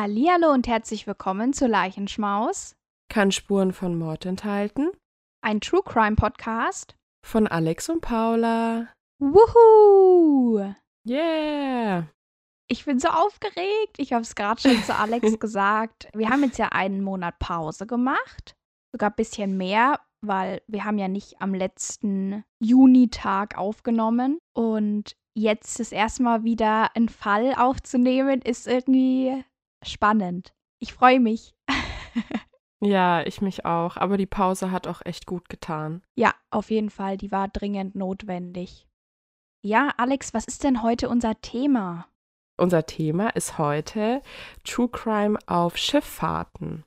Hallihallo 0.00 0.50
und 0.50 0.66
herzlich 0.66 1.06
willkommen 1.06 1.52
zu 1.52 1.66
Leichenschmaus, 1.66 2.74
Kann 3.12 3.32
Spuren 3.32 3.74
von 3.74 3.98
Mord 3.98 4.24
enthalten. 4.24 4.88
ein 5.42 5.60
True 5.60 5.82
Crime 5.84 6.16
Podcast. 6.16 6.96
Von 7.22 7.46
Alex 7.46 7.90
und 7.90 8.00
Paula. 8.00 8.88
Wuhu! 9.18 10.72
Yeah! 11.06 12.06
Ich 12.66 12.86
bin 12.86 12.98
so 12.98 13.08
aufgeregt. 13.08 13.98
Ich 13.98 14.14
habe 14.14 14.22
es 14.22 14.34
gerade 14.34 14.62
schon 14.62 14.82
zu 14.84 14.96
Alex 14.96 15.38
gesagt. 15.38 16.08
Wir 16.14 16.30
haben 16.30 16.44
jetzt 16.44 16.56
ja 16.58 16.70
einen 16.70 17.02
Monat 17.02 17.38
Pause 17.38 17.86
gemacht. 17.86 18.54
Sogar 18.94 19.10
ein 19.10 19.16
bisschen 19.16 19.58
mehr, 19.58 20.00
weil 20.22 20.62
wir 20.66 20.86
haben 20.86 20.96
ja 20.96 21.08
nicht 21.08 21.42
am 21.42 21.52
letzten 21.52 22.42
Junitag 22.58 23.58
aufgenommen. 23.58 24.38
Und 24.56 25.12
jetzt 25.36 25.78
das 25.78 25.92
erste 25.92 26.22
Mal 26.22 26.42
wieder 26.42 26.96
einen 26.96 27.10
Fall 27.10 27.52
aufzunehmen, 27.54 28.40
ist 28.40 28.66
irgendwie 28.66 29.44
spannend. 29.82 30.54
Ich 30.78 30.92
freue 30.92 31.20
mich. 31.20 31.54
Ja, 32.82 33.22
ich 33.26 33.42
mich 33.42 33.66
auch. 33.66 33.96
Aber 33.98 34.16
die 34.16 34.26
Pause 34.26 34.70
hat 34.70 34.86
auch 34.86 35.02
echt 35.04 35.26
gut 35.26 35.48
getan. 35.48 36.02
Ja, 36.14 36.34
auf 36.50 36.70
jeden 36.70 36.90
Fall, 36.90 37.18
die 37.18 37.30
war 37.30 37.48
dringend 37.48 37.94
notwendig. 37.94 38.88
Ja, 39.62 39.92
Alex, 39.98 40.32
was 40.32 40.46
ist 40.46 40.64
denn 40.64 40.82
heute 40.82 41.10
unser 41.10 41.38
Thema? 41.42 42.06
Unser 42.56 42.86
Thema 42.86 43.28
ist 43.30 43.58
heute 43.58 44.22
True 44.64 44.88
Crime 44.88 45.38
auf 45.46 45.76
Schifffahrten. 45.76 46.84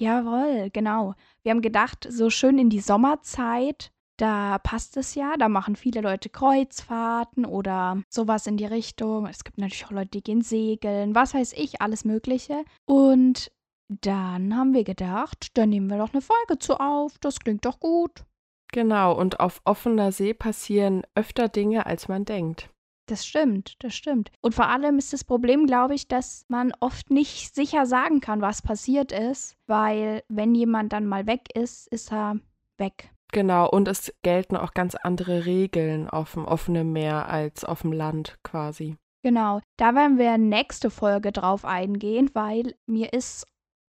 Jawohl, 0.00 0.70
genau. 0.70 1.14
Wir 1.42 1.50
haben 1.50 1.60
gedacht, 1.60 2.06
so 2.08 2.30
schön 2.30 2.58
in 2.58 2.70
die 2.70 2.80
Sommerzeit, 2.80 3.92
da 4.18 4.58
passt 4.58 4.96
es 4.96 5.14
ja. 5.14 5.34
Da 5.38 5.48
machen 5.48 5.76
viele 5.76 6.00
Leute 6.00 6.28
Kreuzfahrten 6.28 7.46
oder 7.46 8.02
sowas 8.10 8.46
in 8.46 8.56
die 8.56 8.66
Richtung. 8.66 9.26
Es 9.26 9.44
gibt 9.44 9.58
natürlich 9.58 9.86
auch 9.86 9.92
Leute, 9.92 10.10
die 10.10 10.22
gehen 10.22 10.42
segeln, 10.42 11.14
was 11.14 11.34
weiß 11.34 11.54
ich, 11.54 11.80
alles 11.80 12.04
Mögliche. 12.04 12.64
Und 12.84 13.50
dann 13.88 14.54
haben 14.54 14.74
wir 14.74 14.84
gedacht, 14.84 15.56
dann 15.56 15.70
nehmen 15.70 15.88
wir 15.88 15.98
doch 15.98 16.12
eine 16.12 16.20
Folge 16.20 16.58
zu 16.58 16.78
auf. 16.78 17.18
Das 17.18 17.38
klingt 17.40 17.64
doch 17.64 17.80
gut. 17.80 18.24
Genau, 18.72 19.16
und 19.18 19.40
auf 19.40 19.62
offener 19.64 20.12
See 20.12 20.34
passieren 20.34 21.02
öfter 21.14 21.48
Dinge, 21.48 21.86
als 21.86 22.08
man 22.08 22.26
denkt. 22.26 22.68
Das 23.06 23.26
stimmt, 23.26 23.76
das 23.82 23.94
stimmt. 23.94 24.30
Und 24.42 24.54
vor 24.54 24.68
allem 24.68 24.98
ist 24.98 25.14
das 25.14 25.24
Problem, 25.24 25.66
glaube 25.66 25.94
ich, 25.94 26.08
dass 26.08 26.44
man 26.48 26.74
oft 26.80 27.08
nicht 27.10 27.54
sicher 27.54 27.86
sagen 27.86 28.20
kann, 28.20 28.42
was 28.42 28.60
passiert 28.60 29.12
ist, 29.12 29.56
weil 29.66 30.22
wenn 30.28 30.54
jemand 30.54 30.92
dann 30.92 31.06
mal 31.06 31.26
weg 31.26 31.48
ist, 31.54 31.88
ist 31.88 32.12
er 32.12 32.38
weg. 32.76 33.10
Genau, 33.32 33.68
und 33.68 33.88
es 33.88 34.12
gelten 34.22 34.56
auch 34.56 34.72
ganz 34.72 34.94
andere 34.94 35.44
Regeln 35.44 36.08
auf 36.08 36.32
dem 36.32 36.44
offenen 36.44 36.92
Meer 36.92 37.28
als 37.28 37.64
auf 37.64 37.82
dem 37.82 37.92
Land 37.92 38.38
quasi. 38.42 38.96
Genau, 39.22 39.60
da 39.76 39.94
werden 39.94 40.18
wir 40.18 40.38
nächste 40.38 40.90
Folge 40.90 41.32
drauf 41.32 41.64
eingehen, 41.64 42.30
weil 42.34 42.74
mir 42.86 43.12
ist 43.12 43.46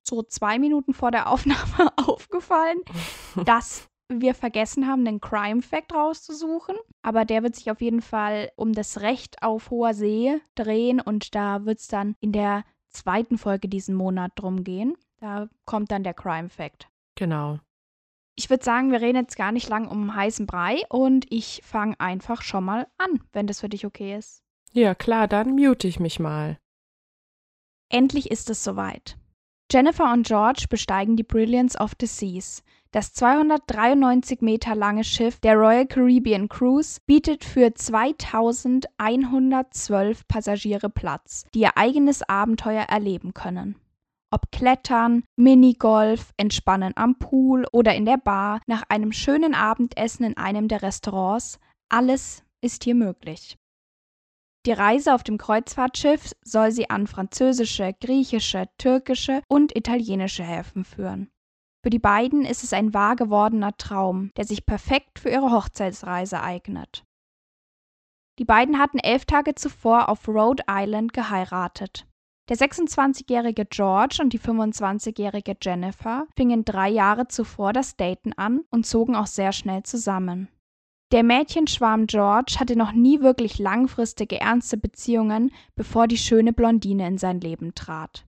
so 0.06 0.22
zwei 0.22 0.58
Minuten 0.58 0.94
vor 0.94 1.10
der 1.10 1.28
Aufnahme 1.30 1.92
aufgefallen, 1.97 2.78
dass 3.44 3.88
wir 4.08 4.34
vergessen 4.34 4.86
haben, 4.86 5.06
einen 5.06 5.20
Crime 5.20 5.62
Fact 5.62 5.94
rauszusuchen. 5.94 6.77
Aber 7.03 7.25
der 7.25 7.42
wird 7.42 7.56
sich 7.56 7.70
auf 7.70 7.80
jeden 7.80 8.03
Fall 8.03 8.50
um 8.56 8.72
das 8.72 9.00
Recht 9.00 9.42
auf 9.42 9.70
hoher 9.70 9.94
See 9.94 10.38
drehen 10.55 11.00
und 11.00 11.34
da 11.34 11.64
wird 11.64 11.78
es 11.78 11.86
dann 11.86 12.14
in 12.20 12.33
der 12.33 12.64
zweiten 12.91 13.38
Folge 13.38 13.69
diesen 13.69 13.94
Monat 13.94 14.33
drum 14.34 14.64
gehen. 14.64 14.97
Da 15.20 15.49
kommt 15.64 15.91
dann 15.91 16.03
der 16.03 16.14
Crime 16.14 16.50
Fact. 16.50 16.88
Genau. 17.14 17.59
Ich 18.34 18.48
würde 18.48 18.65
sagen, 18.65 18.93
wir 18.93 19.00
reden 19.00 19.19
jetzt 19.19 19.37
gar 19.37 19.53
nicht 19.53 19.69
lang 19.69 19.88
um 19.88 20.15
heißen 20.15 20.47
Brei 20.47 20.82
und 20.88 21.26
ich 21.31 21.60
fange 21.65 21.98
einfach 22.00 22.43
schon 22.43 22.65
mal 22.65 22.87
an, 22.98 23.20
wenn 23.32 23.47
das 23.47 23.60
für 23.60 23.69
dich 23.69 23.84
okay 23.84 24.16
ist. 24.16 24.43
Ja, 24.72 24.94
klar, 24.94 25.28
dann 25.28 25.54
mute 25.54 25.87
ich 25.87 26.00
mich 26.00 26.19
mal. 26.19 26.59
Endlich 27.91 28.31
ist 28.31 28.48
es 28.48 28.65
soweit. 28.65 29.19
Jennifer 29.70 30.10
und 30.12 30.26
George 30.26 30.65
besteigen 30.69 31.16
die 31.16 31.22
Brilliance 31.22 31.78
of 31.78 31.93
the 32.00 32.06
Seas. 32.06 32.65
Das 32.91 33.12
293 33.15 34.41
Meter 34.43 34.75
lange 34.75 35.04
Schiff 35.04 35.41
der 35.41 35.56
Royal 35.56 35.87
Caribbean 35.87 36.49
Cruise 36.49 37.00
bietet 37.06 37.44
für 37.44 37.72
2112 37.72 40.28
Passagiere 40.28 40.91
Platz, 40.91 41.47
die 41.54 41.60
ihr 41.60 41.76
eigenes 41.76 42.22
Abenteuer 42.22 42.82
erleben 42.82 43.32
können. 43.32 43.76
Ob 44.32 44.50
Klettern, 44.50 45.25
Minigolf, 45.37 46.32
Entspannen 46.38 46.94
am 46.97 47.19
Pool 47.19 47.66
oder 47.70 47.94
in 47.94 48.06
der 48.06 48.16
Bar, 48.16 48.62
nach 48.66 48.82
einem 48.88 49.12
schönen 49.12 49.54
Abendessen 49.54 50.25
in 50.25 50.38
einem 50.38 50.69
der 50.69 50.81
Restaurants, 50.81 51.60
alles 51.91 52.43
ist 52.62 52.84
hier 52.84 52.94
möglich. 52.94 53.59
Die 54.65 54.72
Reise 54.72 55.15
auf 55.15 55.22
dem 55.22 55.37
Kreuzfahrtschiff 55.37 56.32
soll 56.43 56.70
sie 56.70 56.88
an 56.88 57.06
französische, 57.06 57.94
griechische, 58.00 58.70
türkische 58.78 59.43
und 59.48 59.76
italienische 59.76 60.44
Häfen 60.44 60.84
führen. 60.84 61.31
Für 61.84 61.91
die 61.91 61.99
beiden 61.99 62.47
ist 62.47 62.64
es 62.64 62.72
ein 62.72 62.94
wahr 62.94 63.16
gewordener 63.16 63.76
Traum, 63.76 64.31
der 64.38 64.47
sich 64.47 64.64
perfekt 64.64 65.19
für 65.19 65.28
ihre 65.28 65.50
Hochzeitsreise 65.50 66.41
eignet. 66.41 67.04
Die 68.38 68.47
beiden 68.47 68.78
hatten 68.78 68.99
elf 68.99 69.26
Tage 69.26 69.56
zuvor 69.56 70.09
auf 70.09 70.26
Rhode 70.26 70.62
Island 70.70 71.12
geheiratet. 71.12 72.06
Der 72.48 72.56
26-jährige 72.56 73.64
George 73.66 74.19
und 74.20 74.32
die 74.32 74.41
25-jährige 74.41 75.56
Jennifer 75.62 76.26
fingen 76.36 76.64
drei 76.64 76.88
Jahre 76.88 77.28
zuvor 77.28 77.72
das 77.72 77.97
Daten 77.97 78.32
an 78.32 78.62
und 78.70 78.84
zogen 78.84 79.14
auch 79.14 79.28
sehr 79.28 79.53
schnell 79.53 79.84
zusammen. 79.84 80.48
Der 81.12 81.22
Mädchenschwarm 81.22 82.06
George 82.06 82.56
hatte 82.58 82.75
noch 82.75 82.92
nie 82.92 83.20
wirklich 83.20 83.58
langfristige, 83.58 84.41
ernste 84.41 84.76
Beziehungen, 84.76 85.52
bevor 85.75 86.08
die 86.08 86.16
schöne 86.16 86.52
Blondine 86.52 87.06
in 87.06 87.19
sein 87.19 87.41
Leben 87.41 87.75
trat. 87.75 88.25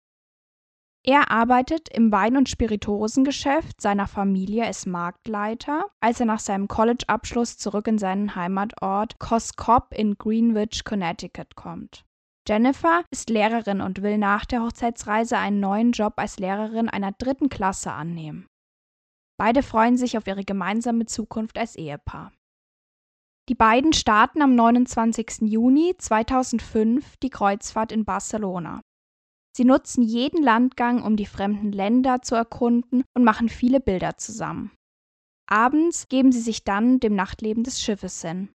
Er 1.06 1.30
arbeitet 1.30 1.88
im 1.88 2.12
Wein- 2.12 2.36
und 2.36 2.48
Spirituosengeschäft 2.48 3.80
seiner 3.80 4.06
Familie 4.06 4.68
ist 4.68 4.86
Marktleiter, 4.86 5.84
als 6.00 6.20
er 6.20 6.26
nach 6.26 6.40
seinem 6.40 6.68
College-Abschluss 6.68 7.58
zurück 7.58 7.88
in 7.88 7.98
seinen 7.98 8.34
Heimatort 8.34 9.18
Coscob 9.18 9.92
in 9.94 10.16
Greenwich, 10.16 10.84
Connecticut 10.84 11.56
kommt. 11.56 12.04
Jennifer 12.46 13.04
ist 13.10 13.30
Lehrerin 13.30 13.80
und 13.80 14.02
will 14.02 14.18
nach 14.18 14.44
der 14.44 14.62
Hochzeitsreise 14.62 15.38
einen 15.38 15.60
neuen 15.60 15.92
Job 15.92 16.14
als 16.16 16.38
Lehrerin 16.38 16.90
einer 16.90 17.12
dritten 17.12 17.48
Klasse 17.48 17.92
annehmen. 17.92 18.46
Beide 19.38 19.62
freuen 19.62 19.96
sich 19.96 20.18
auf 20.18 20.26
ihre 20.26 20.44
gemeinsame 20.44 21.06
Zukunft 21.06 21.58
als 21.58 21.74
Ehepaar. 21.74 22.32
Die 23.48 23.54
beiden 23.54 23.92
starten 23.92 24.42
am 24.42 24.54
29. 24.54 25.42
Juni 25.42 25.94
2005 25.98 27.16
die 27.18 27.30
Kreuzfahrt 27.30 27.92
in 27.92 28.04
Barcelona. 28.04 28.80
Sie 29.56 29.64
nutzen 29.64 30.02
jeden 30.02 30.42
Landgang, 30.42 31.02
um 31.02 31.16
die 31.16 31.26
fremden 31.26 31.72
Länder 31.72 32.22
zu 32.22 32.34
erkunden 32.34 33.04
und 33.14 33.24
machen 33.24 33.48
viele 33.48 33.80
Bilder 33.80 34.16
zusammen. 34.18 34.70
Abends 35.46 36.08
geben 36.08 36.32
sie 36.32 36.40
sich 36.40 36.64
dann 36.64 37.00
dem 37.00 37.14
Nachtleben 37.14 37.64
des 37.64 37.80
Schiffes 37.80 38.22
hin. 38.22 38.50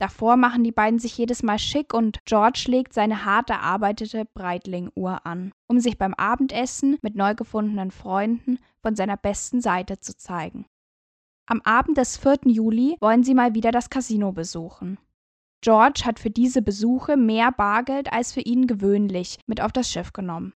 Davor 0.00 0.36
machen 0.36 0.64
die 0.64 0.72
beiden 0.72 0.98
sich 0.98 1.16
jedes 1.16 1.42
Mal 1.42 1.58
schick 1.58 1.94
und 1.94 2.18
George 2.24 2.64
legt 2.66 2.92
seine 2.92 3.24
hart 3.24 3.50
erarbeitete 3.50 4.24
Breitling-Uhr 4.34 5.24
an, 5.24 5.52
um 5.68 5.78
sich 5.78 5.98
beim 5.98 6.14
Abendessen 6.14 6.98
mit 7.00 7.14
neu 7.14 7.34
gefundenen 7.34 7.90
Freunden 7.90 8.58
von 8.82 8.96
seiner 8.96 9.16
besten 9.16 9.60
Seite 9.60 10.00
zu 10.00 10.16
zeigen. 10.16 10.66
Am 11.46 11.60
Abend 11.62 11.96
des 11.98 12.16
4. 12.16 12.38
Juli 12.46 12.96
wollen 13.00 13.22
sie 13.22 13.34
mal 13.34 13.54
wieder 13.54 13.70
das 13.70 13.90
Casino 13.90 14.32
besuchen. 14.32 14.98
George 15.60 16.02
hat 16.04 16.18
für 16.18 16.30
diese 16.30 16.60
Besuche 16.60 17.16
mehr 17.16 17.52
Bargeld 17.52 18.12
als 18.12 18.32
für 18.32 18.40
ihn 18.40 18.66
gewöhnlich 18.66 19.38
mit 19.46 19.60
auf 19.60 19.72
das 19.72 19.90
Schiff 19.90 20.12
genommen. 20.12 20.52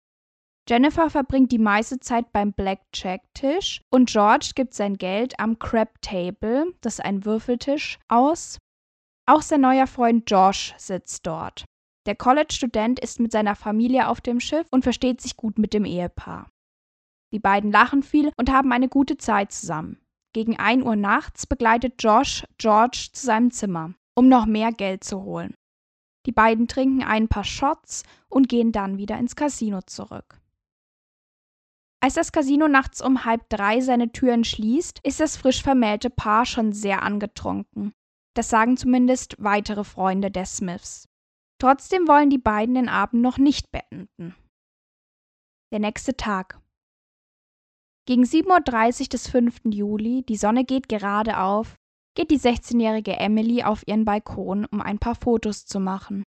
Jennifer 0.67 1.11
verbringt 1.11 1.53
die 1.53 1.59
meiste 1.59 2.01
Zeit 2.01 2.33
beim 2.33 2.55
Blackjack-Tisch 2.55 3.83
und 3.91 4.09
George 4.09 4.53
gibt 4.55 4.73
sein 4.73 4.97
Geld 4.97 5.39
am 5.39 5.59
Crab 5.59 6.01
Table, 6.01 6.73
das 6.81 6.95
ist 6.95 7.05
ein 7.05 7.27
Würfeltisch, 7.27 7.99
aus. 8.09 8.59
Auch 9.27 9.43
sein 9.43 9.61
neuer 9.63 9.87
Freund 9.87 10.31
Josh 10.31 10.75
sitzt 10.77 11.27
dort. 11.27 11.65
Der 12.07 12.15
College-Student 12.15 13.01
ist 13.01 13.21
mit 13.21 13.33
seiner 13.33 13.55
Familie 13.55 14.09
auf 14.09 14.21
dem 14.21 14.41
Schiff 14.41 14.67
und 14.71 14.83
versteht 14.83 15.21
sich 15.21 15.37
gut 15.37 15.59
mit 15.59 15.73
dem 15.73 15.85
Ehepaar. 15.85 16.51
Die 17.33 17.39
beiden 17.39 17.73
lachen 17.73 18.03
viel 18.03 18.31
und 18.37 18.51
haben 18.51 18.73
eine 18.73 18.89
gute 18.89 19.17
Zeit 19.17 19.53
zusammen. 19.53 19.99
Gegen 20.35 20.59
1 20.59 20.85
Uhr 20.85 20.97
nachts 20.97 21.47
begleitet 21.47 21.95
Josh 22.03 22.45
George 22.59 23.09
zu 23.13 23.25
seinem 23.25 23.51
Zimmer 23.51 23.95
um 24.15 24.29
noch 24.29 24.47
mehr 24.47 24.73
Geld 24.73 25.05
zu 25.05 25.23
holen. 25.23 25.55
Die 26.27 26.33
beiden 26.33 26.69
trinken 26.69 27.03
ein 27.03 27.29
paar 27.29 27.45
Shots 27.45 28.05
und 28.29 28.49
gehen 28.49 28.73
dann 28.73 28.97
wieder 28.97 29.19
ins 29.19 29.37
Casino 29.37 29.83
zurück. 29.83 30.41
Als 32.01 32.15
das 32.15 32.33
Casino 32.33 32.69
nachts 32.69 33.03
um 33.03 33.25
halb 33.25 33.49
drei 33.49 33.81
seine 33.81 34.13
Türen 34.13 34.45
schließt, 34.45 35.01
ist 35.03 35.21
das 35.21 35.37
frisch 35.37 35.63
vermählte 35.63 36.11
Paar 36.11 36.47
schon 36.47 36.73
sehr 36.73 37.03
angetrunken. 37.03 37.95
Das 38.35 38.49
sagen 38.49 38.77
zumindest 38.77 39.37
weitere 39.39 39.85
Freunde 39.85 40.31
der 40.31 40.45
Smiths. 40.45 41.09
Trotzdem 41.61 42.09
wollen 42.09 42.31
die 42.31 42.39
beiden 42.39 42.75
den 42.75 42.89
Abend 42.89 43.23
noch 43.23 43.39
nicht 43.39 43.71
beenden. 43.71 44.35
Der 45.73 45.79
nächste 45.79 46.17
Tag. 46.17 46.61
Gegen 48.07 48.25
7.30 48.25 49.03
Uhr 49.03 49.09
des 49.09 49.29
5. 49.29 49.61
Juli, 49.65 50.23
die 50.29 50.37
Sonne 50.37 50.65
geht 50.65 50.89
gerade 50.89 51.39
auf, 51.39 51.77
geht 52.15 52.31
die 52.31 52.39
16-jährige 52.39 53.17
Emily 53.17 53.63
auf 53.63 53.87
ihren 53.87 54.05
Balkon, 54.05 54.67
um 54.67 54.81
ein 54.81 54.99
paar 54.99 55.15
Fotos 55.15 55.65
zu 55.65 55.81
machen. 55.81 56.23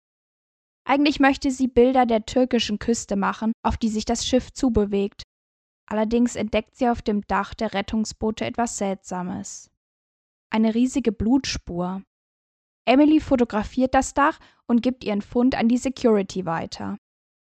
Eigentlich 0.85 1.19
möchte 1.19 1.49
sie 1.49 1.67
Bilder 1.67 2.05
der 2.05 2.25
türkischen 2.25 2.77
Küste 2.77 3.15
machen, 3.15 3.53
auf 3.65 3.77
die 3.77 3.89
sich 3.89 4.05
das 4.05 4.27
Schiff 4.27 4.51
zubewegt. 4.51 5.23
Allerdings 5.89 6.35
entdeckt 6.35 6.75
sie 6.75 6.89
auf 6.89 7.01
dem 7.01 7.21
Dach 7.27 7.53
der 7.53 7.73
Rettungsboote 7.73 8.45
etwas 8.45 8.77
Seltsames. 8.77 9.72
Eine 10.53 10.75
riesige 10.75 11.11
Blutspur. 11.11 12.03
Emily 12.85 13.19
fotografiert 13.19 13.95
das 13.95 14.13
Dach 14.13 14.37
und 14.67 14.83
gibt 14.83 15.03
ihren 15.03 15.23
Fund 15.23 15.55
an 15.55 15.67
die 15.67 15.79
Security 15.79 16.45
weiter. 16.45 16.97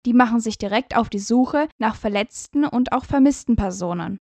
Die 0.05 0.13
machen 0.13 0.39
sich 0.39 0.57
direkt 0.57 0.95
auf 0.95 1.09
die 1.09 1.19
Suche 1.19 1.67
nach 1.79 1.97
verletzten 1.97 2.63
und 2.63 2.93
auch 2.93 3.03
vermissten 3.03 3.57
Personen. 3.57 4.19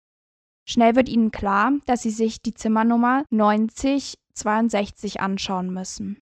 Schnell 0.68 0.96
wird 0.96 1.08
ihnen 1.08 1.30
klar, 1.30 1.74
dass 1.86 2.02
sie 2.02 2.10
sich 2.10 2.42
die 2.42 2.54
Zimmernummer 2.54 3.24
9062 3.30 5.20
anschauen 5.20 5.72
müssen. 5.72 6.18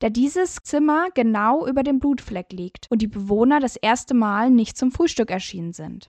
Da 0.00 0.10
dieses 0.10 0.56
Zimmer 0.64 1.10
genau 1.14 1.64
über 1.64 1.84
dem 1.84 2.00
Blutfleck 2.00 2.52
liegt 2.52 2.90
und 2.90 3.02
die 3.02 3.08
Bewohner 3.08 3.60
das 3.60 3.76
erste 3.76 4.14
Mal 4.14 4.50
nicht 4.50 4.76
zum 4.76 4.90
Frühstück 4.90 5.30
erschienen 5.30 5.72
sind. 5.72 6.08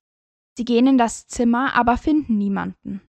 Sie 0.58 0.64
gehen 0.64 0.88
in 0.88 0.98
das 0.98 1.28
Zimmer, 1.28 1.76
aber 1.76 1.96
finden 1.96 2.38
niemanden. 2.38 3.02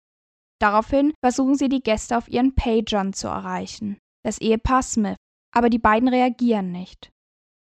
Daraufhin 0.61 1.15
versuchen 1.23 1.55
sie 1.55 1.69
die 1.69 1.83
Gäste 1.83 2.19
auf 2.19 2.29
ihren 2.29 2.55
Pagern 2.55 3.13
zu 3.13 3.29
erreichen, 3.29 3.99
das 4.25 4.41
Ehepaar 4.41 4.83
Smith, 4.83 5.17
aber 5.55 5.71
die 5.71 5.79
beiden 5.79 6.09
reagieren 6.09 6.73
nicht. 6.73 7.11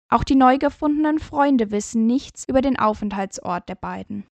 Auch 0.09 0.23
die 0.23 0.35
neu 0.35 0.57
gefundenen 0.57 1.19
Freunde 1.19 1.71
wissen 1.71 2.05
nichts 2.05 2.45
über 2.47 2.61
den 2.61 2.79
Aufenthaltsort 2.79 3.67
der 3.67 3.75
beiden. 3.75 4.25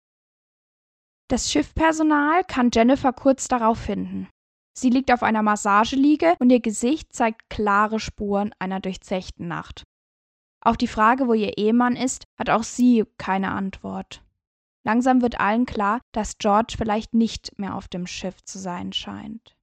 Das 1.30 1.50
Schiffpersonal 1.50 2.44
kann 2.44 2.70
Jennifer 2.72 3.12
kurz 3.14 3.48
darauf 3.48 3.78
finden. 3.78 4.28
Sie 4.76 4.90
liegt 4.90 5.10
auf 5.10 5.22
einer 5.22 5.42
Massageliege 5.42 6.34
und 6.38 6.50
ihr 6.50 6.60
Gesicht 6.60 7.12
zeigt 7.14 7.48
klare 7.48 8.00
Spuren 8.00 8.54
einer 8.58 8.80
durchzechten 8.80 9.48
Nacht. 9.48 9.82
Auf 10.62 10.76
die 10.76 10.86
Frage, 10.86 11.28
wo 11.28 11.34
ihr 11.34 11.56
Ehemann 11.56 11.96
ist, 11.96 12.24
hat 12.38 12.50
auch 12.50 12.62
sie 12.62 13.04
keine 13.18 13.50
Antwort. 13.52 14.22
Langsam 14.84 15.22
wird 15.22 15.40
allen 15.40 15.66
klar, 15.66 16.00
dass 16.12 16.38
George 16.38 16.74
vielleicht 16.76 17.14
nicht 17.14 17.58
mehr 17.58 17.76
auf 17.76 17.88
dem 17.88 18.06
Schiff 18.06 18.42
zu 18.44 18.58
sein 18.58 18.92
scheint. 18.92 19.54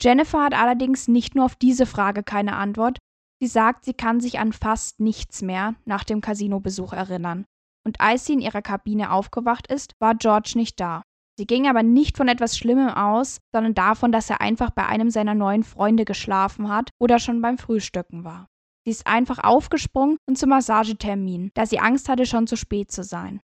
Jennifer 0.00 0.42
hat 0.42 0.54
allerdings 0.54 1.06
nicht 1.06 1.34
nur 1.34 1.44
auf 1.44 1.54
diese 1.54 1.86
Frage 1.86 2.22
keine 2.22 2.56
Antwort, 2.56 2.98
sie 3.40 3.46
sagt, 3.46 3.84
sie 3.84 3.94
kann 3.94 4.20
sich 4.20 4.38
an 4.38 4.52
fast 4.52 5.00
nichts 5.00 5.42
mehr 5.42 5.74
nach 5.84 6.04
dem 6.04 6.20
Casinobesuch 6.20 6.92
erinnern. 6.92 7.44
Und 7.84 8.00
als 8.00 8.26
sie 8.26 8.34
in 8.34 8.40
ihrer 8.40 8.62
Kabine 8.62 9.12
aufgewacht 9.12 9.66
ist, 9.66 9.92
war 10.00 10.14
George 10.14 10.52
nicht 10.54 10.80
da. 10.80 11.02
Sie 11.38 11.46
ging 11.46 11.66
aber 11.66 11.82
nicht 11.82 12.16
von 12.16 12.28
etwas 12.28 12.56
Schlimmem 12.56 12.88
aus, 12.88 13.38
sondern 13.52 13.74
davon, 13.74 14.12
dass 14.12 14.30
er 14.30 14.40
einfach 14.40 14.70
bei 14.70 14.86
einem 14.86 15.10
seiner 15.10 15.34
neuen 15.34 15.64
Freunde 15.64 16.04
geschlafen 16.04 16.68
hat 16.68 16.90
oder 17.00 17.18
schon 17.18 17.40
beim 17.40 17.58
Frühstücken 17.58 18.24
war. 18.24 18.46
Sie 18.84 18.90
ist 18.90 19.06
einfach 19.06 19.38
aufgesprungen 19.38 20.18
und 20.28 20.36
zum 20.36 20.50
Massagetermin, 20.50 21.50
da 21.54 21.66
sie 21.66 21.78
Angst 21.78 22.08
hatte, 22.08 22.26
schon 22.26 22.46
zu 22.46 22.56
spät 22.56 22.90
zu 22.90 23.02
sein. 23.02 23.40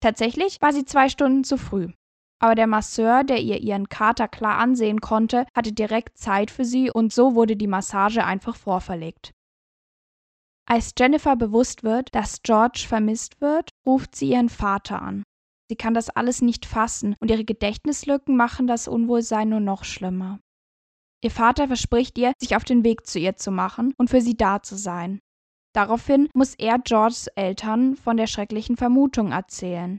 Tatsächlich 0.00 0.60
war 0.60 0.72
sie 0.72 0.84
zwei 0.84 1.08
Stunden 1.08 1.44
zu 1.44 1.56
früh. 1.56 1.88
Aber 2.38 2.54
der 2.54 2.66
Masseur, 2.66 3.24
der 3.24 3.40
ihr 3.40 3.60
ihren 3.60 3.88
Kater 3.88 4.28
klar 4.28 4.58
ansehen 4.58 5.00
konnte, 5.00 5.46
hatte 5.56 5.72
direkt 5.72 6.18
Zeit 6.18 6.50
für 6.50 6.64
sie 6.64 6.90
und 6.90 7.12
so 7.12 7.34
wurde 7.34 7.56
die 7.56 7.66
Massage 7.66 8.24
einfach 8.24 8.56
vorverlegt. 8.56 9.32
Als 10.68 10.92
Jennifer 10.98 11.36
bewusst 11.36 11.84
wird, 11.84 12.14
dass 12.14 12.42
George 12.42 12.84
vermisst 12.88 13.40
wird, 13.40 13.70
ruft 13.86 14.16
sie 14.16 14.30
ihren 14.30 14.48
Vater 14.48 15.00
an. 15.00 15.22
Sie 15.68 15.76
kann 15.76 15.94
das 15.94 16.10
alles 16.10 16.42
nicht 16.42 16.66
fassen 16.66 17.16
und 17.20 17.30
ihre 17.30 17.44
Gedächtnislücken 17.44 18.36
machen 18.36 18.66
das 18.66 18.88
Unwohlsein 18.88 19.48
nur 19.48 19.60
noch 19.60 19.84
schlimmer. 19.84 20.40
Ihr 21.22 21.30
Vater 21.30 21.66
verspricht 21.66 22.18
ihr, 22.18 22.32
sich 22.40 22.54
auf 22.54 22.64
den 22.64 22.84
Weg 22.84 23.06
zu 23.06 23.18
ihr 23.18 23.36
zu 23.36 23.50
machen 23.50 23.94
und 23.96 24.10
für 24.10 24.20
sie 24.20 24.36
da 24.36 24.62
zu 24.62 24.76
sein. 24.76 25.20
Daraufhin 25.76 26.30
muss 26.34 26.54
er 26.54 26.78
Georges 26.78 27.26
Eltern 27.26 27.96
von 27.96 28.16
der 28.16 28.26
schrecklichen 28.26 28.78
Vermutung 28.78 29.32
erzählen. 29.32 29.98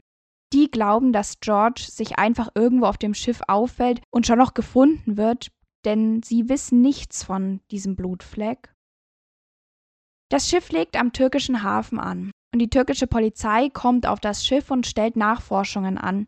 Die 0.52 0.72
glauben, 0.72 1.12
dass 1.12 1.38
George 1.38 1.86
sich 1.88 2.18
einfach 2.18 2.48
irgendwo 2.56 2.86
auf 2.86 2.98
dem 2.98 3.14
Schiff 3.14 3.42
auffällt 3.46 4.02
und 4.10 4.26
schon 4.26 4.38
noch 4.38 4.54
gefunden 4.54 5.16
wird, 5.16 5.52
denn 5.84 6.20
sie 6.24 6.48
wissen 6.48 6.80
nichts 6.80 7.22
von 7.22 7.60
diesem 7.70 7.94
Blutfleck. 7.94 8.74
Das 10.32 10.48
Schiff 10.48 10.72
legt 10.72 10.96
am 10.96 11.12
türkischen 11.12 11.62
Hafen 11.62 12.00
an 12.00 12.32
und 12.52 12.58
die 12.58 12.70
türkische 12.70 13.06
Polizei 13.06 13.68
kommt 13.68 14.04
auf 14.04 14.18
das 14.18 14.44
Schiff 14.44 14.72
und 14.72 14.84
stellt 14.84 15.14
Nachforschungen 15.14 15.96
an. 15.96 16.26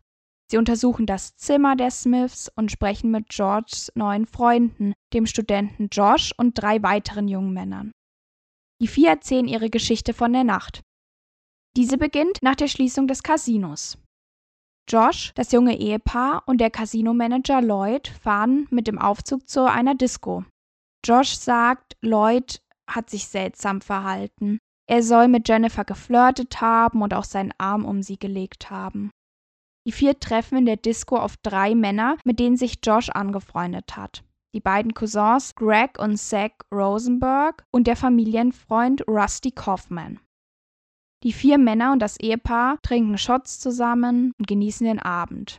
Sie 0.49 0.57
untersuchen 0.57 1.05
das 1.05 1.35
Zimmer 1.35 1.75
der 1.75 1.91
Smiths 1.91 2.49
und 2.55 2.71
sprechen 2.71 3.11
mit 3.11 3.27
Georges 3.27 3.91
neuen 3.95 4.27
Freunden, 4.27 4.93
dem 5.13 5.25
Studenten 5.25 5.89
Josh 5.91 6.33
und 6.37 6.53
drei 6.53 6.81
weiteren 6.83 7.27
jungen 7.27 7.51
Männern. 7.51 7.91
Die 8.81 8.87
vier 8.87 9.09
erzählen 9.09 9.47
ihre 9.47 9.69
Geschichte 9.69 10.11
von 10.11 10.33
der 10.33 10.43
Nacht. 10.43 10.81
Diese 11.77 11.99
beginnt 11.99 12.39
nach 12.41 12.55
der 12.55 12.67
Schließung 12.67 13.07
des 13.07 13.21
Casinos. 13.21 13.99
Josh, 14.89 15.31
das 15.35 15.51
junge 15.51 15.77
Ehepaar 15.77 16.41
und 16.47 16.57
der 16.59 16.71
Casinomanager 16.71 17.61
Lloyd 17.61 18.07
fahren 18.07 18.67
mit 18.71 18.87
dem 18.87 18.97
Aufzug 18.97 19.47
zu 19.47 19.69
einer 19.69 19.93
Disco. 19.93 20.45
Josh 21.05 21.35
sagt, 21.35 21.95
Lloyd 22.01 22.63
hat 22.89 23.11
sich 23.11 23.27
seltsam 23.27 23.81
verhalten. 23.81 24.57
Er 24.89 25.03
soll 25.03 25.27
mit 25.27 25.47
Jennifer 25.47 25.85
geflirtet 25.85 26.59
haben 26.59 27.03
und 27.03 27.13
auch 27.13 27.23
seinen 27.23 27.53
Arm 27.59 27.85
um 27.85 28.01
sie 28.01 28.17
gelegt 28.17 28.71
haben. 28.71 29.11
Die 29.85 29.91
vier 29.91 30.19
treffen 30.19 30.57
in 30.57 30.65
der 30.65 30.77
Disco 30.77 31.17
auf 31.17 31.37
drei 31.37 31.75
Männer, 31.75 32.17
mit 32.25 32.39
denen 32.39 32.57
sich 32.57 32.79
Josh 32.83 33.09
angefreundet 33.09 33.95
hat 33.95 34.23
die 34.53 34.59
beiden 34.59 34.93
Cousins 34.93 35.55
Greg 35.55 35.97
und 35.99 36.17
Zach 36.17 36.51
Rosenberg 36.73 37.63
und 37.71 37.87
der 37.87 37.95
Familienfreund 37.95 39.07
Rusty 39.07 39.51
Kaufman. 39.51 40.19
Die 41.23 41.33
vier 41.33 41.57
Männer 41.57 41.91
und 41.91 41.99
das 41.99 42.19
Ehepaar 42.19 42.81
trinken 42.81 43.17
Shots 43.17 43.59
zusammen 43.59 44.33
und 44.37 44.47
genießen 44.47 44.85
den 44.85 44.99
Abend. 44.99 45.57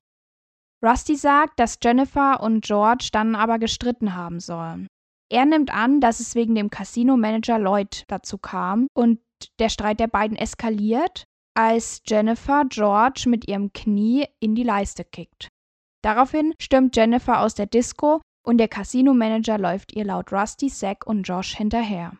Rusty 0.85 1.15
sagt, 1.17 1.61
dass 1.61 1.79
Jennifer 1.83 2.43
und 2.43 2.65
George 2.65 3.11
dann 3.13 3.37
aber 3.37 3.59
gestritten 3.59 4.17
haben 4.17 4.41
sollen. 4.41 4.89
Er 5.31 5.47
nimmt 5.47 5.73
an, 5.73 6.01
dass 6.01 6.21
es 6.21 6.35
wegen 6.35 6.55
dem 6.55 6.69
Casino-Manager 6.69 7.59
Lloyd 7.59 8.05
dazu 8.09 8.37
kam 8.37 8.89
und 8.95 9.21
der 9.61 9.69
Streit 9.69 10.01
der 10.01 10.09
beiden 10.09 10.37
eskaliert, 10.37 11.25
als 11.55 12.03
Jennifer 12.07 12.65
George 12.69 13.25
mit 13.29 13.49
ihrem 13.49 13.73
Knie 13.73 14.27
in 14.41 14.55
die 14.55 14.63
Leiste 14.63 15.05
kickt. 15.05 15.49
Daraufhin 16.03 16.53
stürmt 16.61 16.97
Jennifer 16.97 17.41
aus 17.41 17.55
der 17.55 17.67
Disco 17.67 18.21
und 18.45 18.59
der 18.59 18.69
Casino-Manager 18.69 19.59
läuft 19.59 19.95
ihr 19.95 20.05
laut 20.05 20.33
Rusty, 20.33 20.69
Zack 20.69 21.07
und 21.07 21.23
Josh 21.23 21.57
hinterher. 21.57 22.17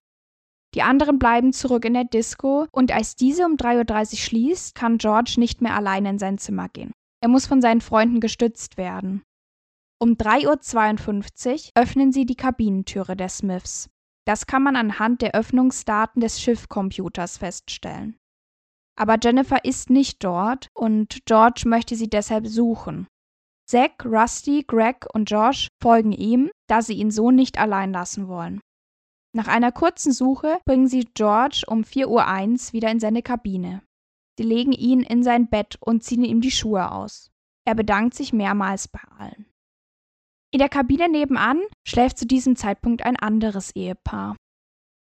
Die 0.75 0.83
anderen 0.83 1.19
bleiben 1.19 1.53
zurück 1.53 1.85
in 1.85 1.95
der 1.95 2.05
Disco 2.05 2.67
und 2.73 2.93
als 2.93 3.15
diese 3.15 3.45
um 3.45 3.57
3.30 3.57 4.13
Uhr 4.13 4.19
schließt, 4.19 4.75
kann 4.75 4.99
George 4.99 5.35
nicht 5.37 5.61
mehr 5.61 5.75
alleine 5.75 6.11
in 6.11 6.19
sein 6.19 6.39
Zimmer 6.39 6.69
gehen. 6.69 6.93
Er 7.21 7.29
muss 7.29 7.47
von 7.47 7.61
seinen 7.61 7.81
Freunden 7.83 8.21
gestützt 8.21 8.77
werden. 8.79 9.23
Um 10.01 10.15
3.52 10.15 11.67
Uhr 11.67 11.71
öffnen 11.75 12.11
sie 12.11 12.25
die 12.25 12.35
Kabinentüre 12.35 13.17
der 13.17 13.29
Smiths. 13.29 13.89
Das 14.27 14.47
kann 14.47 14.63
man 14.63 14.77
anhand 14.77 15.21
der 15.21 15.35
Öffnungsdaten 15.35 16.21
des 16.21 16.41
Schiffcomputers 16.41 17.39
feststellen. 17.39 18.17
Aber 18.97 19.17
Jennifer 19.23 19.65
ist 19.65 19.91
nicht 19.91 20.23
dort 20.25 20.69
und 20.75 21.25
George 21.27 21.63
möchte 21.67 21.97
sie 21.97 22.09
deshalb 22.09 22.47
suchen. 22.47 23.07
Zack, 23.73 24.05
Rusty, 24.05 24.65
Greg 24.69 25.07
und 25.15 25.31
Josh 25.31 25.69
folgen 25.83 26.13
ihm, 26.13 26.51
da 26.69 26.83
sie 26.83 26.93
ihn 26.93 27.11
so 27.11 27.31
nicht 27.31 27.59
allein 27.59 27.91
lassen 27.91 28.29
wollen. 28.29 28.61
Nach 29.35 29.49
einer 29.49 29.73
kurzen 29.73 30.13
Suche 30.13 30.59
bringen 30.67 30.89
sie 30.89 31.09
George 31.15 31.65
um 31.67 31.81
4.01 31.81 32.07
Uhr 32.07 32.73
wieder 32.75 32.91
in 32.91 33.01
seine 33.01 33.23
Kabine. 33.23 33.81
Sie 34.39 34.45
legen 34.45 34.73
ihn 34.73 35.01
in 35.01 35.23
sein 35.23 35.49
Bett 35.49 35.79
und 35.81 36.05
ziehen 36.05 36.23
ihm 36.23 36.43
die 36.43 36.51
Schuhe 36.51 36.93
aus. 36.93 37.31
Er 37.67 37.75
bedankt 37.75 38.13
sich 38.13 38.35
mehrmals 38.35 38.89
bei 38.89 39.01
allen. 39.17 39.47
In 40.53 40.59
der 40.59 40.69
Kabine 40.69 41.09
nebenan 41.09 41.63
schläft 41.89 42.19
zu 42.19 42.27
diesem 42.27 42.57
Zeitpunkt 42.57 43.03
ein 43.07 43.17
anderes 43.17 43.75
Ehepaar. 43.75 44.37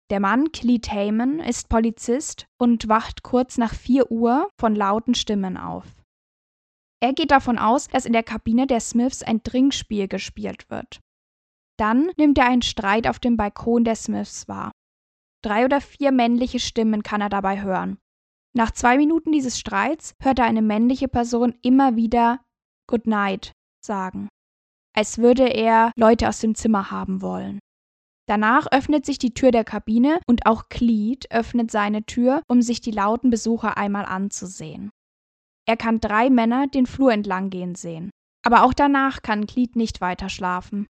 Der 0.10 0.20
Mann, 0.20 0.52
Cleet 0.52 0.92
Heyman, 0.92 1.40
ist 1.40 1.70
Polizist 1.70 2.48
und 2.60 2.90
wacht 2.90 3.22
kurz 3.22 3.60
nach 3.60 3.76
4 3.76 4.12
Uhr 4.12 4.50
von 4.60 4.74
lauten 4.74 5.14
Stimmen 5.14 5.56
auf. 5.56 5.86
Er 7.02 7.14
geht 7.14 7.32
davon 7.32 7.58
aus, 7.58 7.88
dass 7.88 8.06
in 8.06 8.14
der 8.14 8.24
Kabine 8.24 8.68
der 8.68 8.80
Smiths 8.80 9.22
ein 9.22 9.44
Trinkspiel 9.44 10.08
gespielt 10.08 10.70
wird. 10.70 11.00
Dann 11.78 12.12
nimmt 12.18 12.38
er 12.38 12.48
einen 12.48 12.62
Streit 12.62 13.08
auf 13.08 13.20
dem 13.20 13.38
Balkon 13.38 13.84
der 13.84 13.96
Smiths 13.96 14.48
wahr. 14.48 14.72
Drei 15.44 15.66
oder 15.66 15.82
vier 15.82 16.12
männliche 16.12 16.60
Stimmen 16.60 17.04
kann 17.04 17.22
er 17.22 17.30
dabei 17.30 17.62
hören. 17.62 17.98
Nach 18.56 18.72
zwei 18.72 18.98
Minuten 18.98 19.32
dieses 19.32 19.60
Streits 19.60 20.14
hört 20.22 20.40
er 20.40 20.46
eine 20.46 20.62
männliche 20.62 21.08
Person 21.10 21.54
immer 21.62 21.96
wieder 21.98 22.40
Good 22.88 23.06
Night 23.06 23.52
sagen, 23.86 24.30
als 24.96 25.18
würde 25.18 25.50
er 25.50 25.92
Leute 25.98 26.30
aus 26.30 26.40
dem 26.40 26.56
Zimmer 26.56 26.90
haben 26.90 27.22
wollen. 27.22 27.60
Danach 28.28 28.66
öffnet 28.72 29.06
sich 29.06 29.20
die 29.20 29.34
Tür 29.34 29.52
der 29.52 29.66
Kabine 29.66 30.20
und 30.26 30.46
auch 30.46 30.70
Cleet 30.70 31.30
öffnet 31.32 31.70
seine 31.70 32.06
Tür, 32.06 32.42
um 32.48 32.62
sich 32.62 32.82
die 32.82 32.92
lauten 32.92 33.30
Besucher 33.30 33.78
einmal 33.78 34.06
anzusehen. 34.06 34.90
Er 35.68 35.78
kann 35.78 36.00
drei 36.00 36.30
Männer 36.30 36.68
den 36.68 36.86
Flur 36.86 37.12
entlang 37.12 37.50
gehen 37.50 37.76
sehen. 37.76 38.12
Aber 38.46 38.64
auch 38.64 38.74
danach 38.74 39.22
kann 39.24 39.48
Glied 39.48 39.76
nicht 39.76 40.02
weiter 40.02 40.30
schlafen. 40.30 40.86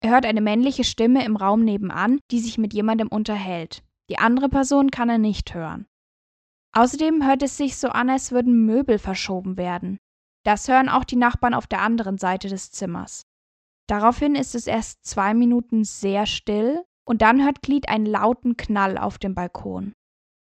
Er 0.00 0.10
hört 0.10 0.26
eine 0.26 0.40
männliche 0.40 0.84
Stimme 0.84 1.24
im 1.24 1.36
Raum 1.36 1.64
nebenan, 1.64 2.20
die 2.30 2.38
sich 2.38 2.58
mit 2.58 2.74
jemandem 2.74 3.08
unterhält. 3.08 3.82
Die 4.10 4.18
andere 4.18 4.48
Person 4.48 4.90
kann 4.90 5.08
er 5.08 5.18
nicht 5.18 5.54
hören. 5.54 5.86
Außerdem 6.72 7.26
hört 7.26 7.42
es 7.42 7.56
sich 7.56 7.76
so 7.76 7.88
an, 7.88 8.10
als 8.10 8.30
würden 8.30 8.66
Möbel 8.66 8.98
verschoben 8.98 9.56
werden. 9.56 9.98
Das 10.44 10.68
hören 10.68 10.88
auch 10.88 11.04
die 11.04 11.16
Nachbarn 11.16 11.54
auf 11.54 11.66
der 11.66 11.82
anderen 11.82 12.18
Seite 12.18 12.48
des 12.48 12.70
Zimmers. 12.70 13.22
Daraufhin 13.88 14.34
ist 14.34 14.54
es 14.54 14.66
erst 14.66 15.04
zwei 15.04 15.34
Minuten 15.34 15.84
sehr 15.84 16.26
still 16.26 16.84
und 17.06 17.22
dann 17.22 17.42
hört 17.42 17.62
Glied 17.62 17.88
einen 17.88 18.06
lauten 18.06 18.56
Knall 18.56 18.98
auf 18.98 19.18
dem 19.18 19.34
Balkon. 19.34 19.94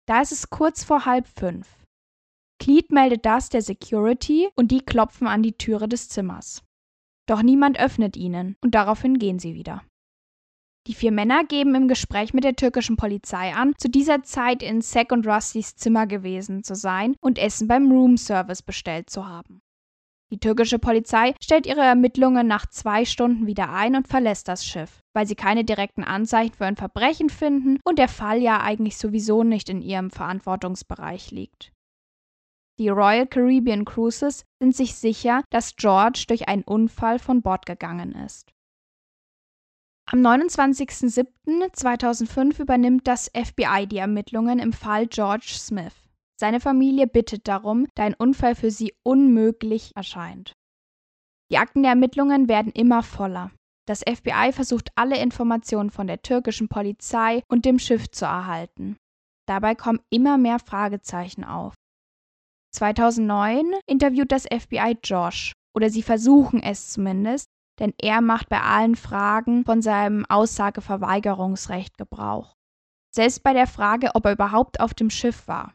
Da 0.08 0.22
ist 0.22 0.32
es 0.32 0.50
kurz 0.50 0.84
vor 0.84 1.06
halb 1.06 1.28
fünf. 1.28 1.68
Cleet 2.60 2.92
meldet 2.92 3.26
das 3.26 3.50
der 3.50 3.62
Security 3.62 4.50
und 4.56 4.72
die 4.72 4.82
klopfen 4.82 5.28
an 5.28 5.44
die 5.44 5.58
Türe 5.58 5.88
des 5.88 6.10
Zimmers. 6.10 6.64
Doch 7.28 7.42
niemand 7.42 7.80
öffnet 7.80 8.18
ihnen 8.18 8.56
und 8.62 8.74
daraufhin 8.76 9.20
gehen 9.20 9.40
sie 9.40 9.54
wieder. 9.54 9.84
Die 10.88 10.94
vier 10.94 11.12
Männer 11.12 11.44
geben 11.44 11.76
im 11.76 11.90
Gespräch 11.90 12.34
mit 12.34 12.46
der 12.46 12.56
türkischen 12.56 12.96
Polizei 12.96 13.54
an, 13.54 13.74
zu 13.78 13.90
dieser 13.90 14.24
Zeit 14.24 14.64
in 14.64 14.82
Zack 14.82 15.12
und 15.12 15.28
Rustys 15.28 15.76
Zimmer 15.76 16.08
gewesen 16.08 16.64
zu 16.64 16.76
sein 16.76 17.16
und 17.20 17.38
Essen 17.38 17.68
beim 17.68 17.92
Roomservice 17.92 18.62
bestellt 18.62 19.10
zu 19.10 19.28
haben. 19.28 19.60
Die 20.32 20.40
türkische 20.40 20.80
Polizei 20.80 21.36
stellt 21.42 21.66
ihre 21.66 21.82
Ermittlungen 21.82 22.48
nach 22.48 22.66
zwei 22.68 23.04
Stunden 23.04 23.48
wieder 23.48 23.72
ein 23.72 23.96
und 23.96 24.08
verlässt 24.08 24.48
das 24.48 24.66
Schiff, 24.66 25.02
weil 25.14 25.28
sie 25.28 25.36
keine 25.36 25.66
direkten 25.66 26.04
Anzeichen 26.04 26.54
für 26.54 26.66
ein 26.66 26.76
Verbrechen 26.78 27.30
finden 27.30 27.80
und 27.84 28.00
der 28.00 28.10
Fall 28.10 28.42
ja 28.42 28.62
eigentlich 28.62 28.98
sowieso 28.98 29.44
nicht 29.44 29.70
in 29.70 29.82
ihrem 29.82 30.10
Verantwortungsbereich 30.10 31.32
liegt. 31.32 31.74
Die 32.80 32.90
Royal 32.90 33.26
Caribbean 33.26 33.86
Cruises 33.86 34.46
sind 34.62 34.76
sich 34.76 34.94
sicher, 34.96 35.44
dass 35.50 35.76
George 35.76 36.26
durch 36.28 36.48
einen 36.48 36.62
Unfall 36.64 37.18
von 37.18 37.42
Bord 37.42 37.66
gegangen 37.66 38.12
ist. 38.14 38.52
Am 40.10 40.20
29.07.2005 40.20 42.62
übernimmt 42.62 43.08
das 43.08 43.32
FBI 43.36 43.88
die 43.88 43.98
Ermittlungen 43.98 44.60
im 44.60 44.72
Fall 44.74 45.08
George 45.08 45.56
Smith. 45.58 45.96
Seine 46.40 46.60
Familie 46.60 47.08
bittet 47.08 47.48
darum, 47.48 47.88
da 47.96 48.04
ein 48.04 48.14
Unfall 48.14 48.54
für 48.54 48.70
sie 48.70 48.94
unmöglich 49.04 49.94
erscheint. 49.96 50.54
Die 51.52 51.58
Akten 51.58 51.82
der 51.82 51.90
Ermittlungen 51.92 52.48
werden 52.48 52.72
immer 52.72 53.02
voller. 53.02 53.50
Das 53.88 54.02
FBI 54.02 54.52
versucht 54.52 54.90
alle 54.96 55.20
Informationen 55.20 55.90
von 55.90 56.06
der 56.08 56.22
türkischen 56.22 56.70
Polizei 56.70 57.42
und 57.50 57.66
dem 57.66 57.80
Schiff 57.80 58.12
zu 58.12 58.26
erhalten. 58.26 58.98
Dabei 59.48 59.74
kommen 59.76 60.02
immer 60.10 60.38
mehr 60.38 60.60
Fragezeichen 60.60 61.44
auf. 61.44 61.74
2009 62.74 63.74
interviewt 63.86 64.32
das 64.32 64.44
FBI 64.44 64.98
Josh, 65.04 65.54
oder 65.76 65.90
sie 65.90 66.04
versuchen 66.04 66.62
es 66.62 66.92
zumindest, 66.92 67.50
denn 67.80 67.94
er 68.02 68.22
macht 68.22 68.50
bei 68.50 68.62
allen 68.62 68.96
Fragen 68.96 69.64
von 69.64 69.82
seinem 69.82 70.26
Aussageverweigerungsrecht 70.26 71.98
Gebrauch. 71.98 72.56
Selbst 73.14 73.44
bei 73.44 73.54
der 73.54 73.68
Frage, 73.68 74.12
ob 74.16 74.26
er 74.26 74.34
überhaupt 74.34 74.80
auf 74.80 74.94
dem 74.94 75.10
Schiff 75.10 75.48
war. 75.48 75.74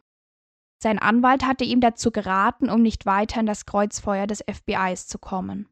Sein 0.81 0.99
Anwalt 0.99 1.45
hatte 1.45 1.63
ihm 1.63 1.79
dazu 1.79 2.11
geraten, 2.11 2.69
um 2.69 2.81
nicht 2.81 3.05
weiter 3.05 3.39
in 3.39 3.45
das 3.45 3.65
Kreuzfeuer 3.65 4.27
des 4.27 4.41
FBIs 4.41 5.07
zu 5.07 5.17
kommen. 5.17 5.69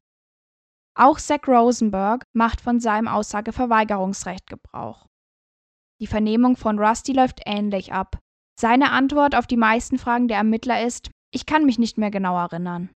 Auch 0.95 1.19
Zach 1.19 1.47
Rosenberg 1.47 2.23
macht 2.33 2.61
von 2.61 2.79
seinem 2.79 3.07
Aussageverweigerungsrecht 3.07 4.47
Gebrauch. 4.47 5.07
Die 5.99 6.07
Vernehmung 6.07 6.55
von 6.55 6.79
Rusty 6.79 7.13
läuft 7.13 7.41
ähnlich 7.45 7.93
ab. 7.93 8.19
Seine 8.59 8.91
Antwort 8.91 9.35
auf 9.35 9.47
die 9.47 9.57
meisten 9.57 9.97
Fragen 9.97 10.27
der 10.27 10.37
Ermittler 10.37 10.85
ist, 10.85 11.09
ich 11.33 11.45
kann 11.45 11.65
mich 11.65 11.79
nicht 11.79 11.97
mehr 11.97 12.11
genau 12.11 12.37
erinnern. 12.37 12.89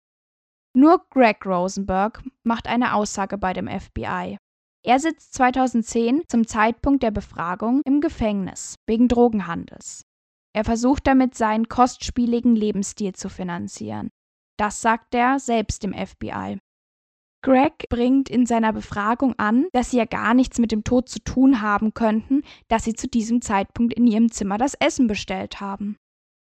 Nur 0.77 1.07
Greg 1.11 1.47
Rosenberg 1.47 2.23
macht 2.43 2.67
eine 2.67 2.95
Aussage 2.95 3.39
bei 3.39 3.53
dem 3.53 3.69
FBI. 3.69 4.37
Er 4.85 4.99
sitzt 4.99 5.35
2010 5.35 6.25
zum 6.29 6.47
Zeitpunkt 6.47 7.03
der 7.03 7.11
Befragung 7.11 7.81
im 7.87 8.01
Gefängnis 8.01 8.75
wegen 8.87 9.09
Drogenhandels. 9.09 10.03
Er 10.55 10.65
versucht 10.65 11.07
damit 11.07 11.35
seinen 11.35 11.69
kostspieligen 11.69 12.55
Lebensstil 12.55 13.15
zu 13.15 13.29
finanzieren. 13.29 14.11
Das 14.59 14.83
sagt 14.83 15.15
er 15.15 15.39
selbst 15.39 15.83
dem 15.83 15.95
FBI. 15.95 16.59
Greg 17.45 17.91
bringt 17.91 18.31
in 18.31 18.47
seiner 18.47 18.73
Befragung 18.73 19.35
an, 19.37 19.67
dass 19.73 19.91
sie 19.91 19.99
ja 19.99 20.07
gar 20.07 20.33
nichts 20.33 20.59
mit 20.59 20.73
dem 20.73 20.83
Tod 20.83 21.11
zu 21.11 21.19
tun 21.19 21.61
haben 21.61 21.93
könnten, 21.93 22.41
dass 22.69 22.85
sie 22.85 22.95
zu 22.95 23.07
diesem 23.07 23.43
Zeitpunkt 23.43 23.93
in 23.93 24.07
ihrem 24.07 24.33
Zimmer 24.33 24.57
das 24.57 24.73
Essen 24.73 25.09
bestellt 25.09 25.61
haben. 25.61 25.97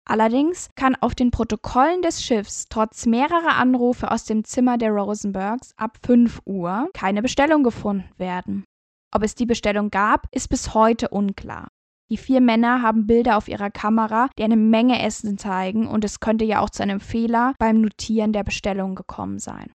Allerdings 0.06 0.68
kann 0.76 0.94
auf 0.94 1.16
den 1.16 1.32
Protokollen 1.32 2.00
des 2.02 2.22
Schiffs 2.22 2.66
trotz 2.68 3.06
mehrerer 3.06 3.56
Anrufe 3.56 4.08
aus 4.08 4.24
dem 4.24 4.44
Zimmer 4.44 4.78
der 4.78 4.92
Rosenbergs 4.92 5.72
ab 5.76 5.98
5 6.06 6.42
Uhr 6.44 6.88
keine 6.94 7.22
Bestellung 7.22 7.64
gefunden 7.64 8.08
werden. 8.16 8.62
Ob 9.12 9.24
es 9.24 9.34
die 9.34 9.46
Bestellung 9.46 9.90
gab, 9.90 10.28
ist 10.30 10.48
bis 10.48 10.74
heute 10.74 11.08
unklar. 11.08 11.66
Die 12.08 12.18
vier 12.18 12.40
Männer 12.40 12.82
haben 12.82 13.08
Bilder 13.08 13.36
auf 13.36 13.48
ihrer 13.48 13.70
Kamera, 13.70 14.28
die 14.38 14.44
eine 14.44 14.56
Menge 14.56 15.02
Essen 15.02 15.38
zeigen, 15.38 15.88
und 15.88 16.04
es 16.04 16.20
könnte 16.20 16.44
ja 16.44 16.60
auch 16.60 16.70
zu 16.70 16.84
einem 16.84 17.00
Fehler 17.00 17.54
beim 17.58 17.80
Notieren 17.80 18.32
der 18.32 18.44
Bestellung 18.44 18.94
gekommen 18.94 19.40
sein. 19.40 19.72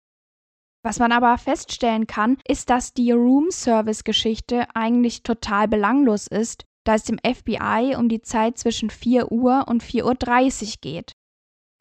Was 0.87 1.01
man 1.01 1.11
aber 1.11 1.37
feststellen 1.37 2.07
kann, 2.07 2.39
ist, 2.47 2.71
dass 2.71 2.95
die 2.95 3.11
Room-Service-Geschichte 3.11 4.69
eigentlich 4.73 5.25
total 5.25 5.67
belanglos 5.67 6.29
ist, 6.29 6.65
da 6.85 6.95
es 6.95 7.03
dem 7.03 7.19
FBI 7.19 7.97
um 7.99 8.09
die 8.09 8.23
Zeit 8.23 8.57
zwischen 8.57 8.91
4 8.91 9.33
Uhr 9.33 9.65
und 9.67 9.83
4.30 9.83 10.05
Uhr 10.05 10.75
geht. 10.81 11.13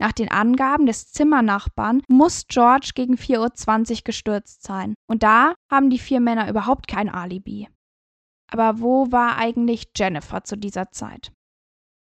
Nach 0.02 0.12
den 0.12 0.32
Angaben 0.32 0.88
des 0.88 1.12
Zimmernachbarn 1.12 2.02
muss 2.08 2.48
George 2.48 2.94
gegen 2.96 3.14
4.20 3.14 3.92
Uhr 3.92 4.02
gestürzt 4.06 4.64
sein. 4.64 4.96
Und 5.08 5.22
da 5.22 5.54
haben 5.72 5.92
die 5.92 6.00
vier 6.00 6.20
Männer 6.20 6.50
überhaupt 6.50 6.88
kein 6.88 7.08
Alibi. 7.08 7.70
Aber 8.52 8.80
wo 8.80 9.12
war 9.12 9.38
eigentlich 9.38 9.92
Jennifer 9.96 10.44
zu 10.44 10.58
dieser 10.58 10.90
Zeit? 10.90 11.32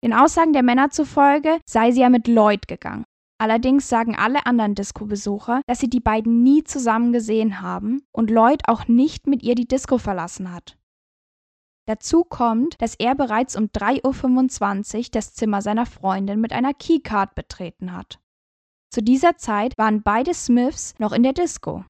Den 0.03 0.13
Aussagen 0.13 0.51
der 0.51 0.63
Männer 0.63 0.89
zufolge 0.89 1.61
sei 1.65 1.91
sie 1.91 2.01
ja 2.01 2.09
mit 2.09 2.27
Lloyd 2.27 2.67
gegangen. 2.67 3.05
Allerdings 3.41 3.89
sagen 3.89 4.15
alle 4.15 4.45
anderen 4.45 4.75
Disco-Besucher, 4.75 5.61
dass 5.65 5.79
sie 5.79 5.89
die 5.89 5.99
beiden 5.99 6.43
nie 6.43 6.63
zusammen 6.63 7.11
gesehen 7.11 7.59
haben 7.59 8.03
und 8.11 8.29
Lloyd 8.29 8.61
auch 8.67 8.87
nicht 8.87 9.25
mit 9.25 9.41
ihr 9.41 9.55
die 9.55 9.67
Disco 9.67 9.97
verlassen 9.97 10.53
hat. 10.53 10.77
Dazu 11.87 12.23
kommt, 12.23 12.79
dass 12.83 12.93
er 12.93 13.15
bereits 13.15 13.55
um 13.55 13.65
3.25 13.65 14.97
Uhr 14.97 15.05
das 15.13 15.33
Zimmer 15.33 15.63
seiner 15.63 15.87
Freundin 15.87 16.39
mit 16.39 16.53
einer 16.53 16.75
Keycard 16.75 17.33
betreten 17.33 17.93
hat. 17.93 18.19
Zu 18.93 19.01
dieser 19.01 19.37
Zeit 19.37 19.75
waren 19.75 20.03
beide 20.03 20.35
Smiths 20.35 20.93
noch 20.99 21.11
in 21.11 21.23
der 21.23 21.33
Disco. 21.33 21.83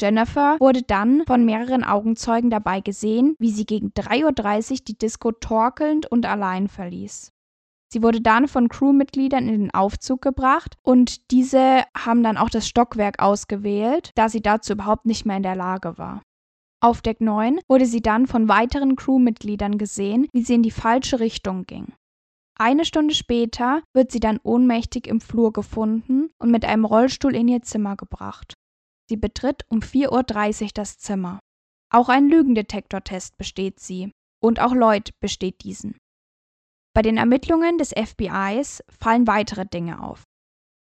Jennifer 0.00 0.56
wurde 0.58 0.80
dann 0.84 1.22
von 1.26 1.44
mehreren 1.44 1.84
Augenzeugen 1.84 2.48
dabei 2.48 2.80
gesehen, 2.80 3.36
wie 3.38 3.50
sie 3.50 3.66
gegen 3.66 3.88
3.30 3.88 4.70
Uhr 4.70 4.76
die 4.88 4.96
Disco 4.96 5.32
torkelnd 5.32 6.06
und 6.06 6.24
allein 6.24 6.66
verließ. 6.66 7.30
Sie 7.90 8.02
wurde 8.02 8.20
dann 8.20 8.48
von 8.48 8.68
Crewmitgliedern 8.68 9.48
in 9.48 9.60
den 9.60 9.74
Aufzug 9.74 10.20
gebracht 10.20 10.76
und 10.82 11.30
diese 11.30 11.84
haben 11.96 12.22
dann 12.22 12.36
auch 12.36 12.50
das 12.50 12.68
Stockwerk 12.68 13.20
ausgewählt, 13.20 14.10
da 14.14 14.28
sie 14.28 14.42
dazu 14.42 14.74
überhaupt 14.74 15.06
nicht 15.06 15.24
mehr 15.24 15.38
in 15.38 15.42
der 15.42 15.56
Lage 15.56 15.96
war. 15.96 16.22
Auf 16.80 17.00
Deck 17.02 17.20
9 17.20 17.58
wurde 17.68 17.86
sie 17.86 18.02
dann 18.02 18.26
von 18.26 18.48
weiteren 18.48 18.94
Crewmitgliedern 18.94 19.78
gesehen, 19.78 20.28
wie 20.32 20.42
sie 20.42 20.54
in 20.54 20.62
die 20.62 20.70
falsche 20.70 21.18
Richtung 21.18 21.64
ging. 21.64 21.92
Eine 22.60 22.84
Stunde 22.84 23.14
später 23.14 23.82
wird 23.94 24.12
sie 24.12 24.20
dann 24.20 24.38
ohnmächtig 24.42 25.06
im 25.06 25.20
Flur 25.20 25.52
gefunden 25.52 26.30
und 26.38 26.50
mit 26.50 26.64
einem 26.64 26.84
Rollstuhl 26.84 27.34
in 27.34 27.48
ihr 27.48 27.62
Zimmer 27.62 27.96
gebracht. 27.96 28.54
Sie 29.08 29.16
betritt 29.16 29.64
um 29.68 29.78
4.30 29.80 30.62
Uhr 30.62 30.70
das 30.74 30.98
Zimmer. 30.98 31.40
Auch 31.90 32.08
ein 32.08 32.28
Lügendetektortest 32.28 33.36
besteht 33.38 33.80
sie. 33.80 34.12
Und 34.40 34.60
auch 34.60 34.74
Lloyd 34.74 35.10
besteht 35.20 35.64
diesen. 35.64 35.96
Bei 36.98 37.02
den 37.02 37.16
Ermittlungen 37.16 37.78
des 37.78 37.90
FBIs 37.90 38.82
fallen 38.88 39.28
weitere 39.28 39.64
Dinge 39.64 40.02
auf. 40.02 40.24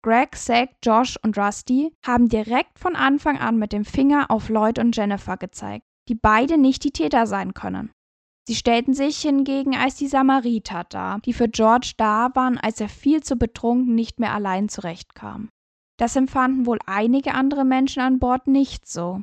Greg, 0.04 0.36
Zack, 0.36 0.72
Josh 0.84 1.18
und 1.24 1.38
Rusty 1.38 1.94
haben 2.06 2.28
direkt 2.28 2.80
von 2.80 2.98
Anfang 2.98 3.38
an 3.38 3.56
mit 3.58 3.72
dem 3.72 3.86
Finger 3.86 4.30
auf 4.30 4.50
Lloyd 4.50 4.78
und 4.78 4.94
Jennifer 4.94 5.38
gezeigt, 5.38 5.86
die 6.10 6.16
beide 6.16 6.58
nicht 6.58 6.84
die 6.84 6.92
Täter 6.92 7.28
sein 7.28 7.54
können. 7.54 7.94
Sie 8.46 8.56
stellten 8.56 8.94
sich 8.94 9.22
hingegen 9.22 9.78
als 9.78 9.96
die 9.96 10.08
Samariter 10.08 10.84
dar, 10.90 11.20
die 11.20 11.32
für 11.32 11.48
George 11.48 11.94
da 11.96 12.28
waren, 12.34 12.58
als 12.58 12.82
er 12.82 12.90
viel 12.90 13.24
zu 13.24 13.38
betrunken 13.38 13.96
nicht 13.96 14.20
mehr 14.20 14.34
allein 14.34 14.68
zurechtkam. 14.68 15.48
Das 15.98 16.18
empfanden 16.18 16.66
wohl 16.66 16.80
einige 16.88 17.36
andere 17.36 17.64
Menschen 17.64 18.02
an 18.02 18.20
Bord 18.20 18.48
nicht 18.48 18.86
so. 18.86 19.22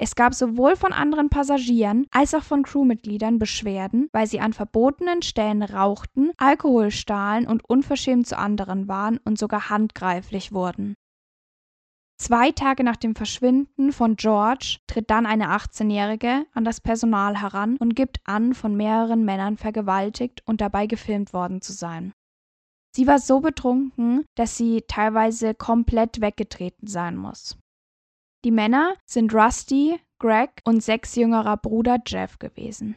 Es 0.00 0.14
gab 0.14 0.32
sowohl 0.32 0.76
von 0.76 0.92
anderen 0.92 1.28
Passagieren 1.28 2.06
als 2.12 2.32
auch 2.32 2.44
von 2.44 2.62
Crewmitgliedern 2.62 3.40
Beschwerden, 3.40 4.08
weil 4.12 4.28
sie 4.28 4.38
an 4.38 4.52
verbotenen 4.52 5.22
Stellen 5.22 5.62
rauchten, 5.62 6.30
Alkohol 6.36 6.92
stahlen 6.92 7.48
und 7.48 7.68
unverschämt 7.68 8.28
zu 8.28 8.38
anderen 8.38 8.86
waren 8.86 9.18
und 9.24 9.40
sogar 9.40 9.70
handgreiflich 9.70 10.52
wurden. 10.52 10.94
Zwei 12.20 12.52
Tage 12.52 12.84
nach 12.84 12.96
dem 12.96 13.16
Verschwinden 13.16 13.92
von 13.92 14.14
George 14.16 14.78
tritt 14.86 15.10
dann 15.10 15.26
eine 15.26 15.50
18-Jährige 15.50 16.46
an 16.52 16.64
das 16.64 16.80
Personal 16.80 17.40
heran 17.40 17.76
und 17.76 17.96
gibt 17.96 18.20
an, 18.24 18.54
von 18.54 18.76
mehreren 18.76 19.24
Männern 19.24 19.56
vergewaltigt 19.56 20.42
und 20.44 20.60
dabei 20.60 20.86
gefilmt 20.86 21.32
worden 21.32 21.60
zu 21.60 21.72
sein. 21.72 22.12
Sie 22.94 23.06
war 23.06 23.18
so 23.18 23.40
betrunken, 23.40 24.24
dass 24.36 24.56
sie 24.56 24.82
teilweise 24.88 25.54
komplett 25.54 26.20
weggetreten 26.20 26.88
sein 26.88 27.16
muss. 27.16 27.56
Die 28.44 28.50
Männer 28.50 28.94
sind 29.04 29.34
Rusty, 29.34 29.98
Greg 30.20 30.60
und 30.64 30.82
sechs 30.82 31.16
jüngerer 31.16 31.56
Bruder 31.56 31.98
Jeff 32.06 32.38
gewesen. 32.38 32.96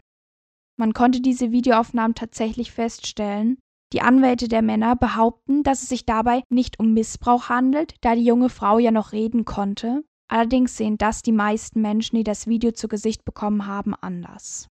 Man 0.78 0.94
konnte 0.94 1.22
diese 1.22 1.52
Videoaufnahmen 1.52 2.16
tatsächlich 2.16 2.72
feststellen. 2.72 3.60
Die 3.94 4.02
Anwälte 4.02 4.48
der 4.48 4.62
Männer 4.62 4.96
behaupten, 4.96 5.64
dass 5.64 5.84
es 5.84 5.90
sich 5.90 6.06
dabei 6.06 6.44
nicht 6.50 6.80
um 6.80 6.94
Missbrauch 6.94 7.50
handelt, 7.50 7.96
da 8.02 8.16
die 8.16 8.24
junge 8.24 8.50
Frau 8.50 8.80
ja 8.80 8.92
noch 8.92 9.12
reden 9.12 9.46
konnte. 9.46 10.04
Allerdings 10.30 10.78
sehen 10.78 10.98
das 10.98 11.24
die 11.24 11.34
meisten 11.34 11.82
Menschen, 11.82 12.16
die 12.16 12.24
das 12.24 12.48
Video 12.48 12.72
zu 12.72 12.88
Gesicht 12.88 13.26
bekommen 13.26 13.68
haben, 13.68 13.94
anders. 13.96 14.70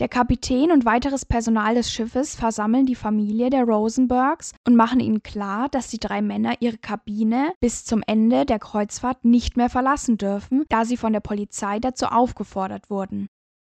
Der 0.00 0.08
Kapitän 0.08 0.72
und 0.72 0.84
weiteres 0.84 1.26
Personal 1.26 1.74
des 1.74 1.92
Schiffes 1.92 2.34
versammeln 2.34 2.86
die 2.86 2.94
Familie 2.94 3.50
der 3.50 3.64
Rosenbergs 3.64 4.54
und 4.66 4.74
machen 4.74 5.00
ihnen 5.00 5.22
klar, 5.22 5.68
dass 5.68 5.88
die 5.88 6.00
drei 6.00 6.22
Männer 6.22 6.54
ihre 6.60 6.78
Kabine 6.78 7.52
bis 7.60 7.84
zum 7.84 8.02
Ende 8.06 8.46
der 8.46 8.58
Kreuzfahrt 8.58 9.24
nicht 9.24 9.56
mehr 9.56 9.68
verlassen 9.68 10.16
dürfen, 10.16 10.64
da 10.68 10.84
sie 10.84 10.96
von 10.96 11.12
der 11.12 11.20
Polizei 11.20 11.78
dazu 11.78 12.06
aufgefordert 12.06 12.90
wurden. 12.90 13.28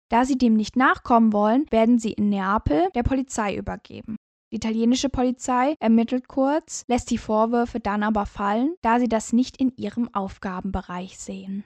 Da 0.09 0.25
sie 0.25 0.37
dem 0.37 0.53
nicht 0.53 0.75
nachkommen 0.75 1.33
wollen, 1.33 1.65
werden 1.71 1.97
sie 1.97 2.13
in 2.13 2.29
Neapel 2.29 2.89
der 2.93 3.03
Polizei 3.03 3.55
übergeben. 3.57 4.15
Die 4.51 4.57
italienische 4.57 5.09
Polizei 5.09 5.75
ermittelt 5.79 6.27
kurz, 6.27 6.83
lässt 6.87 7.09
die 7.09 7.17
Vorwürfe 7.17 7.79
dann 7.79 8.03
aber 8.03 8.27
fallen, 8.27 8.75
da 8.83 8.99
sie 8.99 9.09
das 9.09 9.33
nicht 9.33 9.57
in 9.57 9.75
ihrem 9.75 10.13
Aufgabenbereich 10.13 11.17
sehen. 11.17 11.63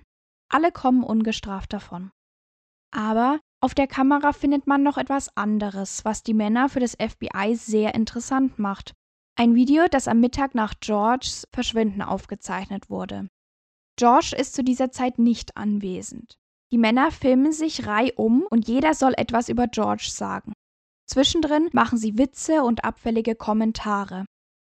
Alle 0.50 0.72
kommen 0.72 1.04
ungestraft 1.04 1.74
davon. 1.74 2.12
Aber 2.96 3.42
auf 3.59 3.73
der 3.73 3.87
Kamera 3.87 4.33
findet 4.33 4.67
man 4.67 4.83
noch 4.83 4.97
etwas 4.97 5.35
anderes, 5.35 6.05
was 6.05 6.21
die 6.21 6.35
Männer 6.35 6.69
für 6.69 6.79
das 6.79 6.95
FBI 6.95 7.55
sehr 7.55 7.95
interessant 7.95 8.59
macht. 8.59 8.93
Ein 9.35 9.55
Video, 9.55 9.87
das 9.89 10.07
am 10.07 10.19
Mittag 10.19 10.53
nach 10.53 10.75
Georges 10.79 11.47
Verschwinden 11.53 12.01
aufgezeichnet 12.01 12.89
wurde. 12.89 13.27
George 13.97 14.35
ist 14.37 14.53
zu 14.53 14.63
dieser 14.63 14.91
Zeit 14.91 15.17
nicht 15.17 15.57
anwesend. 15.57 16.37
Die 16.71 16.77
Männer 16.77 17.11
filmen 17.11 17.51
sich 17.51 17.87
reihum 17.87 18.45
und 18.49 18.67
jeder 18.67 18.93
soll 18.93 19.13
etwas 19.17 19.49
über 19.49 19.67
George 19.67 20.09
sagen. 20.11 20.53
Zwischendrin 21.09 21.69
machen 21.71 21.97
sie 21.97 22.17
Witze 22.17 22.63
und 22.63 22.83
abfällige 22.83 23.35
Kommentare. 23.35 24.25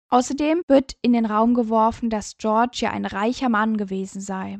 Außerdem 0.09 0.61
wird 0.67 0.95
in 1.01 1.13
den 1.13 1.25
Raum 1.25 1.53
geworfen, 1.53 2.09
dass 2.09 2.37
George 2.37 2.79
ja 2.81 2.91
ein 2.91 3.05
reicher 3.05 3.49
Mann 3.49 3.77
gewesen 3.77 4.19
sei. 4.19 4.59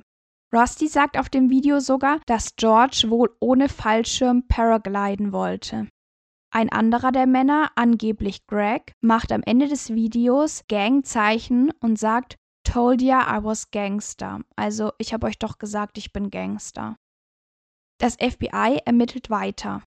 Rusty 0.54 0.88
sagt 0.88 1.18
auf 1.18 1.30
dem 1.30 1.50
Video 1.50 1.80
sogar, 1.80 2.20
dass 2.28 2.56
George 2.56 3.06
wohl 3.08 3.36
ohne 3.40 3.70
Fallschirm 3.70 4.48
paragliden 4.48 5.34
wollte. 5.34 5.88
Ein 6.54 6.70
anderer 6.72 7.12
der 7.12 7.26
Männer, 7.26 7.72
angeblich 7.76 8.46
Greg, 8.46 8.94
macht 9.02 9.32
am 9.32 9.42
Ende 9.44 9.68
des 9.68 9.96
Videos 9.96 10.64
Gangzeichen 10.70 11.72
und 11.80 11.98
sagt, 11.98 12.36
Told 12.64 13.02
ya 13.02 13.36
I 13.36 13.44
was 13.44 13.72
Gangster. 13.72 14.42
Also 14.56 14.92
ich 15.00 15.14
habe 15.14 15.26
euch 15.26 15.40
doch 15.40 15.58
gesagt, 15.58 15.98
ich 15.98 16.14
bin 16.14 16.30
Gangster. 16.30 16.98
Das 18.00 18.16
FBI 18.16 18.80
ermittelt 18.86 19.32
weiter. 19.32 19.82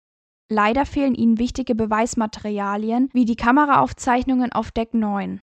Leider 0.51 0.85
fehlen 0.85 1.15
ihnen 1.15 1.37
wichtige 1.37 1.75
Beweismaterialien 1.75 3.09
wie 3.13 3.25
die 3.25 3.35
Kameraaufzeichnungen 3.35 4.51
auf 4.51 4.71
Deck 4.71 4.93
9. 4.93 5.39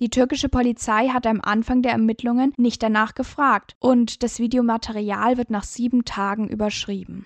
Die 0.00 0.10
türkische 0.10 0.50
Polizei 0.50 1.08
hat 1.08 1.26
am 1.26 1.40
Anfang 1.40 1.80
der 1.80 1.92
Ermittlungen 1.92 2.52
nicht 2.58 2.82
danach 2.82 3.14
gefragt 3.14 3.76
und 3.80 4.22
das 4.22 4.38
Videomaterial 4.38 5.38
wird 5.38 5.50
nach 5.50 5.64
sieben 5.64 6.04
Tagen 6.04 6.48
überschrieben. 6.48 7.24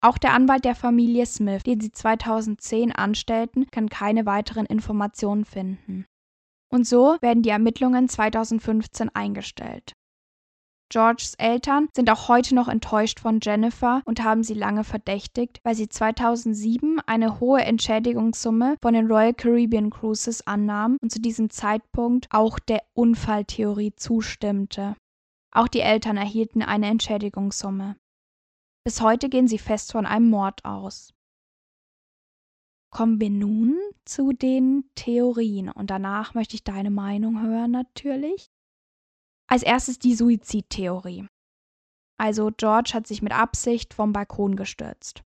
Auch 0.00 0.16
der 0.16 0.32
Anwalt 0.32 0.64
der 0.64 0.74
Familie 0.74 1.26
Smith, 1.26 1.64
den 1.64 1.80
sie 1.80 1.92
2010 1.92 2.92
anstellten, 2.92 3.66
kann 3.70 3.88
keine 3.88 4.24
weiteren 4.24 4.64
Informationen 4.64 5.44
finden. 5.44 6.06
Und 6.70 6.86
so 6.86 7.16
werden 7.20 7.42
die 7.42 7.50
Ermittlungen 7.50 8.08
2015 8.08 9.10
eingestellt. 9.14 9.92
Georges 10.88 11.34
Eltern 11.34 11.88
sind 11.94 12.10
auch 12.10 12.28
heute 12.28 12.54
noch 12.54 12.68
enttäuscht 12.68 13.18
von 13.18 13.40
Jennifer 13.42 14.02
und 14.04 14.22
haben 14.22 14.44
sie 14.44 14.54
lange 14.54 14.84
verdächtigt, 14.84 15.60
weil 15.64 15.74
sie 15.74 15.88
2007 15.88 17.00
eine 17.06 17.40
hohe 17.40 17.62
Entschädigungssumme 17.62 18.76
von 18.80 18.94
den 18.94 19.08
Royal 19.08 19.34
Caribbean 19.34 19.90
Cruises 19.90 20.46
annahm 20.46 20.96
und 21.02 21.10
zu 21.10 21.20
diesem 21.20 21.50
Zeitpunkt 21.50 22.28
auch 22.30 22.60
der 22.60 22.82
Unfalltheorie 22.94 23.94
zustimmte. 23.96 24.94
Auch 25.52 25.66
die 25.66 25.80
Eltern 25.80 26.16
erhielten 26.16 26.62
eine 26.62 26.86
Entschädigungssumme. 26.86 27.96
Bis 28.84 29.00
heute 29.00 29.28
gehen 29.28 29.48
sie 29.48 29.58
fest 29.58 29.90
von 29.90 30.06
einem 30.06 30.30
Mord 30.30 30.64
aus. 30.64 31.12
Kommen 32.92 33.20
wir 33.20 33.30
nun 33.30 33.76
zu 34.04 34.32
den 34.32 34.88
Theorien 34.94 35.68
und 35.68 35.90
danach 35.90 36.34
möchte 36.34 36.54
ich 36.54 36.62
deine 36.62 36.90
Meinung 36.90 37.42
hören 37.42 37.72
natürlich. 37.72 38.48
Als 39.48 39.62
erstes 39.62 39.98
die 39.98 40.14
Suizidtheorie. 40.14 41.26
Also 42.18 42.50
George 42.56 42.92
hat 42.94 43.06
sich 43.06 43.22
mit 43.22 43.32
Absicht 43.32 43.94
vom 43.94 44.12
Balkon 44.12 44.56
gestürzt. 44.56 45.22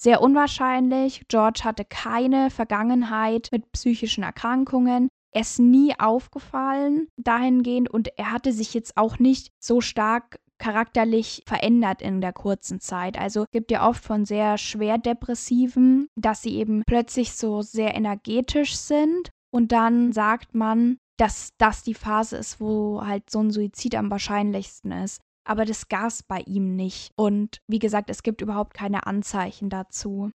Sehr 0.00 0.20
unwahrscheinlich, 0.20 1.26
George 1.28 1.60
hatte 1.64 1.84
keine 1.84 2.50
Vergangenheit 2.50 3.48
mit 3.52 3.70
psychischen 3.72 4.22
Erkrankungen, 4.22 5.08
er 5.32 5.42
ist 5.42 5.58
nie 5.58 5.94
aufgefallen 5.98 7.08
dahingehend 7.16 7.90
und 7.90 8.08
er 8.16 8.32
hatte 8.32 8.52
sich 8.52 8.74
jetzt 8.74 8.96
auch 8.96 9.18
nicht 9.18 9.52
so 9.60 9.80
stark 9.80 10.40
charakterlich 10.58 11.42
verändert 11.46 12.02
in 12.02 12.20
der 12.20 12.32
kurzen 12.32 12.80
Zeit. 12.80 13.18
Also 13.18 13.44
gibt 13.52 13.70
ja 13.70 13.88
oft 13.88 14.02
von 14.02 14.24
sehr 14.24 14.58
schwer 14.58 14.98
depressiven, 14.98 16.08
dass 16.16 16.42
sie 16.42 16.56
eben 16.56 16.82
plötzlich 16.86 17.34
so 17.34 17.62
sehr 17.62 17.94
energetisch 17.94 18.76
sind 18.76 19.30
und 19.50 19.70
dann 19.70 20.12
sagt 20.12 20.54
man, 20.54 20.98
dass 21.18 21.50
das 21.58 21.82
die 21.82 21.94
Phase 21.94 22.36
ist, 22.38 22.60
wo 22.60 23.02
halt 23.04 23.28
so 23.28 23.40
ein 23.40 23.50
Suizid 23.50 23.94
am 23.94 24.10
wahrscheinlichsten 24.10 24.92
ist. 24.92 25.20
Aber 25.44 25.64
das 25.64 25.88
gab 25.88 26.12
bei 26.28 26.40
ihm 26.40 26.76
nicht. 26.76 27.12
Und 27.16 27.60
wie 27.66 27.78
gesagt, 27.78 28.10
es 28.10 28.22
gibt 28.22 28.40
überhaupt 28.40 28.74
keine 28.74 29.06
Anzeichen 29.06 29.68
dazu. 29.68 30.30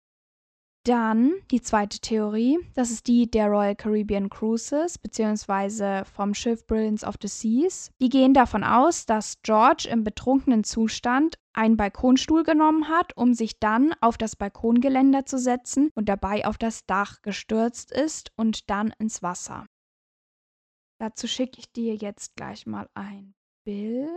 Dann 0.85 1.35
die 1.51 1.61
zweite 1.61 1.99
Theorie, 1.99 2.59
das 2.75 2.91
ist 2.91 3.09
die 3.09 3.31
der 3.31 3.49
Royal 3.49 3.75
Caribbean 3.75 4.31
Cruises 4.31 4.97
beziehungsweise 4.97 6.05
vom 6.14 6.33
Schiff 6.33 6.67
Brilliance 6.67 7.05
of 7.05 7.17
the 7.21 7.29
Seas. 7.29 7.91
Die 8.01 8.09
gehen 8.09 8.33
davon 8.33 8.64
aus, 8.64 9.05
dass 9.05 9.43
George 9.43 9.88
im 9.91 10.05
betrunkenen 10.05 10.64
Zustand 10.64 11.37
einen 11.53 11.77
Balkonstuhl 11.77 12.43
genommen 12.45 12.88
hat, 12.88 13.17
um 13.17 13.35
sich 13.35 13.59
dann 13.59 13.95
auf 14.01 14.17
das 14.17 14.37
Balkongeländer 14.37 15.27
zu 15.27 15.38
setzen 15.38 15.91
und 15.95 16.09
dabei 16.09 16.47
auf 16.47 16.57
das 16.57 16.87
Dach 16.87 17.21
gestürzt 17.23 17.93
ist 17.93 18.31
und 18.37 18.71
dann 18.71 18.95
ins 18.99 19.23
Wasser. 19.23 19.67
Dazu 20.99 21.27
schicke 21.29 21.61
ich 21.61 21.73
dir 21.73 21.95
jetzt 21.95 22.37
gleich 22.37 22.67
mal 22.67 22.89
ein 22.95 23.35
Bild. 23.65 24.11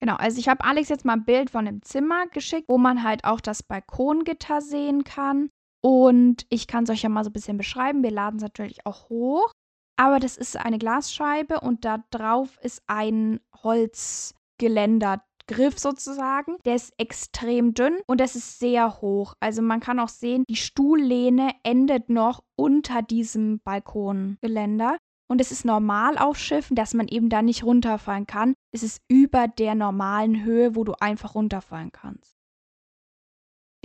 Genau, 0.00 0.14
also 0.16 0.38
ich 0.38 0.48
habe 0.48 0.64
Alex 0.64 0.88
jetzt 0.88 1.04
mal 1.04 1.14
ein 1.14 1.24
Bild 1.24 1.50
von 1.50 1.64
dem 1.64 1.82
Zimmer 1.82 2.26
geschickt, 2.28 2.68
wo 2.68 2.78
man 2.78 3.02
halt 3.02 3.24
auch 3.24 3.40
das 3.40 3.62
Balkongitter 3.62 4.60
sehen 4.60 5.04
kann. 5.04 5.50
Und 5.82 6.46
ich 6.50 6.66
kann 6.66 6.84
es 6.84 6.90
euch 6.90 7.02
ja 7.02 7.08
mal 7.08 7.24
so 7.24 7.30
ein 7.30 7.32
bisschen 7.32 7.56
beschreiben. 7.56 8.02
Wir 8.02 8.10
laden 8.10 8.36
es 8.36 8.42
natürlich 8.42 8.86
auch 8.86 9.08
hoch. 9.08 9.50
Aber 9.98 10.20
das 10.20 10.36
ist 10.36 10.56
eine 10.56 10.78
Glasscheibe 10.78 11.60
und 11.60 11.84
da 11.84 12.04
drauf 12.10 12.58
ist 12.62 12.82
ein 12.86 13.40
Holzgeländer 13.62 15.24
Griff 15.46 15.78
sozusagen. 15.78 16.56
Der 16.64 16.74
ist 16.74 16.94
extrem 16.98 17.74
dünn 17.74 18.00
und 18.06 18.20
das 18.20 18.36
ist 18.36 18.58
sehr 18.58 19.00
hoch. 19.00 19.34
Also 19.40 19.62
man 19.62 19.80
kann 19.80 20.00
auch 20.00 20.08
sehen, 20.08 20.44
die 20.48 20.56
Stuhllehne 20.56 21.52
endet 21.62 22.08
noch 22.08 22.42
unter 22.56 23.02
diesem 23.02 23.60
Balkongeländer. 23.60 24.98
Und 25.28 25.40
es 25.40 25.50
ist 25.50 25.64
normal 25.64 26.18
auf 26.18 26.38
Schiffen, 26.38 26.76
dass 26.76 26.94
man 26.94 27.08
eben 27.08 27.28
da 27.28 27.42
nicht 27.42 27.64
runterfallen 27.64 28.26
kann. 28.26 28.54
Es 28.72 28.84
ist 28.84 29.00
über 29.08 29.48
der 29.48 29.74
normalen 29.74 30.44
Höhe, 30.44 30.76
wo 30.76 30.84
du 30.84 30.94
einfach 31.00 31.34
runterfallen 31.34 31.90
kannst. 31.90 32.36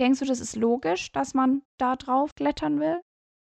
Denkst 0.00 0.20
du, 0.20 0.24
das 0.24 0.40
ist 0.40 0.56
logisch, 0.56 1.10
dass 1.12 1.34
man 1.34 1.62
da 1.78 1.96
drauf 1.96 2.34
klettern 2.36 2.80
will? 2.80 3.00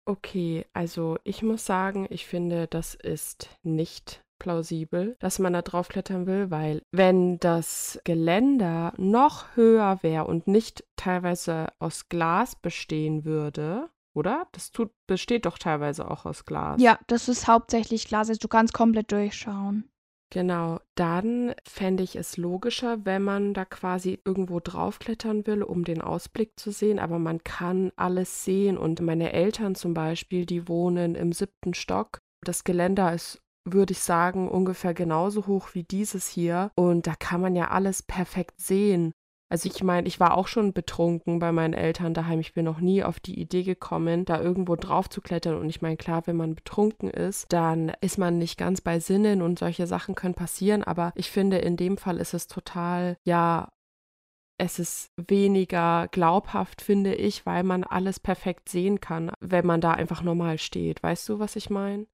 Okay, 0.08 0.66
also 0.72 1.18
ich 1.22 1.42
muss 1.42 1.64
sagen, 1.66 2.06
ich 2.10 2.26
finde, 2.26 2.66
das 2.66 2.94
ist 2.94 3.50
nicht 3.62 4.24
plausibel, 4.42 5.16
dass 5.20 5.38
man 5.38 5.52
da 5.52 5.62
drauf 5.62 5.88
klettern 5.88 6.26
will, 6.26 6.50
weil 6.50 6.83
wenn 6.90 7.38
das 7.38 8.00
Geländer 8.02 8.92
noch 8.96 9.46
höher 9.55 10.00
wäre 10.02 10.24
und 10.24 10.48
nicht 10.48 10.85
teilweise 10.96 11.68
aus 11.78 12.09
Glas 12.09 12.57
bestehen 12.57 13.24
würde, 13.24 13.88
oder? 14.14 14.48
Das 14.50 14.72
tut, 14.72 14.90
besteht 15.07 15.46
doch 15.46 15.59
teilweise 15.59 16.11
auch 16.11 16.26
aus 16.26 16.44
Glas. 16.44 16.83
Ja, 16.83 16.98
das 17.07 17.28
ist 17.28 17.46
hauptsächlich 17.46 18.09
Glas, 18.09 18.28
also 18.28 18.40
du 18.40 18.48
kannst 18.48 18.74
komplett 18.74 19.12
durchschauen. 19.12 19.88
Genau, 20.31 20.81
dann 20.94 21.55
fände 21.68 22.02
ich 22.02 22.16
es 22.16 22.37
logischer, 22.37 23.05
wenn 23.05 23.22
man 23.22 23.52
da 23.52 23.64
quasi 23.66 24.18
irgendwo 24.24 24.61
draufklettern 24.61 25.46
will, 25.46 25.62
um 25.62 25.85
den 25.85 26.00
Ausblick 26.00 26.59
zu 26.59 26.72
sehen, 26.72 26.98
aber 26.98 27.18
man 27.18 27.44
kann 27.44 27.92
alles 27.96 28.44
sehen 28.44 28.76
und 28.78 29.00
meine 29.02 29.33
Eltern 29.33 29.74
zum 29.74 29.94
Beispiel, 29.94 30.46
die 30.46 30.68
wohnen 30.68 31.14
im 31.14 31.33
siebten 31.33 31.74
Stock. 31.74 32.18
Das 32.44 32.64
Geländer 32.64 33.12
ist 33.12 33.41
würde 33.64 33.92
ich 33.92 34.01
sagen, 34.01 34.48
ungefähr 34.48 34.94
genauso 34.94 35.46
hoch 35.46 35.70
wie 35.72 35.85
dieses 35.85 36.29
hier. 36.29 36.70
Und 36.75 37.07
da 37.07 37.14
kann 37.18 37.40
man 37.40 37.55
ja 37.55 37.70
alles 37.70 38.03
perfekt 38.03 38.61
sehen. 38.61 39.12
Also 39.53 39.68
ich 39.68 39.83
meine, 39.83 40.09
ich 40.09 40.18
war 40.18 40.35
auch 40.35 40.48
schon 40.48 40.72
betrunken 40.72 41.38
bei 41.38 41.53
meinen 41.53 41.75
Eltern 41.75 42.14
daheim. 42.14 42.40
Ich 42.40 42.55
bin 42.55 42.64
noch 42.64 42.81
nie 42.81 43.05
auf 43.05 43.20
die 43.20 43.38
Idee 43.38 43.64
gekommen, 43.64 44.25
da 44.25 44.40
irgendwo 44.40 44.77
drauf 44.77 45.11
zu 45.11 45.20
klettern. 45.20 45.59
Und 45.59 45.68
ich 45.68 45.83
meine, 45.83 45.98
klar, 45.98 46.27
wenn 46.27 46.37
man 46.37 46.55
betrunken 46.55 47.11
ist, 47.11 47.53
dann 47.53 47.92
ist 48.01 48.16
man 48.16 48.38
nicht 48.38 48.57
ganz 48.57 48.81
bei 48.81 48.98
Sinnen 48.98 49.42
und 49.42 49.59
solche 49.59 49.87
Sachen 49.87 50.14
können 50.14 50.33
passieren. 50.33 50.83
Aber 50.83 51.12
ich 51.16 51.31
finde, 51.31 51.59
in 51.59 51.77
dem 51.77 51.98
Fall 51.98 52.16
ist 52.16 52.33
es 52.33 52.46
total, 52.46 53.18
ja, 53.25 53.68
es 54.57 54.79
ist 54.79 55.12
weniger 55.18 56.09
glaubhaft, 56.12 56.81
finde 56.81 57.14
ich, 57.14 57.44
weil 57.44 57.62
man 57.62 57.85
alles 57.85 58.20
perfekt 58.20 58.70
sehen 58.70 59.01
kann, 59.01 59.33
wenn 59.40 59.66
man 59.66 59.83
da 59.83 59.90
einfach 59.90 60.22
normal 60.22 60.57
steht. 60.57 61.03
Weißt 61.03 61.29
du, 61.29 61.38
was 61.38 61.57
ich 61.57 61.68
meine? 61.68 62.07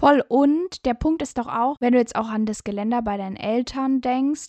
Voll. 0.00 0.24
Und 0.28 0.86
der 0.86 0.94
Punkt 0.94 1.20
ist 1.20 1.36
doch 1.36 1.46
auch, 1.46 1.76
wenn 1.78 1.92
du 1.92 1.98
jetzt 1.98 2.16
auch 2.16 2.28
an 2.28 2.46
das 2.46 2.64
Geländer 2.64 3.02
bei 3.02 3.18
deinen 3.18 3.36
Eltern 3.36 4.00
denkst, 4.00 4.48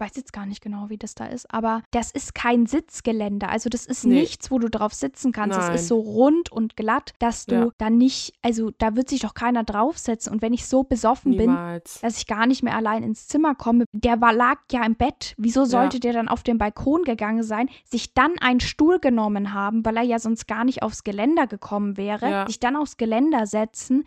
weiß 0.00 0.12
jetzt 0.14 0.32
gar 0.32 0.46
nicht 0.46 0.62
genau, 0.62 0.88
wie 0.88 0.96
das 0.96 1.14
da 1.14 1.26
ist, 1.26 1.52
aber 1.52 1.82
das 1.90 2.10
ist 2.10 2.34
kein 2.34 2.66
Sitzgeländer. 2.66 3.48
Also 3.48 3.68
das 3.68 3.84
ist 3.84 4.04
nee. 4.04 4.20
nichts, 4.20 4.50
wo 4.50 4.58
du 4.58 4.70
drauf 4.70 4.94
sitzen 4.94 5.32
kannst. 5.32 5.58
Nein. 5.58 5.72
Das 5.72 5.82
ist 5.82 5.88
so 5.88 5.98
rund 5.98 6.52
und 6.52 6.76
glatt, 6.76 7.14
dass 7.18 7.46
du 7.46 7.54
ja. 7.54 7.68
da 7.78 7.90
nicht, 7.90 8.32
also 8.42 8.70
da 8.78 8.94
wird 8.96 9.08
sich 9.08 9.20
doch 9.20 9.34
keiner 9.34 9.64
draufsetzen. 9.64 10.32
Und 10.32 10.40
wenn 10.40 10.52
ich 10.52 10.66
so 10.66 10.84
besoffen 10.84 11.32
Niemals. 11.32 11.94
bin, 11.94 12.08
dass 12.08 12.18
ich 12.18 12.26
gar 12.26 12.46
nicht 12.46 12.62
mehr 12.62 12.76
allein 12.76 13.02
ins 13.02 13.26
Zimmer 13.26 13.54
komme, 13.54 13.84
der 13.92 14.20
war, 14.20 14.32
lag 14.32 14.58
ja 14.70 14.84
im 14.84 14.94
Bett. 14.94 15.34
Wieso 15.36 15.64
sollte 15.64 15.96
ja. 15.96 16.00
der 16.00 16.12
dann 16.12 16.28
auf 16.28 16.42
den 16.42 16.58
Balkon 16.58 17.02
gegangen 17.02 17.42
sein, 17.42 17.68
sich 17.84 18.14
dann 18.14 18.38
einen 18.38 18.60
Stuhl 18.60 19.00
genommen 19.00 19.52
haben, 19.52 19.84
weil 19.84 19.96
er 19.96 20.04
ja 20.04 20.18
sonst 20.18 20.46
gar 20.46 20.64
nicht 20.64 20.82
aufs 20.82 21.02
Geländer 21.02 21.46
gekommen 21.46 21.96
wäre, 21.96 22.30
ja. 22.30 22.46
sich 22.46 22.60
dann 22.60 22.76
aufs 22.76 22.96
Geländer 22.96 23.46
setzen? 23.46 24.04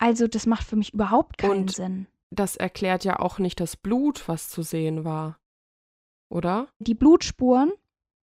Also 0.00 0.26
das 0.26 0.46
macht 0.46 0.64
für 0.64 0.76
mich 0.76 0.94
überhaupt 0.94 1.38
keinen 1.38 1.60
und 1.62 1.72
Sinn 1.72 2.06
das 2.30 2.56
erklärt 2.56 3.04
ja 3.04 3.18
auch 3.18 3.38
nicht 3.38 3.60
das 3.60 3.76
Blut, 3.76 4.28
was 4.28 4.48
zu 4.48 4.62
sehen 4.62 5.04
war. 5.04 5.38
Oder? 6.28 6.68
Die 6.78 6.94
Blutspuren? 6.94 7.72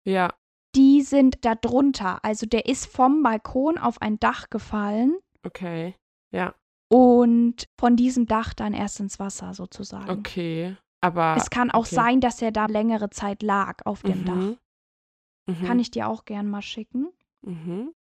Ja. 0.04 0.34
Die 0.76 1.02
sind 1.02 1.46
da 1.46 1.56
drunter. 1.56 2.24
Also 2.24 2.46
der 2.46 2.66
ist 2.66 2.86
vom 2.86 3.24
Balkon 3.24 3.78
auf 3.78 4.02
ein 4.02 4.20
Dach 4.20 4.50
gefallen. 4.50 5.18
Okay. 5.46 5.96
Ja. 6.32 6.54
Und 6.90 7.68
von 7.80 7.96
diesem 7.96 8.26
Dach 8.26 8.54
dann 8.54 8.74
erst 8.74 9.00
ins 9.00 9.18
Wasser 9.18 9.54
sozusagen. 9.54 10.10
Okay. 10.10 10.76
Aber. 11.00 11.36
Es 11.38 11.50
kann 11.50 11.72
auch 11.72 11.86
okay. 11.86 11.96
sein, 11.96 12.22
dass 12.22 12.42
er 12.42 12.52
da 12.52 12.66
längere 12.66 13.10
Zeit 13.10 13.42
lag 13.42 13.86
auf 13.86 14.04
dem 14.04 14.22
mhm. 14.22 14.26
Dach. 14.26 15.56
Mhm. 15.56 15.66
Kann 15.66 15.80
ich 15.80 15.92
dir 15.92 16.10
auch 16.10 16.26
gern 16.26 16.50
mal 16.50 16.62
schicken. 16.62 17.08
Mhm. 17.42 17.94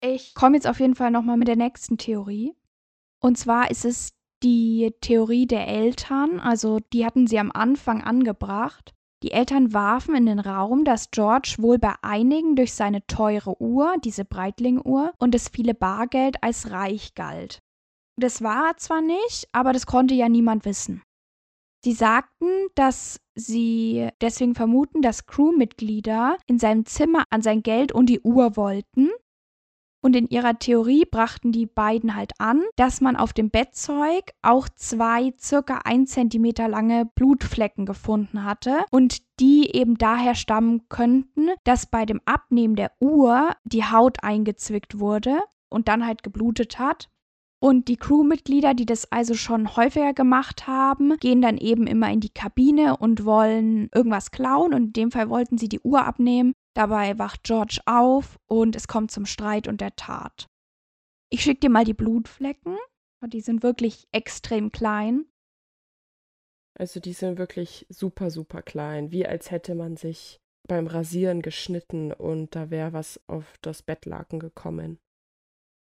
Ich 0.00 0.34
komme 0.34 0.56
jetzt 0.56 0.66
auf 0.66 0.80
jeden 0.80 0.96
Fall 0.96 1.10
nochmal 1.10 1.36
mit 1.36 1.48
der 1.48 1.56
nächsten 1.56 1.96
Theorie. 1.96 2.54
Und 3.22 3.38
zwar 3.38 3.70
ist 3.70 3.84
es 3.84 4.10
die 4.42 4.92
Theorie 5.00 5.46
der 5.46 5.68
Eltern, 5.68 6.40
also 6.40 6.80
die 6.92 7.06
hatten 7.06 7.28
sie 7.28 7.38
am 7.38 7.52
Anfang 7.52 8.02
angebracht. 8.02 8.92
Die 9.22 9.30
Eltern 9.30 9.72
warfen 9.72 10.16
in 10.16 10.26
den 10.26 10.40
Raum, 10.40 10.84
dass 10.84 11.12
George 11.12 11.54
wohl 11.58 11.78
bei 11.78 11.94
einigen 12.02 12.56
durch 12.56 12.74
seine 12.74 13.06
teure 13.06 13.60
Uhr, 13.62 13.94
diese 14.04 14.24
Breitling-Uhr, 14.24 15.12
und 15.20 15.34
das 15.34 15.48
viele 15.48 15.74
Bargeld 15.74 16.42
als 16.42 16.72
reich 16.72 17.14
galt. 17.14 17.60
Das 18.16 18.42
war 18.42 18.70
er 18.70 18.76
zwar 18.78 19.00
nicht, 19.00 19.48
aber 19.52 19.72
das 19.72 19.86
konnte 19.86 20.14
ja 20.14 20.28
niemand 20.28 20.64
wissen. 20.64 21.02
Sie 21.84 21.92
sagten, 21.92 22.48
dass 22.74 23.20
sie 23.36 24.08
deswegen 24.20 24.56
vermuten, 24.56 25.02
dass 25.02 25.26
Crewmitglieder 25.26 26.36
in 26.46 26.58
seinem 26.58 26.84
Zimmer 26.86 27.24
an 27.30 27.42
sein 27.42 27.62
Geld 27.62 27.92
und 27.92 28.06
die 28.06 28.20
Uhr 28.20 28.56
wollten 28.56 29.10
und 30.02 30.16
in 30.16 30.28
ihrer 30.28 30.58
Theorie 30.58 31.04
brachten 31.10 31.52
die 31.52 31.66
beiden 31.66 32.14
halt 32.14 32.32
an, 32.38 32.62
dass 32.76 33.00
man 33.00 33.16
auf 33.16 33.32
dem 33.32 33.50
Bettzeug 33.50 34.32
auch 34.42 34.68
zwei 34.68 35.32
circa 35.38 35.80
ein 35.84 36.06
Zentimeter 36.06 36.68
lange 36.68 37.06
Blutflecken 37.14 37.86
gefunden 37.86 38.44
hatte 38.44 38.84
und 38.90 39.22
die 39.40 39.74
eben 39.74 39.96
daher 39.96 40.34
stammen 40.34 40.88
könnten, 40.88 41.50
dass 41.64 41.86
bei 41.86 42.04
dem 42.04 42.20
Abnehmen 42.24 42.74
der 42.74 42.92
Uhr 43.00 43.52
die 43.64 43.84
Haut 43.84 44.22
eingezwickt 44.24 44.98
wurde 44.98 45.38
und 45.70 45.88
dann 45.88 46.04
halt 46.04 46.22
geblutet 46.22 46.78
hat. 46.78 47.08
Und 47.60 47.86
die 47.86 47.96
Crewmitglieder, 47.96 48.74
die 48.74 48.86
das 48.86 49.12
also 49.12 49.34
schon 49.34 49.76
häufiger 49.76 50.14
gemacht 50.14 50.66
haben, 50.66 51.16
gehen 51.18 51.40
dann 51.40 51.58
eben 51.58 51.86
immer 51.86 52.10
in 52.10 52.18
die 52.18 52.32
Kabine 52.34 52.96
und 52.96 53.24
wollen 53.24 53.88
irgendwas 53.94 54.32
klauen. 54.32 54.74
Und 54.74 54.82
in 54.82 54.92
dem 54.94 55.10
Fall 55.12 55.30
wollten 55.30 55.58
sie 55.58 55.68
die 55.68 55.78
Uhr 55.78 56.04
abnehmen. 56.04 56.54
Dabei 56.74 57.18
wacht 57.18 57.44
George 57.44 57.80
auf 57.86 58.38
und 58.46 58.76
es 58.76 58.88
kommt 58.88 59.10
zum 59.10 59.26
Streit 59.26 59.68
und 59.68 59.80
der 59.80 59.94
Tat. 59.96 60.46
Ich 61.30 61.42
schicke 61.42 61.60
dir 61.60 61.70
mal 61.70 61.84
die 61.84 61.94
Blutflecken. 61.94 62.76
Die 63.26 63.40
sind 63.40 63.62
wirklich 63.62 64.08
extrem 64.12 64.72
klein. 64.72 65.26
Also 66.74 66.98
die 66.98 67.12
sind 67.12 67.38
wirklich 67.38 67.86
super, 67.88 68.30
super 68.30 68.62
klein. 68.62 69.12
Wie 69.12 69.26
als 69.26 69.50
hätte 69.50 69.74
man 69.74 69.96
sich 69.96 70.40
beim 70.66 70.86
Rasieren 70.86 71.42
geschnitten 71.42 72.12
und 72.12 72.54
da 72.54 72.70
wäre 72.70 72.92
was 72.92 73.20
auf 73.28 73.58
das 73.62 73.82
Bettlaken 73.82 74.40
gekommen. 74.40 74.98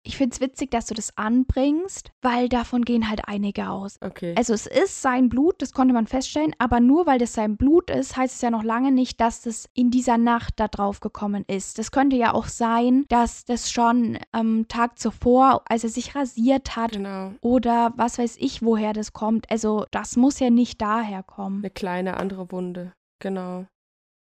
Ich 0.09 0.17
finde 0.17 0.33
es 0.33 0.41
witzig, 0.41 0.71
dass 0.71 0.87
du 0.87 0.95
das 0.95 1.15
anbringst, 1.19 2.11
weil 2.23 2.49
davon 2.49 2.83
gehen 2.83 3.11
halt 3.11 3.27
einige 3.27 3.69
aus. 3.69 3.99
Okay. 4.01 4.33
Also 4.35 4.55
es 4.55 4.65
ist 4.65 5.03
sein 5.03 5.29
Blut, 5.29 5.61
das 5.61 5.71
konnte 5.71 5.93
man 5.93 6.07
feststellen, 6.07 6.55
aber 6.57 6.79
nur 6.79 7.05
weil 7.05 7.19
das 7.19 7.33
sein 7.33 7.57
Blut 7.57 7.91
ist, 7.91 8.17
heißt 8.17 8.37
es 8.37 8.41
ja 8.41 8.49
noch 8.49 8.63
lange 8.63 8.91
nicht, 8.91 9.21
dass 9.21 9.43
das 9.43 9.69
in 9.75 9.91
dieser 9.91 10.17
Nacht 10.17 10.55
da 10.59 10.67
drauf 10.67 10.99
gekommen 10.99 11.45
ist. 11.45 11.77
Das 11.77 11.91
könnte 11.91 12.15
ja 12.15 12.33
auch 12.33 12.47
sein, 12.47 13.05
dass 13.09 13.45
das 13.45 13.69
schon 13.69 14.17
am 14.31 14.61
ähm, 14.61 14.67
Tag 14.67 14.97
zuvor, 14.97 15.61
als 15.69 15.83
er 15.83 15.91
sich 15.91 16.15
rasiert 16.15 16.75
hat 16.75 16.93
genau. 16.93 17.33
oder 17.41 17.93
was 17.95 18.17
weiß 18.17 18.37
ich, 18.39 18.63
woher 18.63 18.93
das 18.93 19.13
kommt. 19.13 19.51
Also 19.51 19.85
das 19.91 20.15
muss 20.15 20.39
ja 20.39 20.49
nicht 20.49 20.81
daher 20.81 21.21
kommen. 21.21 21.59
Eine 21.59 21.69
kleine 21.69 22.17
andere 22.17 22.51
Wunde. 22.51 22.93
Genau. 23.19 23.67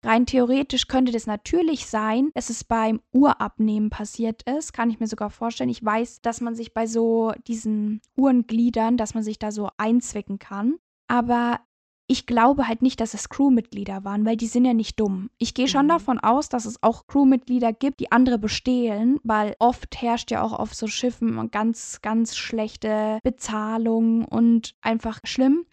Rein 0.03 0.25
theoretisch 0.25 0.87
könnte 0.87 1.11
das 1.11 1.27
natürlich 1.27 1.85
sein, 1.87 2.29
dass 2.33 2.49
es 2.49 2.63
beim 2.63 3.01
Uhrabnehmen 3.11 3.89
passiert 3.89 4.43
ist. 4.43 4.73
Kann 4.73 4.89
ich 4.89 4.99
mir 4.99 5.07
sogar 5.07 5.29
vorstellen. 5.29 5.69
Ich 5.69 5.83
weiß, 5.83 6.21
dass 6.21 6.39
man 6.39 6.55
sich 6.55 6.73
bei 6.73 6.87
so 6.87 7.33
diesen 7.47 8.01
Uhrengliedern, 8.15 8.95
dass 8.95 9.13
man 9.13 9.23
sich 9.23 9.39
da 9.39 9.51
so 9.51 9.69
einzwicken 9.77 10.39
kann. 10.39 10.75
Aber 11.07 11.59
ich 12.07 12.25
glaube 12.25 12.67
halt 12.67 12.81
nicht, 12.81 13.01
dass 13.01 13.13
es 13.13 13.29
Crewmitglieder 13.29 14.03
waren, 14.03 14.25
weil 14.25 14.35
die 14.35 14.47
sind 14.47 14.65
ja 14.65 14.73
nicht 14.73 14.99
dumm. 14.99 15.29
Ich 15.37 15.53
gehe 15.53 15.67
schon 15.67 15.85
mhm. 15.85 15.89
davon 15.89 16.19
aus, 16.19 16.49
dass 16.49 16.65
es 16.65 16.81
auch 16.81 17.05
Crewmitglieder 17.05 17.71
gibt, 17.71 17.99
die 17.99 18.11
andere 18.11 18.39
bestehlen, 18.39 19.19
weil 19.23 19.55
oft 19.59 20.01
herrscht 20.01 20.31
ja 20.31 20.41
auch 20.41 20.53
auf 20.53 20.73
so 20.73 20.87
Schiffen 20.87 21.51
ganz, 21.51 22.01
ganz 22.01 22.35
schlechte 22.35 23.19
Bezahlung 23.21 24.25
und 24.25 24.75
einfach 24.81 25.19
schlimm. 25.23 25.65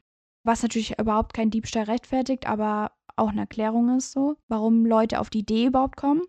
Was 0.44 0.62
natürlich 0.62 0.98
überhaupt 0.98 1.32
kein 1.32 1.50
Diebstahl 1.50 1.84
rechtfertigt, 1.84 2.46
aber 2.46 2.92
auch 3.16 3.30
eine 3.30 3.42
Erklärung 3.42 3.96
ist 3.96 4.12
so, 4.12 4.36
warum 4.48 4.86
Leute 4.86 5.20
auf 5.20 5.30
die 5.30 5.40
Idee 5.40 5.66
überhaupt 5.66 5.96
kommen. 5.96 6.22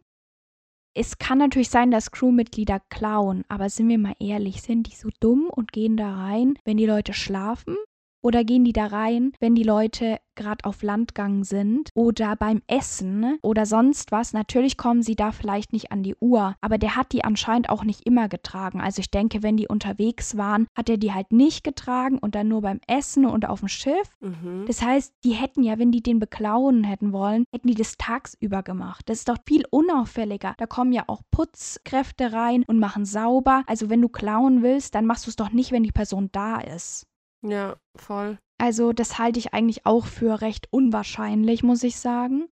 Es 0.96 1.20
kann 1.20 1.38
natürlich 1.38 1.70
sein, 1.70 1.92
dass 1.92 2.12
Crewmitglieder 2.12 2.80
klauen, 2.90 3.44
aber 3.50 3.70
sind 3.70 3.88
wir 3.90 4.00
mal 4.00 4.16
ehrlich, 4.20 4.64
sind 4.64 4.88
die 4.88 4.96
so 4.96 5.10
dumm 5.20 5.48
und 5.50 5.72
gehen 5.72 5.96
da 5.96 6.16
rein, 6.16 6.58
wenn 6.66 6.78
die 6.78 6.88
Leute 6.88 7.14
schlafen? 7.14 7.76
Oder 8.22 8.44
gehen 8.44 8.64
die 8.64 8.74
da 8.74 8.88
rein, 8.88 9.32
wenn 9.40 9.56
die 9.56 9.64
Leute 9.64 10.18
gerade 10.36 10.66
auf 10.66 10.84
Landgang 10.84 11.44
sind 11.44 11.90
oder 11.94 12.36
beim 12.36 12.62
Essen 12.68 13.38
oder 13.42 13.66
sonst 13.66 14.12
was? 14.12 14.34
Natürlich 14.34 14.78
kommen 14.78 15.02
sie 15.02 15.16
da 15.16 15.32
vielleicht 15.32 15.74
nicht 15.74 15.92
an 15.92 16.04
die 16.04 16.16
Uhr, 16.20 16.56
aber 16.62 16.78
der 16.78 16.96
hat 16.96 17.12
die 17.12 17.24
anscheinend 17.24 17.70
auch 17.70 17.84
nicht 17.84 18.06
immer 18.06 18.30
getragen. 18.30 18.82
Also 18.82 19.00
ich 19.00 19.12
denke, 19.12 19.44
wenn 19.44 19.58
die 19.58 19.68
unterwegs 19.68 20.38
waren, 20.38 20.68
hat 20.76 20.90
er 20.90 20.98
die 20.98 21.14
halt 21.14 21.32
nicht 21.32 21.64
getragen 21.64 22.18
und 22.18 22.36
dann 22.36 22.48
nur 22.48 22.62
beim 22.62 22.80
Essen 22.88 23.26
und 23.26 23.48
auf 23.48 23.60
dem 23.60 23.70
Schiff. 23.70 24.16
Mhm. 24.20 24.66
Das 24.68 24.82
heißt, 24.82 25.14
die 25.24 25.34
hätten 25.34 25.64
ja, 25.64 25.80
wenn 25.80 25.92
die 25.92 26.04
den 26.04 26.20
beklauen 26.20 26.84
hätten 26.84 27.12
wollen, 27.12 27.46
hätten 27.52 27.68
die 27.68 27.76
das 27.76 27.98
tagsüber 27.98 28.64
gemacht. 28.64 29.10
Das 29.10 29.20
ist 29.20 29.30
doch 29.30 29.38
viel 29.46 29.64
unauffälliger. 29.70 30.54
Da 30.58 30.66
kommen 30.66 30.92
ja 30.92 31.04
auch 31.08 31.22
Putzkräfte 31.32 32.34
rein 32.34 32.64
und 32.68 32.80
machen 32.80 33.06
sauber. 33.06 33.64
Also 33.68 33.90
wenn 33.90 34.02
du 34.02 34.10
klauen 34.10 34.64
willst, 34.64 34.96
dann 34.96 35.06
machst 35.06 35.26
du 35.26 35.30
es 35.30 35.36
doch 35.36 35.52
nicht, 35.52 35.72
wenn 35.72 35.84
die 35.84 35.92
Person 35.92 36.30
da 36.32 36.60
ist. 36.60 37.08
Ja, 37.48 37.78
voll. 37.96 38.38
Also 38.58 38.92
das 38.92 39.18
halte 39.18 39.40
ich 39.40 39.54
eigentlich 39.54 39.86
auch 39.86 40.06
für 40.06 40.42
recht 40.42 40.68
unwahrscheinlich, 40.72 41.64
muss 41.64 41.84
ich 41.84 41.98
sagen. 41.98 42.48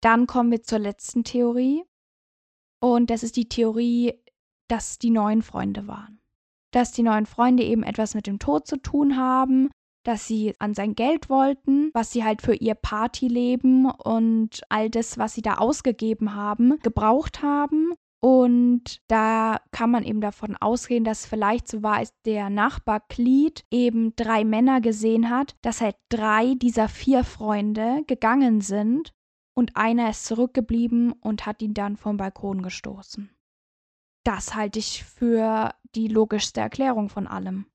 Dann 0.00 0.26
kommen 0.26 0.50
wir 0.50 0.62
zur 0.62 0.78
letzten 0.78 1.24
Theorie. 1.24 1.84
Und 2.80 3.10
das 3.10 3.22
ist 3.22 3.36
die 3.36 3.48
Theorie, 3.48 4.14
dass 4.68 4.98
die 4.98 5.10
neuen 5.10 5.42
Freunde 5.42 5.88
waren. 5.88 6.20
Dass 6.70 6.92
die 6.92 7.02
neuen 7.02 7.26
Freunde 7.26 7.64
eben 7.64 7.82
etwas 7.82 8.14
mit 8.14 8.26
dem 8.26 8.38
Tod 8.38 8.66
zu 8.66 8.76
tun 8.76 9.16
haben, 9.16 9.70
dass 10.04 10.28
sie 10.28 10.54
an 10.60 10.74
sein 10.74 10.94
Geld 10.94 11.28
wollten, 11.28 11.90
was 11.94 12.12
sie 12.12 12.22
halt 12.22 12.42
für 12.42 12.54
ihr 12.54 12.74
Partyleben 12.74 13.90
und 13.90 14.62
all 14.68 14.90
das, 14.90 15.18
was 15.18 15.34
sie 15.34 15.42
da 15.42 15.54
ausgegeben 15.54 16.34
haben, 16.34 16.78
gebraucht 16.80 17.42
haben 17.42 17.94
und 18.20 19.00
da 19.06 19.60
kann 19.70 19.90
man 19.90 20.02
eben 20.02 20.20
davon 20.20 20.56
ausgehen, 20.56 21.04
dass 21.04 21.26
vielleicht 21.26 21.68
so 21.68 21.82
war, 21.82 21.96
als 21.96 22.12
der 22.24 22.50
Nachbar 22.50 23.00
Cleet 23.00 23.64
eben 23.70 24.16
drei 24.16 24.44
Männer 24.44 24.80
gesehen 24.80 25.30
hat, 25.30 25.56
dass 25.62 25.80
halt 25.80 25.96
drei 26.08 26.54
dieser 26.54 26.88
vier 26.88 27.22
Freunde 27.22 28.02
gegangen 28.06 28.60
sind 28.60 29.12
und 29.54 29.76
einer 29.76 30.10
ist 30.10 30.24
zurückgeblieben 30.24 31.12
und 31.12 31.46
hat 31.46 31.62
ihn 31.62 31.74
dann 31.74 31.96
vom 31.96 32.16
Balkon 32.16 32.62
gestoßen. 32.62 33.30
Das 34.24 34.54
halte 34.54 34.80
ich 34.80 35.04
für 35.04 35.74
die 35.94 36.08
logischste 36.08 36.60
Erklärung 36.60 37.08
von 37.08 37.26
allem. 37.26 37.66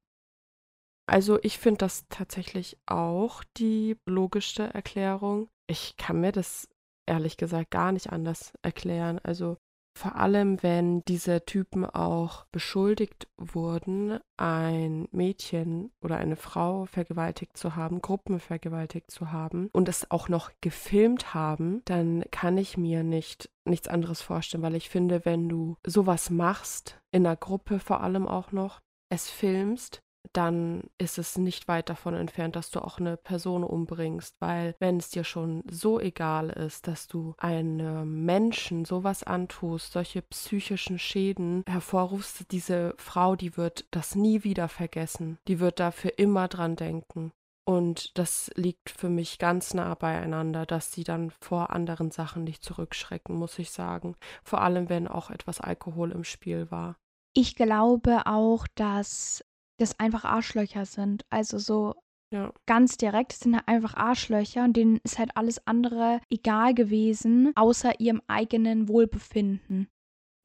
Also 1.07 1.39
ich 1.41 1.57
finde 1.57 1.79
das 1.79 2.05
tatsächlich 2.09 2.77
auch 2.85 3.43
die 3.57 3.97
logischste 4.05 4.73
Erklärung. 4.73 5.49
Ich 5.67 5.95
kann 5.97 6.21
mir 6.21 6.31
das 6.31 6.67
ehrlich 7.05 7.37
gesagt 7.37 7.71
gar 7.71 7.91
nicht 7.91 8.11
anders 8.11 8.53
erklären. 8.61 9.19
Also 9.19 9.57
Vor 9.95 10.15
allem, 10.15 10.61
wenn 10.63 11.03
diese 11.05 11.45
Typen 11.45 11.85
auch 11.85 12.45
beschuldigt 12.51 13.27
wurden, 13.37 14.19
ein 14.37 15.07
Mädchen 15.11 15.91
oder 16.01 16.17
eine 16.17 16.35
Frau 16.35 16.85
vergewaltigt 16.85 17.57
zu 17.57 17.75
haben, 17.75 18.01
Gruppen 18.01 18.39
vergewaltigt 18.39 19.11
zu 19.11 19.31
haben 19.31 19.69
und 19.71 19.87
es 19.87 20.09
auch 20.09 20.29
noch 20.29 20.51
gefilmt 20.61 21.33
haben, 21.35 21.83
dann 21.85 22.23
kann 22.31 22.57
ich 22.57 22.75
mir 22.75 23.03
nicht 23.03 23.51
nichts 23.65 23.87
anderes 23.87 24.21
vorstellen, 24.21 24.63
weil 24.63 24.75
ich 24.75 24.89
finde, 24.89 25.25
wenn 25.25 25.47
du 25.47 25.77
sowas 25.85 26.29
machst, 26.29 26.99
in 27.11 27.25
einer 27.25 27.37
Gruppe 27.37 27.79
vor 27.79 28.01
allem 28.01 28.27
auch 28.27 28.51
noch, 28.51 28.81
es 29.09 29.29
filmst, 29.29 30.01
dann 30.33 30.83
ist 30.97 31.17
es 31.17 31.37
nicht 31.37 31.67
weit 31.67 31.89
davon 31.89 32.13
entfernt, 32.15 32.55
dass 32.55 32.71
du 32.71 32.79
auch 32.79 32.99
eine 32.99 33.17
Person 33.17 33.63
umbringst, 33.63 34.35
weil 34.39 34.75
wenn 34.79 34.97
es 34.97 35.09
dir 35.09 35.23
schon 35.23 35.63
so 35.69 35.99
egal 35.99 36.49
ist, 36.49 36.87
dass 36.87 37.07
du 37.07 37.35
einem 37.37 38.25
Menschen 38.25 38.85
sowas 38.85 39.23
antust, 39.23 39.93
solche 39.93 40.21
psychischen 40.21 40.99
Schäden 40.99 41.63
hervorrufst, 41.67 42.51
diese 42.51 42.95
Frau, 42.97 43.35
die 43.35 43.57
wird 43.57 43.85
das 43.91 44.15
nie 44.15 44.43
wieder 44.43 44.67
vergessen, 44.67 45.37
die 45.47 45.59
wird 45.59 45.79
dafür 45.79 46.17
immer 46.17 46.47
dran 46.47 46.75
denken. 46.75 47.31
Und 47.65 48.17
das 48.17 48.51
liegt 48.55 48.89
für 48.89 49.09
mich 49.09 49.39
ganz 49.39 49.73
nah 49.73 49.95
beieinander, 49.95 50.65
dass 50.65 50.91
sie 50.91 51.05
dann 51.05 51.29
vor 51.29 51.69
anderen 51.69 52.11
Sachen 52.11 52.43
nicht 52.43 52.61
zurückschrecken, 52.61 53.35
muss 53.35 53.57
ich 53.57 53.71
sagen. 53.71 54.15
Vor 54.43 54.61
allem, 54.61 54.89
wenn 54.89 55.07
auch 55.07 55.29
etwas 55.29 55.61
Alkohol 55.61 56.11
im 56.11 56.25
Spiel 56.25 56.69
war. 56.71 56.97
Ich 57.33 57.55
glaube 57.55 58.23
auch, 58.25 58.67
dass 58.75 59.45
das 59.83 59.99
einfach 59.99 60.23
Arschlöcher 60.23 60.85
sind. 60.85 61.25
Also 61.29 61.57
so 61.57 61.95
ja. 62.31 62.51
ganz 62.65 62.97
direkt, 62.97 63.33
es 63.33 63.41
sind 63.41 63.55
halt 63.55 63.67
einfach 63.67 63.93
Arschlöcher 63.95 64.63
und 64.63 64.77
denen 64.77 64.99
ist 65.03 65.19
halt 65.19 65.35
alles 65.35 65.65
andere 65.67 66.21
egal 66.29 66.73
gewesen, 66.73 67.51
außer 67.55 67.99
ihrem 67.99 68.21
eigenen 68.27 68.87
Wohlbefinden. 68.87 69.89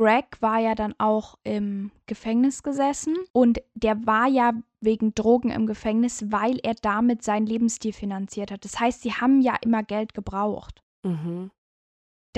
Greg 0.01 0.41
war 0.41 0.59
ja 0.61 0.75
dann 0.75 0.95
auch 0.99 1.39
im 1.43 1.91
Gefängnis 2.07 2.63
gesessen 2.63 3.17
und 3.33 3.61
der 3.75 4.07
war 4.07 4.29
ja 4.29 4.53
wegen 4.81 5.15
Drogen 5.15 5.51
im 5.51 5.67
Gefängnis, 5.67 6.31
weil 6.31 6.59
er 6.63 6.75
damit 6.75 7.23
seinen 7.25 7.47
Lebensstil 7.47 7.93
finanziert 7.93 8.53
hat. 8.53 8.65
Das 8.65 8.79
heißt, 8.79 9.03
sie 9.03 9.13
haben 9.13 9.41
ja 9.41 9.57
immer 9.61 9.83
Geld 9.83 10.15
gebraucht. 10.15 10.83
Mhm 11.05 11.51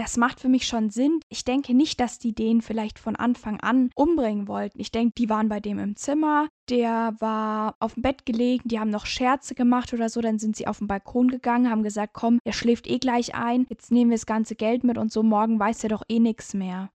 das 0.01 0.17
macht 0.17 0.41
für 0.41 0.49
mich 0.49 0.67
schon 0.67 0.89
Sinn. 0.89 1.21
Ich 1.29 1.45
denke 1.45 1.75
nicht, 1.75 2.01
dass 2.01 2.19
die 2.19 2.35
den 2.35 2.63
vielleicht 2.63 2.99
von 2.99 3.17
Anfang 3.17 3.61
an 3.61 3.91
umbringen 3.95 4.49
wollten. 4.49 4.81
Ich 4.81 4.91
denke, 4.91 5.13
die 5.19 5.29
waren 5.29 5.51
bei 5.51 5.61
dem 5.61 5.79
im 5.79 5.95
Zimmer, 5.95 6.49
der 6.71 7.15
war 7.21 7.77
auf 7.81 7.93
dem 7.95 8.03
Bett 8.03 8.25
gelegen, 8.25 8.67
die 8.67 8.81
haben 8.81 8.89
noch 8.89 9.05
Scherze 9.05 9.55
gemacht 9.55 9.93
oder 9.93 10.09
so, 10.09 10.23
dann 10.23 10.39
sind 10.39 10.57
sie 10.57 10.67
auf 10.67 10.79
den 10.79 10.87
Balkon 10.87 11.29
gegangen, 11.29 11.69
haben 11.69 11.83
gesagt, 11.83 12.15
komm, 12.15 12.39
er 12.45 12.55
schläft 12.55 12.87
eh 12.87 12.99
gleich 12.99 13.35
ein, 13.35 13.67
jetzt 13.69 13.93
nehmen 13.93 14.11
wir 14.11 14.17
das 14.17 14.25
ganze 14.25 14.55
Geld 14.55 14.85
mit 14.85 14.97
und 14.97 15.13
so, 15.13 15.23
morgen 15.23 15.61
weiß 15.61 15.83
er 15.85 15.91
doch 15.91 16.05
eh 16.09 16.19
nichts 16.19 16.55
mehr. 16.55 16.89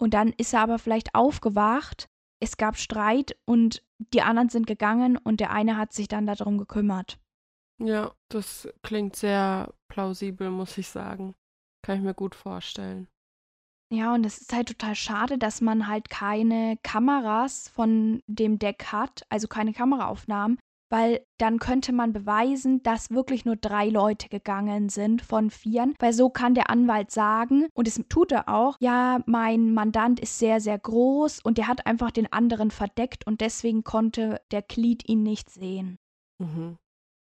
Und 0.00 0.12
dann 0.14 0.32
ist 0.36 0.52
er 0.52 0.62
aber 0.62 0.80
vielleicht 0.80 1.14
aufgewacht, 1.14 2.08
es 2.40 2.56
gab 2.56 2.78
Streit 2.78 3.36
und 3.44 3.84
die 4.12 4.22
anderen 4.22 4.48
sind 4.48 4.66
gegangen 4.66 5.18
und 5.18 5.38
der 5.38 5.52
eine 5.52 5.76
hat 5.76 5.92
sich 5.92 6.08
dann 6.08 6.26
darum 6.26 6.58
gekümmert. 6.58 7.20
Ja, 7.78 8.10
das 8.28 8.68
klingt 8.82 9.14
sehr 9.14 9.72
plausibel, 9.86 10.50
muss 10.50 10.76
ich 10.78 10.88
sagen. 10.88 11.34
Kann 11.82 11.98
ich 11.98 12.02
mir 12.02 12.14
gut 12.14 12.34
vorstellen. 12.34 13.08
Ja, 13.92 14.14
und 14.14 14.24
es 14.24 14.38
ist 14.38 14.52
halt 14.52 14.68
total 14.68 14.94
schade, 14.94 15.36
dass 15.36 15.60
man 15.60 15.88
halt 15.88 16.10
keine 16.10 16.76
Kameras 16.82 17.68
von 17.68 18.22
dem 18.28 18.58
Deck 18.58 18.86
hat, 18.92 19.22
also 19.30 19.48
keine 19.48 19.72
Kameraaufnahmen, 19.72 20.58
weil 20.92 21.24
dann 21.38 21.58
könnte 21.58 21.92
man 21.92 22.12
beweisen, 22.12 22.84
dass 22.84 23.10
wirklich 23.10 23.44
nur 23.44 23.56
drei 23.56 23.88
Leute 23.88 24.28
gegangen 24.28 24.90
sind 24.90 25.22
von 25.22 25.50
vieren, 25.50 25.94
weil 25.98 26.12
so 26.12 26.30
kann 26.30 26.54
der 26.54 26.70
Anwalt 26.70 27.10
sagen, 27.10 27.66
und 27.74 27.88
es 27.88 28.00
tut 28.08 28.30
er 28.30 28.48
auch, 28.48 28.76
ja, 28.80 29.22
mein 29.26 29.72
Mandant 29.74 30.20
ist 30.20 30.38
sehr, 30.38 30.60
sehr 30.60 30.78
groß 30.78 31.40
und 31.40 31.58
der 31.58 31.66
hat 31.66 31.86
einfach 31.86 32.12
den 32.12 32.32
anderen 32.32 32.70
verdeckt 32.70 33.26
und 33.26 33.40
deswegen 33.40 33.82
konnte 33.82 34.40
der 34.52 34.62
Glied 34.62 35.08
ihn 35.08 35.24
nicht 35.24 35.50
sehen. 35.50 35.98
Mhm. 36.38 36.76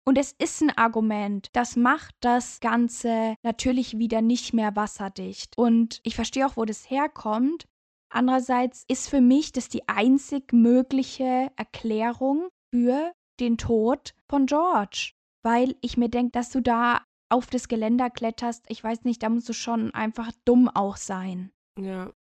Und 0.08 0.20
es 0.20 0.34
ist 0.34 0.62
ein 0.62 0.70
Argument. 0.78 1.50
Das 1.54 1.76
macht 1.76 2.15
das 2.20 2.60
Ganze 2.60 3.36
natürlich 3.41 3.98
wieder 3.98 4.22
nicht 4.22 4.54
mehr 4.54 4.76
wasserdicht. 4.76 5.58
Und 5.58 6.00
ich 6.04 6.15
verstehe 6.15 6.46
auch, 6.46 6.58
wo 6.58 6.65
das 6.65 6.89
herkommt. 6.89 7.65
Andererseits 8.10 8.86
ist 8.88 9.10
für 9.10 9.20
mich 9.20 9.52
das 9.52 9.68
die 9.68 9.88
einzig 9.89 10.54
mögliche 10.54 11.52
Erklärung 11.56 12.50
für 12.72 13.12
den 13.39 13.58
Tod 13.58 14.13
von 14.30 14.46
George. 14.46 15.13
Weil 15.44 15.76
ich 15.82 15.98
mir 15.98 16.10
denke, 16.10 16.32
dass 16.32 16.52
du 16.52 16.62
da 16.62 17.04
auf 17.30 17.48
das 17.48 17.68
Geländer 17.68 18.12
kletterst, 18.12 18.65
ich 18.70 18.84
weiß 18.84 19.04
nicht, 19.04 19.24
da 19.24 19.30
musst 19.30 19.50
du 19.50 19.54
schon 19.54 19.91
einfach 19.96 20.32
dumm 20.46 20.70
auch 20.70 20.98
sein. 20.98 21.52
Ja. 21.80 22.13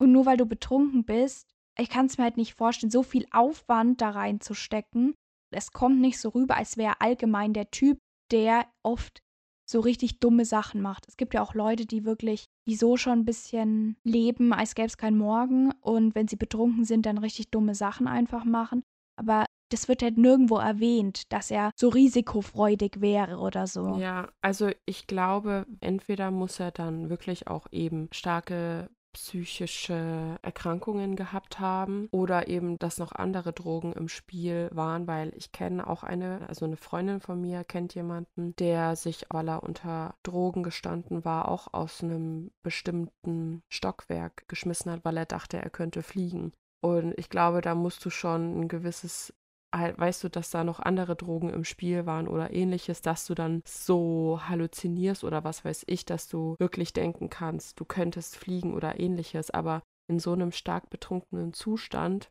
Und 0.00 0.10
nur 0.10 0.26
weil 0.26 0.36
du 0.36 0.46
betrunken 0.46 1.04
bist, 1.04 1.54
ich 1.78 1.88
kann 1.88 2.06
es 2.06 2.18
mir 2.18 2.24
halt 2.24 2.36
nicht 2.36 2.54
vorstellen, 2.54 2.90
so 2.90 3.04
viel 3.04 3.26
Aufwand 3.30 4.00
da 4.00 4.10
reinzustecken 4.10 5.14
es 5.50 5.72
kommt 5.72 6.00
nicht 6.00 6.18
so 6.18 6.30
rüber, 6.30 6.56
als 6.56 6.76
wäre 6.76 7.00
allgemein 7.00 7.52
der 7.52 7.70
Typ, 7.70 7.98
der 8.30 8.66
oft 8.82 9.20
so 9.68 9.80
richtig 9.80 10.18
dumme 10.18 10.44
Sachen 10.44 10.80
macht. 10.80 11.06
Es 11.08 11.16
gibt 11.16 11.34
ja 11.34 11.42
auch 11.42 11.54
Leute, 11.54 11.84
die 11.84 12.04
wirklich, 12.04 12.46
die 12.66 12.74
so 12.74 12.96
schon 12.96 13.20
ein 13.20 13.24
bisschen 13.24 13.96
leben, 14.02 14.52
als 14.52 14.74
gäbe 14.74 14.86
es 14.86 14.96
keinen 14.96 15.18
Morgen 15.18 15.72
und 15.82 16.14
wenn 16.14 16.28
sie 16.28 16.36
betrunken 16.36 16.84
sind, 16.84 17.04
dann 17.04 17.18
richtig 17.18 17.50
dumme 17.50 17.74
Sachen 17.74 18.08
einfach 18.08 18.44
machen. 18.44 18.82
Aber 19.16 19.44
das 19.70 19.88
wird 19.88 20.02
halt 20.02 20.16
nirgendwo 20.16 20.56
erwähnt, 20.56 21.30
dass 21.32 21.50
er 21.50 21.72
so 21.76 21.88
risikofreudig 21.88 23.00
wäre 23.00 23.38
oder 23.38 23.66
so. 23.66 23.98
Ja, 23.98 24.30
also 24.40 24.70
ich 24.86 25.06
glaube, 25.06 25.66
entweder 25.80 26.30
muss 26.30 26.58
er 26.60 26.70
dann 26.70 27.10
wirklich 27.10 27.48
auch 27.48 27.66
eben 27.70 28.08
starke 28.12 28.88
psychische 29.18 30.38
Erkrankungen 30.42 31.16
gehabt 31.16 31.58
haben 31.58 32.08
oder 32.12 32.46
eben, 32.46 32.78
dass 32.78 32.98
noch 32.98 33.10
andere 33.10 33.52
Drogen 33.52 33.92
im 33.92 34.08
Spiel 34.08 34.70
waren, 34.72 35.08
weil 35.08 35.32
ich 35.36 35.50
kenne 35.50 35.86
auch 35.86 36.04
eine, 36.04 36.48
also 36.48 36.64
eine 36.64 36.76
Freundin 36.76 37.20
von 37.20 37.40
mir 37.40 37.64
kennt 37.64 37.96
jemanden, 37.96 38.54
der 38.56 38.94
sich, 38.94 39.26
weil 39.30 39.48
er 39.48 39.64
unter 39.64 40.14
Drogen 40.22 40.62
gestanden 40.62 41.24
war, 41.24 41.48
auch 41.48 41.74
aus 41.74 42.02
einem 42.02 42.52
bestimmten 42.62 43.62
Stockwerk 43.68 44.46
geschmissen 44.46 44.92
hat, 44.92 45.04
weil 45.04 45.16
er 45.16 45.26
dachte, 45.26 45.58
er 45.58 45.70
könnte 45.70 46.02
fliegen. 46.02 46.52
Und 46.80 47.18
ich 47.18 47.28
glaube, 47.28 47.60
da 47.60 47.74
musst 47.74 48.04
du 48.04 48.10
schon 48.10 48.60
ein 48.60 48.68
gewisses 48.68 49.34
halt, 49.74 49.98
weißt 49.98 50.24
du, 50.24 50.28
dass 50.28 50.50
da 50.50 50.64
noch 50.64 50.80
andere 50.80 51.16
Drogen 51.16 51.50
im 51.50 51.64
Spiel 51.64 52.06
waren 52.06 52.28
oder 52.28 52.52
ähnliches, 52.52 53.02
dass 53.02 53.26
du 53.26 53.34
dann 53.34 53.62
so 53.66 54.40
halluzinierst 54.48 55.24
oder 55.24 55.44
was 55.44 55.64
weiß 55.64 55.84
ich, 55.86 56.04
dass 56.04 56.28
du 56.28 56.56
wirklich 56.58 56.92
denken 56.92 57.30
kannst, 57.30 57.78
du 57.80 57.84
könntest 57.84 58.36
fliegen 58.36 58.74
oder 58.74 58.98
ähnliches, 58.98 59.50
aber 59.50 59.82
in 60.08 60.18
so 60.18 60.32
einem 60.32 60.52
stark 60.52 60.90
betrunkenen 60.90 61.52
Zustand, 61.52 62.30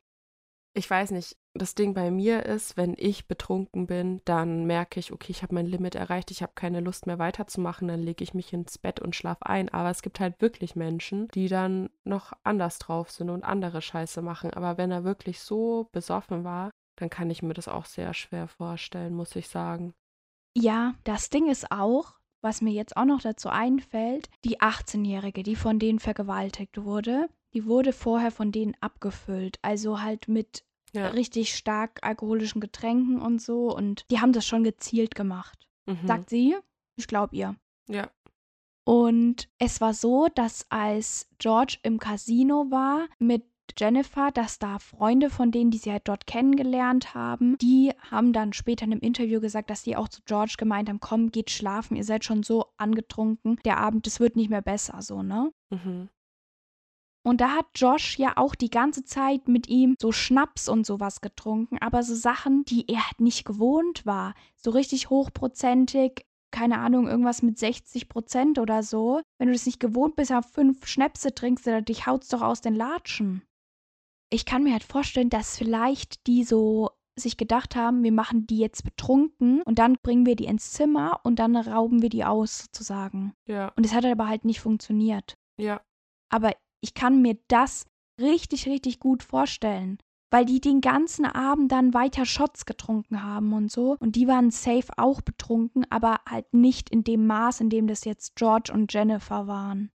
ich 0.73 0.89
weiß 0.89 1.11
nicht, 1.11 1.35
das 1.55 1.73
Ding 1.73 1.95
bei 1.95 2.11
mir 2.11 2.45
ist, 2.45 2.77
wenn 2.77 2.93
ich 2.97 3.27
betrunken 3.27 3.87
bin, 3.87 4.21
dann 4.25 4.65
merke 4.65 4.99
ich, 4.99 5.11
okay, 5.11 5.31
ich 5.31 5.41
habe 5.41 5.55
mein 5.55 5.65
Limit 5.65 5.95
erreicht, 5.95 6.29
ich 6.29 6.43
habe 6.43 6.51
keine 6.53 6.81
Lust 6.81 7.07
mehr 7.07 7.17
weiterzumachen, 7.17 7.87
dann 7.87 8.01
lege 8.01 8.23
ich 8.23 8.35
mich 8.35 8.53
ins 8.53 8.77
Bett 8.77 8.99
und 8.99 9.15
schlafe 9.15 9.47
ein. 9.47 9.69
Aber 9.69 9.89
es 9.89 10.03
gibt 10.03 10.19
halt 10.19 10.39
wirklich 10.39 10.75
Menschen, 10.75 11.29
die 11.29 11.47
dann 11.47 11.89
noch 12.03 12.33
anders 12.43 12.77
drauf 12.77 13.09
sind 13.09 13.31
und 13.31 13.43
andere 13.43 13.81
Scheiße 13.81 14.21
machen. 14.21 14.53
Aber 14.53 14.77
wenn 14.77 14.91
er 14.91 15.03
wirklich 15.03 15.39
so 15.39 15.89
besoffen 15.91 16.43
war, 16.43 16.69
dann 16.97 17.09
kann 17.09 17.29
ich 17.29 17.41
mir 17.41 17.53
das 17.53 17.67
auch 17.67 17.85
sehr 17.85 18.13
schwer 18.13 18.47
vorstellen, 18.47 19.13
muss 19.13 19.35
ich 19.35 19.47
sagen. 19.47 19.93
Ja, 20.55 20.95
das 21.03 21.29
Ding 21.29 21.49
ist 21.49 21.71
auch, 21.71 22.19
was 22.41 22.61
mir 22.61 22.71
jetzt 22.71 22.97
auch 22.97 23.05
noch 23.05 23.21
dazu 23.21 23.49
einfällt, 23.49 24.29
die 24.43 24.59
18-Jährige, 24.59 25.43
die 25.43 25.55
von 25.55 25.79
denen 25.79 25.99
vergewaltigt 25.99 26.83
wurde, 26.83 27.29
die 27.53 27.65
wurde 27.65 27.93
vorher 27.93 28.31
von 28.31 28.51
denen 28.51 28.75
abgefüllt. 28.81 29.59
Also 29.61 30.01
halt 30.01 30.27
mit 30.27 30.63
ja. 30.93 31.09
richtig 31.09 31.55
stark 31.55 31.99
alkoholischen 32.01 32.61
Getränken 32.61 33.21
und 33.21 33.41
so. 33.41 33.75
Und 33.75 34.05
die 34.11 34.19
haben 34.19 34.33
das 34.33 34.45
schon 34.45 34.63
gezielt 34.63 35.15
gemacht. 35.15 35.67
Mhm. 35.85 36.05
Sagt 36.07 36.29
sie. 36.29 36.55
Ich 36.95 37.07
glaube 37.07 37.35
ihr. 37.35 37.55
Ja. 37.87 38.09
Und 38.83 39.49
es 39.59 39.81
war 39.81 39.93
so, 39.93 40.27
dass 40.33 40.65
als 40.69 41.27
George 41.39 41.77
im 41.83 41.99
Casino 41.99 42.67
war 42.69 43.07
mit 43.19 43.43
Jennifer, 43.77 44.31
dass 44.31 44.59
da 44.59 44.79
Freunde 44.79 45.29
von 45.29 45.51
denen, 45.51 45.71
die 45.71 45.77
sie 45.77 45.91
halt 45.91 46.07
dort 46.07 46.27
kennengelernt 46.27 47.13
haben, 47.13 47.57
die 47.57 47.91
haben 48.11 48.33
dann 48.33 48.53
später 48.53 48.85
in 48.85 48.91
einem 48.91 49.01
Interview 49.01 49.41
gesagt, 49.41 49.69
dass 49.69 49.83
sie 49.83 49.95
auch 49.95 50.07
zu 50.07 50.21
George 50.25 50.55
gemeint 50.57 50.89
haben, 50.89 50.99
komm, 50.99 51.31
geht 51.31 51.49
schlafen, 51.49 51.95
ihr 51.95 52.03
seid 52.03 52.23
schon 52.23 52.43
so 52.43 52.65
angetrunken, 52.77 53.59
der 53.65 53.77
Abend, 53.77 54.07
es 54.07 54.19
wird 54.19 54.35
nicht 54.35 54.49
mehr 54.49 54.61
besser, 54.61 55.01
so, 55.01 55.23
ne? 55.23 55.51
Mhm. 55.69 56.09
Und 57.23 57.41
da 57.41 57.49
hat 57.49 57.65
Josh 57.75 58.17
ja 58.17 58.33
auch 58.37 58.55
die 58.55 58.69
ganze 58.69 59.03
Zeit 59.03 59.49
mit 59.49 59.67
ihm 59.67 59.95
so 60.01 60.13
Schnaps 60.13 60.69
und 60.69 60.85
sowas 60.85 61.19
getrunken, 61.19 61.77
aber 61.79 62.01
so 62.03 62.15
Sachen, 62.15 62.63
die 62.63 62.87
er 62.87 63.05
halt 63.05 63.19
nicht 63.19 63.43
gewohnt 63.43 64.05
war. 64.05 64.33
So 64.55 64.71
richtig 64.71 65.09
hochprozentig, 65.09 66.25
keine 66.51 66.79
Ahnung, 66.79 67.07
irgendwas 67.07 67.41
mit 67.41 67.59
60 67.59 68.07
Prozent 68.07 68.59
oder 68.59 68.81
so. 68.81 69.21
Wenn 69.39 69.47
du 69.47 69.53
das 69.53 69.65
nicht 69.65 69.81
gewohnt 69.81 70.15
bist, 70.15 70.31
auf 70.31 70.45
fünf 70.45 70.87
Schnäpse 70.87 71.35
trinkst, 71.35 71.67
dann 71.67 71.83
dich 71.83 72.07
haut's 72.07 72.29
doch 72.29 72.41
aus 72.41 72.61
den 72.61 72.75
Latschen 72.75 73.41
ich 74.29 74.45
kann 74.45 74.63
mir 74.63 74.73
halt 74.73 74.83
vorstellen, 74.83 75.29
dass 75.29 75.57
vielleicht 75.57 76.27
die 76.27 76.43
so 76.43 76.91
sich 77.19 77.37
gedacht 77.37 77.75
haben, 77.75 78.03
wir 78.03 78.11
machen 78.11 78.45
die 78.45 78.59
jetzt 78.59 78.83
betrunken 78.83 79.61
und 79.63 79.79
dann 79.79 79.97
bringen 80.03 80.25
wir 80.25 80.35
die 80.35 80.45
ins 80.45 80.71
Zimmer 80.71 81.19
und 81.23 81.39
dann 81.39 81.55
rauben 81.55 82.01
wir 82.01 82.09
die 82.09 82.23
aus 82.23 82.59
sozusagen. 82.59 83.33
Ja. 83.47 83.71
Und 83.75 83.85
es 83.85 83.93
hat 83.93 84.05
aber 84.05 84.27
halt 84.27 84.45
nicht 84.45 84.59
funktioniert. 84.59 85.35
Ja. 85.59 85.81
Aber 86.29 86.51
ich 86.81 86.93
kann 86.93 87.21
mir 87.21 87.37
das 87.47 87.87
richtig, 88.21 88.67
richtig 88.67 88.99
gut 88.99 89.23
vorstellen. 89.23 89.97
Weil 90.29 90.43
die 90.43 90.59
den 90.59 90.81
ganzen 90.81 91.25
Abend 91.25 91.71
dann 91.71 91.93
weiter 91.93 92.25
Shots 92.25 92.65
getrunken 92.65 93.23
haben 93.23 93.53
und 93.53 93.71
so. 93.71 93.95
Und 93.99 94.17
die 94.17 94.27
waren 94.27 94.51
safe 94.51 94.89
auch 94.97 95.21
betrunken, 95.21 95.85
aber 95.89 96.19
halt 96.27 96.53
nicht 96.53 96.89
in 96.89 97.05
dem 97.05 97.25
Maß, 97.27 97.61
in 97.61 97.69
dem 97.69 97.87
das 97.87 98.03
jetzt 98.03 98.35
George 98.35 98.71
und 98.73 98.91
Jennifer 98.91 99.47
waren. 99.47 99.89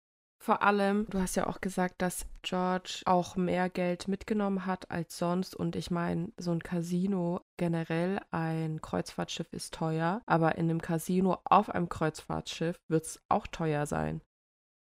Vor 0.49 0.63
allem, 0.63 1.05
du 1.11 1.19
hast 1.19 1.35
ja 1.35 1.45
auch 1.45 1.61
gesagt, 1.61 2.01
dass 2.01 2.25
George 2.41 3.03
auch 3.05 3.35
mehr 3.35 3.69
Geld 3.69 4.07
mitgenommen 4.07 4.65
hat 4.65 4.89
als 4.89 5.15
sonst. 5.15 5.55
Und 5.55 5.75
ich 5.75 5.91
meine, 5.91 6.31
so 6.37 6.49
ein 6.49 6.63
Casino 6.63 7.41
generell, 7.57 8.19
ein 8.31 8.81
Kreuzfahrtschiff 8.81 9.53
ist 9.53 9.75
teuer, 9.75 10.23
aber 10.25 10.55
in 10.55 10.67
einem 10.67 10.81
Casino 10.81 11.37
auf 11.43 11.69
einem 11.69 11.87
Kreuzfahrtschiff 11.87 12.81
wird 12.87 13.05
es 13.05 13.21
auch 13.29 13.45
teuer 13.45 13.85
sein. 13.85 14.21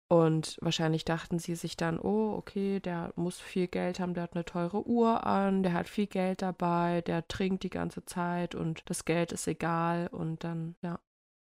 Und 0.07 0.59
wahrscheinlich 0.61 1.03
dachten 1.03 1.39
sie 1.39 1.55
sich 1.55 1.75
dann, 1.75 1.99
oh, 1.99 2.35
okay, 2.37 2.79
der 2.79 3.11
muss 3.15 3.39
viel 3.39 3.67
Geld 3.67 3.99
haben, 3.99 4.13
der 4.13 4.21
hat 4.21 4.35
eine 4.35 4.45
teure 4.45 4.85
Uhr 4.85 5.25
an, 5.25 5.63
der 5.63 5.73
hat 5.73 5.89
viel 5.89 6.05
Geld 6.05 6.43
dabei, 6.43 7.01
der 7.01 7.27
trinkt 7.27 7.63
die 7.63 7.71
ganze 7.71 8.05
Zeit 8.05 8.53
und 8.53 8.87
das 8.87 9.03
Geld 9.03 9.31
ist 9.31 9.47
egal. 9.47 10.09
Und 10.11 10.43
dann, 10.43 10.75
ja, 10.83 10.99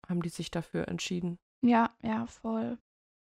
haben 0.09 0.23
die 0.23 0.29
sich 0.29 0.49
dafür 0.49 0.87
entschieden. 0.87 1.37
Ja, 1.61 1.91
ja, 2.01 2.25
voll. 2.25 2.79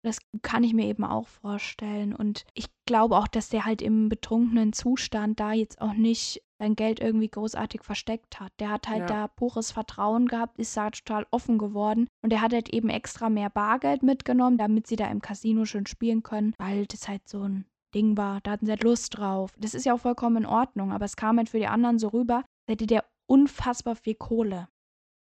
Das 0.04 0.18
kann 0.42 0.62
ich 0.62 0.74
mir 0.74 0.86
eben 0.86 1.04
auch 1.04 1.26
vorstellen. 1.26 2.14
Und 2.14 2.44
ich 2.54 2.66
glaube 2.86 3.16
auch, 3.16 3.28
dass 3.28 3.48
der 3.48 3.64
halt 3.64 3.82
im 3.82 4.08
betrunkenen 4.08 4.72
Zustand 4.72 5.40
da 5.40 5.52
jetzt 5.52 5.80
auch 5.80 5.94
nicht 5.94 6.42
sein 6.60 6.76
Geld 6.76 7.00
irgendwie 7.00 7.28
großartig 7.28 7.82
versteckt 7.82 8.40
hat. 8.40 8.52
Der 8.60 8.70
hat 8.70 8.88
halt 8.88 9.00
ja. 9.00 9.06
da 9.06 9.28
pures 9.28 9.70
Vertrauen 9.70 10.26
gehabt, 10.26 10.58
ist 10.58 10.76
da 10.76 10.90
total 10.90 11.26
offen 11.30 11.58
geworden. 11.58 12.08
Und 12.22 12.32
er 12.32 12.40
hat 12.40 12.52
halt 12.52 12.68
eben 12.72 12.88
extra 12.88 13.28
mehr 13.28 13.50
Bargeld 13.50 14.02
mitgenommen, 14.02 14.58
damit 14.58 14.86
sie 14.86 14.96
da 14.96 15.06
im 15.08 15.22
Casino 15.22 15.64
schön 15.64 15.86
spielen 15.86 16.22
können, 16.22 16.54
weil 16.58 16.86
das 16.86 17.08
halt 17.08 17.28
so 17.28 17.42
ein 17.42 17.64
Ding 17.94 18.16
war. 18.16 18.40
Da 18.42 18.52
hatten 18.52 18.66
sie 18.66 18.72
halt 18.72 18.84
Lust 18.84 19.16
drauf. 19.16 19.52
Das 19.58 19.74
ist 19.74 19.84
ja 19.84 19.94
auch 19.94 20.00
vollkommen 20.00 20.38
in 20.38 20.46
Ordnung, 20.46 20.92
aber 20.92 21.04
es 21.04 21.16
kam 21.16 21.38
halt 21.38 21.48
für 21.48 21.58
die 21.58 21.68
anderen 21.68 21.98
so 21.98 22.08
rüber, 22.08 22.44
hätte 22.68 22.86
der 22.86 23.04
unfassbar 23.26 23.96
viel 23.96 24.14
Kohle. 24.14 24.68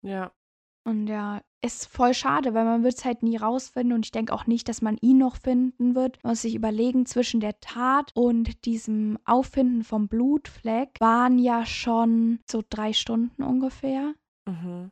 Ja. 0.02 0.32
Und 0.84 1.08
ja, 1.08 1.42
ist 1.66 1.86
voll 1.86 2.14
schade, 2.14 2.54
weil 2.54 2.64
man 2.64 2.82
wird 2.82 2.94
es 2.94 3.04
halt 3.04 3.22
nie 3.22 3.36
rausfinden 3.36 3.92
und 3.94 4.06
ich 4.06 4.12
denke 4.12 4.32
auch 4.32 4.46
nicht, 4.46 4.68
dass 4.68 4.82
man 4.82 4.96
ihn 5.00 5.18
noch 5.18 5.36
finden 5.36 5.94
wird. 5.94 6.22
Man 6.22 6.32
muss 6.32 6.42
sich 6.42 6.54
überlegen, 6.54 7.06
zwischen 7.06 7.40
der 7.40 7.60
Tat 7.60 8.10
und 8.14 8.64
diesem 8.64 9.18
Auffinden 9.24 9.84
vom 9.84 10.08
Blutfleck 10.08 10.96
waren 11.00 11.38
ja 11.38 11.66
schon 11.66 12.40
so 12.50 12.62
drei 12.68 12.92
Stunden 12.92 13.42
ungefähr. 13.42 14.14
Mhm. 14.46 14.90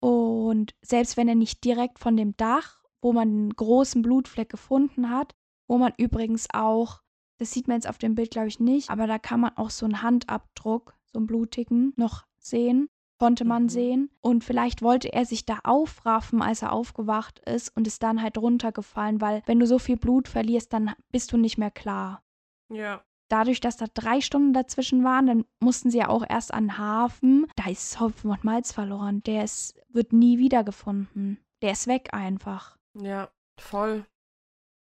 Und 0.00 0.74
selbst 0.82 1.16
wenn 1.16 1.28
er 1.28 1.34
nicht 1.34 1.64
direkt 1.64 1.98
von 1.98 2.16
dem 2.16 2.36
Dach, 2.36 2.82
wo 3.00 3.12
man 3.12 3.28
einen 3.28 3.50
großen 3.50 4.02
Blutfleck 4.02 4.48
gefunden 4.48 5.10
hat, 5.10 5.34
wo 5.66 5.78
man 5.78 5.92
übrigens 5.96 6.48
auch, 6.52 7.00
das 7.38 7.52
sieht 7.52 7.68
man 7.68 7.76
jetzt 7.76 7.88
auf 7.88 7.98
dem 7.98 8.14
Bild 8.14 8.30
glaube 8.30 8.48
ich 8.48 8.60
nicht, 8.60 8.90
aber 8.90 9.06
da 9.06 9.18
kann 9.18 9.40
man 9.40 9.56
auch 9.56 9.70
so 9.70 9.86
einen 9.86 10.02
Handabdruck, 10.02 10.94
so 11.04 11.18
einen 11.18 11.26
blutigen, 11.26 11.92
noch 11.96 12.24
sehen 12.38 12.88
konnte 13.24 13.46
man 13.46 13.62
mhm. 13.62 13.68
sehen. 13.70 14.10
Und 14.20 14.44
vielleicht 14.44 14.82
wollte 14.82 15.10
er 15.10 15.24
sich 15.24 15.46
da 15.46 15.60
aufraffen, 15.64 16.42
als 16.42 16.60
er 16.60 16.74
aufgewacht 16.74 17.38
ist 17.38 17.74
und 17.74 17.86
ist 17.86 18.02
dann 18.02 18.20
halt 18.20 18.36
runtergefallen, 18.36 19.22
weil 19.22 19.42
wenn 19.46 19.58
du 19.58 19.66
so 19.66 19.78
viel 19.78 19.96
Blut 19.96 20.28
verlierst, 20.28 20.74
dann 20.74 20.90
bist 21.10 21.32
du 21.32 21.38
nicht 21.38 21.56
mehr 21.56 21.70
klar. 21.70 22.22
Ja. 22.70 23.02
Dadurch, 23.30 23.60
dass 23.60 23.78
da 23.78 23.86
drei 23.94 24.20
Stunden 24.20 24.52
dazwischen 24.52 25.04
waren, 25.04 25.26
dann 25.26 25.44
mussten 25.58 25.90
sie 25.90 25.96
ja 25.96 26.10
auch 26.10 26.22
erst 26.28 26.52
an 26.52 26.64
den 26.64 26.76
Hafen. 26.76 27.46
Da 27.56 27.70
ist 27.70 27.98
Hopfen 27.98 28.30
und 28.30 28.44
Malz 28.44 28.72
verloren. 28.72 29.22
Der 29.22 29.42
ist, 29.42 29.74
wird 29.88 30.12
nie 30.12 30.36
wiedergefunden. 30.36 31.38
Der 31.62 31.72
ist 31.72 31.86
weg 31.86 32.12
einfach. 32.12 32.76
Ja, 32.92 33.30
voll. 33.58 34.04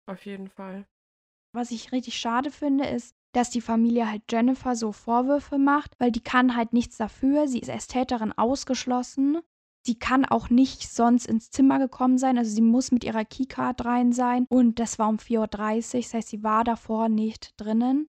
Auf 0.05 0.23
jeden 0.27 0.49
Fall. 0.49 0.85
Was 1.51 1.71
ich 1.71 1.91
richtig 1.91 2.19
schade 2.19 2.51
finde, 2.51 2.85
ist, 2.85 3.15
dass 3.33 3.49
die 3.49 3.61
Familie 3.61 4.09
halt 4.09 4.23
Jennifer 4.29 4.75
so 4.75 4.91
Vorwürfe 4.91 5.57
macht, 5.57 5.99
weil 5.99 6.11
die 6.11 6.23
kann 6.23 6.55
halt 6.55 6.73
nichts 6.73 6.97
dafür. 6.97 7.47
Sie 7.47 7.59
ist 7.59 7.69
als 7.69 7.87
Täterin 7.87 8.31
ausgeschlossen. 8.31 9.39
Sie 9.85 9.97
kann 9.97 10.25
auch 10.25 10.49
nicht 10.49 10.89
sonst 10.89 11.27
ins 11.27 11.51
Zimmer 11.51 11.79
gekommen 11.79 12.17
sein. 12.17 12.37
Also 12.37 12.51
sie 12.51 12.61
muss 12.61 12.91
mit 12.91 13.03
ihrer 13.03 13.25
Keycard 13.25 13.85
rein 13.85 14.11
sein. 14.11 14.45
Und 14.49 14.79
das 14.79 14.99
war 14.99 15.09
um 15.09 15.17
4.30 15.17 15.37
Uhr. 15.39 16.01
Das 16.01 16.13
heißt, 16.13 16.27
sie 16.29 16.43
war 16.43 16.63
davor 16.63 17.07
nicht 17.09 17.53
drinnen. 17.57 18.07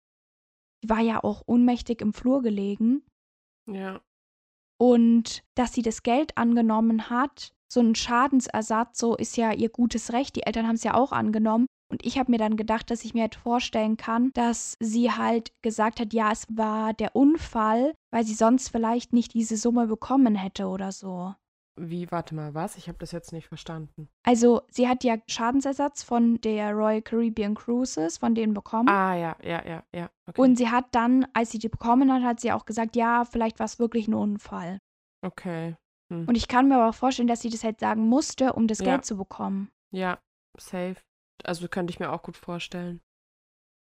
Sie 0.83 0.91
war 0.91 1.01
ja 1.01 1.23
auch 1.23 1.43
ohnmächtig 1.47 2.01
im 2.03 2.13
Flur 2.13 2.43
gelegen. 2.43 3.03
Ja. 3.67 4.01
Und 4.79 5.43
dass 5.55 5.73
sie 5.73 5.83
das 5.83 6.03
Geld 6.03 6.37
angenommen 6.37 7.09
hat, 7.09 7.55
so 7.73 7.81
ein 7.81 7.95
Schadensersatz, 7.95 8.99
so 8.99 9.17
ist 9.17 9.37
ja 9.37 9.53
ihr 9.53 9.69
gutes 9.69 10.13
Recht. 10.13 10.37
Die 10.37 10.43
Eltern 10.43 10.67
haben 10.67 10.75
es 10.75 10.85
ja 10.85 10.95
auch 10.95 11.13
angenommen. 11.13 11.67
Und 11.95 12.05
ich 12.05 12.19
habe 12.19 12.33
mir 12.33 12.39
dann 12.39 12.57
gedacht, 12.57 12.91
dass 12.91 13.05
ich 13.05 13.15
mir 13.15 13.21
halt 13.23 13.37
vorstellen 13.37 13.97
kann, 13.97 14.33
dass 14.33 14.77
sie 14.81 15.13
halt 15.13 15.53
gesagt 15.63 16.01
hat, 16.01 16.13
ja, 16.13 16.33
es 16.33 16.45
war 16.51 16.93
der 16.93 17.15
Unfall, 17.15 17.95
weil 18.11 18.25
sie 18.25 18.35
sonst 18.35 18.71
vielleicht 18.71 19.13
nicht 19.13 19.33
diese 19.33 19.57
Summe 19.57 19.87
bekommen 19.87 20.35
hätte 20.35 20.67
oder 20.67 20.91
so. 20.91 21.37
Wie, 21.81 22.11
warte 22.11 22.35
mal, 22.35 22.53
was? 22.53 22.77
Ich 22.77 22.89
habe 22.89 22.99
das 22.99 23.13
jetzt 23.13 23.33
nicht 23.33 23.47
verstanden. 23.47 24.09
Also, 24.25 24.63
sie 24.73 24.89
hat 24.89 25.05
ja 25.05 25.19
Schadensersatz 25.29 26.03
von 26.03 26.41
der 26.41 26.73
Royal 26.73 27.01
Caribbean 27.01 27.55
Cruises, 27.55 28.19
von 28.19 28.35
denen 28.35 28.55
bekommen. 28.55 28.89
Ah, 28.89 29.15
ja, 29.15 29.37
ja, 29.41 29.65
ja, 29.65 29.85
ja. 29.95 30.11
Okay. 30.29 30.41
Und 30.41 30.57
sie 30.57 30.69
hat 30.69 30.87
dann, 30.91 31.29
als 31.33 31.53
sie 31.53 31.61
die 31.61 31.69
bekommen 31.69 32.13
hat, 32.13 32.25
hat 32.25 32.41
sie 32.41 32.51
auch 32.51 32.65
gesagt, 32.65 32.97
ja, 32.97 33.25
vielleicht 33.25 33.61
war 33.61 33.67
es 33.67 33.79
wirklich 33.79 34.09
ein 34.09 34.15
Unfall. 34.15 34.79
Okay. 35.25 35.77
Hm. 36.13 36.27
Und 36.27 36.37
ich 36.37 36.49
kann 36.49 36.67
mir 36.67 36.75
aber 36.75 36.93
vorstellen, 36.93 37.29
dass 37.29 37.43
sie 37.43 37.51
das 37.51 37.63
halt 37.63 37.79
sagen 37.79 38.09
musste, 38.09 38.53
um 38.55 38.67
das 38.67 38.81
ja. 38.81 38.87
Geld 38.87 39.05
zu 39.05 39.17
bekommen. 39.17 39.71
Ja, 39.93 40.19
safe. 40.59 40.97
Also 41.43 41.69
könnte 41.69 41.91
ich 41.91 42.01
mir 42.01 42.13
auch 42.13 42.23
gut 42.23 42.37
vorstellen. 42.37 43.01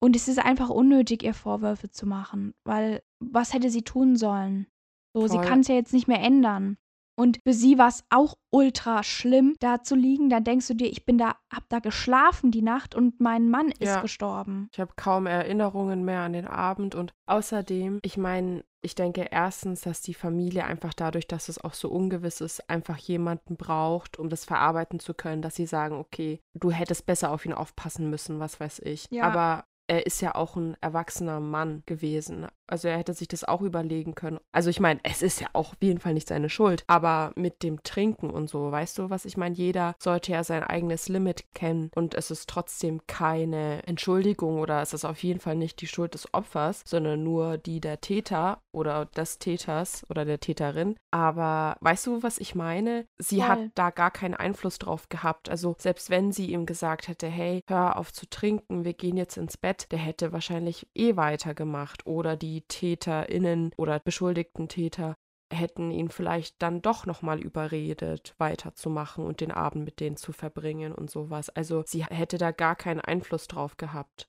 Und 0.02 0.16
es 0.16 0.28
ist 0.28 0.40
einfach 0.40 0.70
unnötig, 0.70 1.24
ihr 1.24 1.34
Vorwürfe 1.34 1.90
zu 1.90 2.06
machen, 2.06 2.54
weil 2.66 3.04
was 3.20 3.54
hätte 3.54 3.70
sie 3.70 3.84
tun 3.84 4.18
sollen? 4.18 4.68
So, 5.14 5.28
Voll. 5.28 5.30
sie 5.30 5.38
kann 5.48 5.62
es 5.62 5.68
ja 5.68 5.76
jetzt 5.76 5.94
nicht 5.94 6.08
mehr 6.08 6.20
ändern. 6.20 6.78
Und 7.16 7.40
für 7.46 7.54
sie 7.54 7.78
war 7.78 7.90
es 7.90 8.04
auch 8.10 8.36
ultra 8.50 9.04
schlimm, 9.04 9.56
da 9.60 9.84
zu 9.84 9.96
liegen. 9.96 10.30
Da 10.30 10.40
denkst 10.40 10.68
du 10.68 10.74
dir, 10.74 10.88
ich 10.88 11.06
bin 11.06 11.18
da, 11.18 11.36
hab 11.52 11.70
da 11.70 11.80
geschlafen 11.80 12.52
die 12.52 12.62
Nacht 12.62 12.96
und 12.96 13.20
mein 13.20 13.50
Mann 13.50 13.70
ist 13.70 13.82
ja. 13.82 14.02
gestorben. 14.02 14.68
Ich 14.72 14.80
habe 14.80 14.94
kaum 14.96 15.28
Erinnerungen 15.28 16.04
mehr 16.04 16.22
an 16.22 16.34
den 16.34 16.48
Abend 16.48 16.96
und 16.96 17.14
außerdem, 17.28 18.00
ich 18.02 18.18
meine, 18.18 18.64
ich 18.82 18.96
denke 18.96 19.28
erstens, 19.32 19.82
dass 19.82 20.02
die 20.02 20.14
Familie 20.14 20.66
einfach 20.66 20.94
dadurch, 20.94 21.28
dass 21.28 21.50
es 21.50 21.64
auch 21.64 21.74
so 21.74 21.90
ungewiss 21.90 22.42
ist, 22.42 22.70
einfach 22.70 22.98
jemanden 22.98 23.56
braucht, 23.56 24.20
um 24.20 24.30
das 24.30 24.44
verarbeiten 24.44 25.00
zu 25.00 25.14
können, 25.14 25.42
dass 25.42 25.56
sie 25.56 25.66
sagen, 25.66 25.96
okay, 25.96 26.42
du 26.54 26.72
hättest 26.72 27.06
besser 27.06 27.32
auf 27.32 27.46
ihn 27.46 27.54
aufpassen 27.54 28.10
müssen, 28.10 28.40
was 28.40 28.60
weiß 28.60 28.80
ich. 28.80 29.08
Ja. 29.10 29.24
Aber 29.24 29.66
er 29.88 30.06
ist 30.06 30.22
ja 30.22 30.36
auch 30.36 30.56
ein 30.56 30.76
erwachsener 30.82 31.40
Mann 31.40 31.84
gewesen. 31.86 32.48
Also 32.68 32.88
er 32.88 32.98
hätte 32.98 33.14
sich 33.14 33.28
das 33.28 33.44
auch 33.44 33.62
überlegen 33.62 34.16
können. 34.16 34.40
Also 34.52 34.70
ich 34.70 34.80
meine, 34.80 35.00
es 35.04 35.22
ist 35.22 35.42
ja 35.42 35.48
auch 35.54 35.74
auf 35.74 35.82
jeden 35.82 36.00
Fall 36.00 36.14
nicht 36.14 36.28
seine 36.28 36.50
Schuld. 36.50 36.84
Aber 36.88 37.32
mit 37.36 37.64
dem 37.64 37.84
Trinken 37.84 38.30
und 38.30 38.50
so, 38.50 38.72
weißt 38.72 38.98
du, 38.98 39.10
was 39.10 39.26
ich 39.26 39.38
meine? 39.38 39.56
Jeder 39.56 39.96
sollte 40.00 40.32
ja 40.32 40.44
sein 40.44 40.64
eigenes 40.64 41.10
Limit 41.10 41.46
kennen. 41.54 41.92
Und 41.96 42.16
es 42.16 42.32
ist 42.32 42.50
trotzdem 42.50 43.02
keine 43.08 43.86
Entschuldigung 43.86 44.60
oder 44.60 44.82
es 44.82 44.94
ist 44.94 45.06
auf 45.06 45.24
jeden 45.24 45.40
Fall 45.40 45.56
nicht 45.56 45.82
die 45.82 45.88
Schuld 45.88 46.14
des 46.14 46.34
Opfers, 46.34 46.84
sondern 46.86 47.24
nur 47.24 47.58
die 47.58 47.82
der 47.82 48.02
Täter 48.02 48.62
oder 48.72 49.06
des 49.06 49.40
Täters 49.40 50.06
oder 50.10 50.26
der 50.26 50.40
Täterin. 50.40 50.96
Aber 51.12 51.78
weißt 51.82 52.08
du, 52.08 52.24
was 52.24 52.38
ich 52.38 52.56
meine? 52.56 53.06
Sie 53.18 53.38
Voll. 53.38 53.48
hat 53.48 53.60
da 53.76 53.90
gar 53.92 54.12
keinen 54.12 54.34
Einfluss 54.34 54.80
drauf 54.80 55.10
gehabt. 55.10 55.50
Also 55.50 55.76
selbst 55.78 56.10
wenn 56.10 56.32
sie 56.32 56.52
ihm 56.52 56.66
gesagt 56.66 57.08
hätte, 57.08 57.28
hey, 57.28 57.62
hör 57.68 57.98
auf 57.98 58.12
zu 58.12 58.28
trinken, 58.30 58.84
wir 58.84 58.94
gehen 58.94 59.18
jetzt 59.18 59.38
ins 59.38 59.58
Bett, 59.58 59.92
der 59.92 60.00
hätte 60.00 60.32
wahrscheinlich 60.34 60.88
eh 60.96 61.16
weitergemacht. 61.16 62.06
Oder 62.08 62.36
die 62.36 62.53
TäterInnen 62.62 63.72
oder 63.78 64.00
beschuldigten 64.00 64.68
Täter 64.68 65.16
hätten 65.52 65.92
ihn 65.92 66.10
vielleicht 66.10 66.62
dann 66.62 66.82
doch 66.82 67.06
nochmal 67.06 67.40
überredet, 67.40 68.34
weiterzumachen 68.38 69.26
und 69.26 69.40
den 69.40 69.52
Abend 69.52 69.86
mit 69.86 70.00
denen 70.00 70.18
zu 70.18 70.32
verbringen 70.34 70.94
und 70.94 71.10
sowas. 71.10 71.50
Also 71.50 71.84
sie 71.86 72.04
hätte 72.06 72.38
da 72.38 72.52
gar 72.52 72.76
keinen 72.76 73.02
Einfluss 73.02 73.48
drauf 73.48 73.78
gehabt. 73.78 74.28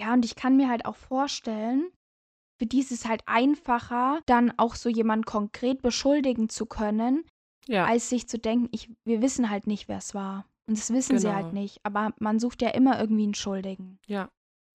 Ja, 0.00 0.12
und 0.12 0.24
ich 0.24 0.34
kann 0.34 0.56
mir 0.56 0.68
halt 0.68 0.84
auch 0.84 0.96
vorstellen, 0.96 1.90
für 2.58 2.66
die 2.66 2.80
ist 2.80 2.92
es 2.92 3.06
halt 3.06 3.22
einfacher, 3.26 4.20
dann 4.26 4.52
auch 4.56 4.74
so 4.74 4.88
jemanden 4.88 5.24
konkret 5.24 5.82
beschuldigen 5.82 6.48
zu 6.48 6.66
können, 6.66 7.24
ja. 7.66 7.86
als 7.86 8.08
sich 8.08 8.28
zu 8.28 8.38
denken, 8.38 8.68
ich, 8.72 8.90
wir 9.04 9.22
wissen 9.22 9.50
halt 9.50 9.66
nicht, 9.66 9.88
wer 9.88 9.98
es 9.98 10.14
war. 10.14 10.46
Und 10.66 10.78
das 10.78 10.92
wissen 10.92 11.16
genau. 11.16 11.20
sie 11.20 11.34
halt 11.34 11.52
nicht. 11.52 11.80
Aber 11.82 12.14
man 12.18 12.38
sucht 12.38 12.62
ja 12.62 12.70
immer 12.70 13.00
irgendwie 13.00 13.24
einen 13.24 13.34
Schuldigen. 13.34 13.98
Ja, 14.06 14.30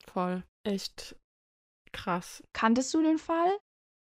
voll. 0.06 0.44
Echt 0.64 1.16
krass. 1.94 2.44
Kanntest 2.54 2.94
du 2.94 3.02
den 3.02 3.18
Fall? 3.18 3.52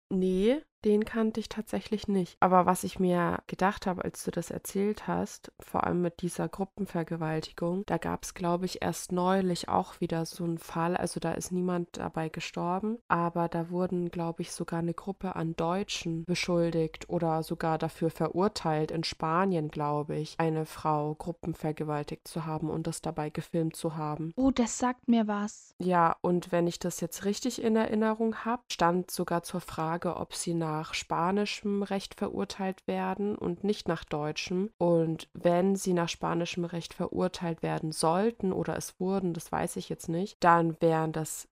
Nee, 0.09 0.61
Den 0.85 1.03
kannte 1.03 1.39
ich 1.39 1.49
tatsächlich 1.49 2.07
nicht. 2.07 2.37
Aber 2.39 2.67
was 2.67 2.83
ich 2.83 2.99
mir 2.99 3.39
gedacht 3.47 3.87
habe, 3.87 4.03
als 4.03 4.23
du 4.23 4.29
das 4.29 4.51
erzählt 4.51 5.07
hast, 5.07 5.51
vor 5.59 5.83
allem 5.83 6.03
mit 6.03 6.21
dieser 6.21 6.47
Gruppenvergewaltigung, 6.47 7.83
da 7.87 7.97
gab 7.97 8.23
es, 8.23 8.35
glaube 8.35 8.65
ich, 8.65 8.83
erst 8.83 9.11
neulich 9.11 9.67
auch 9.67 9.99
wieder 9.99 10.27
so 10.27 10.43
einen 10.43 10.59
Fall. 10.59 10.95
Also 10.95 11.19
da 11.19 11.31
ist 11.31 11.51
niemand 11.51 11.97
dabei 11.97 12.29
gestorben, 12.29 12.99
aber 13.07 13.47
da 13.49 13.71
wurden, 13.71 14.09
glaube 14.11 14.43
ich, 14.43 14.51
sogar 14.51 14.77
eine 14.77 14.93
Gruppe 14.93 15.35
an 15.35 15.55
Deutschen 15.55 16.23
beschuldigt 16.23 17.09
oder 17.09 17.41
sogar 17.41 17.79
dafür 17.79 18.11
verurteilt, 18.11 18.91
in 18.91 19.03
Spanien, 19.03 19.69
glaube 19.69 20.15
ich, 20.15 20.35
eine 20.37 20.67
Frau 20.67 21.15
gruppenvergewaltigt 21.15 22.27
zu 22.27 22.45
haben 22.45 22.69
und 22.69 22.85
das 22.85 23.01
dabei 23.01 23.31
gefilmt 23.31 23.75
zu 23.75 23.95
haben. 23.95 24.33
Oh, 24.35 24.51
das 24.51 24.77
sagt 24.77 25.07
mir 25.07 25.27
was. 25.27 25.73
Ja, 25.79 26.15
und 26.21 26.51
wenn 26.51 26.67
ich 26.67 26.77
das 26.77 26.99
jetzt 26.99 27.25
richtig 27.25 27.59
in 27.59 27.75
Erinnerung 27.75 28.45
habe, 28.45 28.61
stand 28.71 29.09
sogar 29.09 29.41
zur 29.41 29.61
Frage, 29.61 30.17
ob 30.17 30.35
sie 30.35 30.53
nach 30.53 30.74
nach 30.75 30.93
spanischem 30.93 31.83
Recht 31.83 32.15
verurteilt 32.15 32.85
werden 32.85 33.37
und 33.37 33.63
nicht 33.63 33.87
nach 33.87 34.03
deutschem. 34.03 34.71
Und 34.77 35.29
wenn 35.33 35.77
sie 35.77 35.93
nach 35.93 36.09
spanischem 36.09 36.65
Recht 36.65 36.93
verurteilt 36.93 37.63
werden 37.63 37.93
sollten 37.93 38.51
oder 38.51 38.75
es 38.75 38.99
wurden, 38.99 39.33
das 39.33 39.51
weiß 39.51 39.77
ich 39.77 39.87
jetzt 39.87 40.09
nicht, 40.09 40.35
dann 40.41 40.79
wären 40.81 41.13
das 41.13 41.47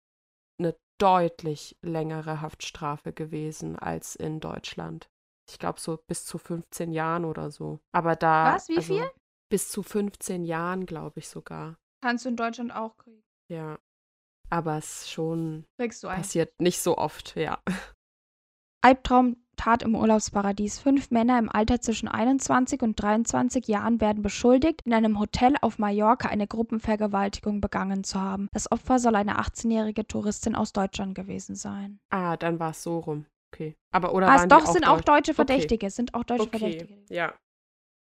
eine 0.60 0.76
deutlich 1.00 1.78
längere 1.82 2.42
Haftstrafe 2.42 3.14
gewesen 3.14 3.80
als 3.80 4.16
in 4.16 4.42
Deutschland. 4.42 5.10
Ich 5.50 5.58
glaube 5.58 5.80
so 5.80 5.98
bis 6.08 6.26
zu 6.26 6.38
15 6.38 6.92
Jahren 6.92 7.24
oder 7.24 7.50
so. 7.50 7.80
Aber 7.94 8.16
da. 8.18 8.56
Was? 8.56 8.68
Wie 8.68 8.78
also, 8.78 8.94
viel? 8.94 9.10
Bis 9.50 9.70
zu 9.70 9.84
15 9.84 10.44
Jahren, 10.44 10.86
glaube 10.86 11.20
ich 11.20 11.30
sogar. 11.30 11.78
Kannst 12.02 12.26
du 12.26 12.30
in 12.30 12.36
Deutschland 12.36 12.76
auch 12.76 12.98
kriegen. 12.98 13.24
Ja. 13.50 13.80
Aber 14.50 14.78
es 14.78 15.10
schon 15.10 15.66
passiert 15.78 16.54
nicht 16.60 16.80
so 16.82 16.98
oft, 16.98 17.36
ja. 17.38 17.62
Albtraum 18.84 19.38
Tat 19.56 19.84
im 19.84 19.96
Urlaubsparadies. 19.96 20.80
Fünf 20.80 21.10
Männer 21.12 21.40
im 21.40 21.50
Alter 21.50 21.80
zwischen 21.80 22.08
21 22.08 22.82
und 22.82 23.02
23 23.02 23.68
Jahren 23.68 24.02
werden 24.02 24.22
beschuldigt, 24.22 24.82
in 24.84 24.94
einem 24.94 25.20
Hotel 25.20 25.56
auf 25.62 25.80
Mallorca 25.80 26.28
eine 26.28 26.48
Gruppenvergewaltigung 26.48 27.62
begangen 27.62 28.04
zu 28.04 28.20
haben. 28.20 28.50
Das 28.52 28.72
Opfer 28.72 29.00
soll 29.00 29.16
eine 29.16 29.40
18-jährige 29.40 30.06
Touristin 30.06 30.56
aus 30.56 30.74
Deutschland 30.74 31.16
gewesen 31.16 31.56
sein. 31.56 32.00
Ah, 32.10 32.36
dann 32.36 32.60
war 32.60 32.72
es 32.72 32.84
so 32.84 33.00
rum. 33.00 33.26
Okay. 33.54 33.78
Aber 33.92 34.14
oder 34.14 34.28
ah, 34.28 34.40
waren 34.40 34.50
doch, 34.50 34.66
auch 34.66 34.74
sind 34.74 34.88
auch 34.88 35.02
deutsche 35.02 35.34
Verdächtige. 35.34 35.86
Okay. 35.86 35.94
Sind 35.94 36.14
auch 36.14 36.24
deutsche 36.24 36.44
okay. 36.44 36.60
Verdächtige. 36.60 37.14
Ja. 37.14 37.34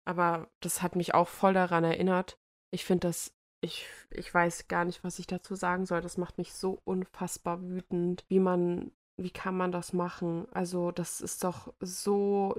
Aber 0.05 0.49
das 0.61 0.82
hat 0.82 0.95
mich 0.95 1.13
auch 1.13 1.28
voll 1.28 1.53
daran 1.53 1.84
erinnert. 1.84 2.38
Ich 2.72 2.84
finde 2.84 3.07
das 3.07 3.32
ich, 3.61 3.88
ich 4.11 4.32
weiß 4.32 4.68
gar 4.68 4.86
nicht, 4.86 5.03
was 5.03 5.18
ich 5.20 5.28
dazu 5.28 5.55
sagen 5.55 5.86
soll. 5.86 6.01
Das 6.01 6.18
macht 6.18 6.38
mich 6.38 6.53
so 6.53 6.80
unfassbar 6.84 7.61
wütend, 7.63 8.24
wie 8.28 8.39
man 8.39 8.91
wie 9.18 9.32
kann 9.32 9.57
man 9.57 9.72
das 9.72 9.93
machen? 9.93 10.47
Also, 10.51 10.91
das 10.91 11.22
ist 11.22 11.43
doch 11.43 11.74
so, 11.80 12.55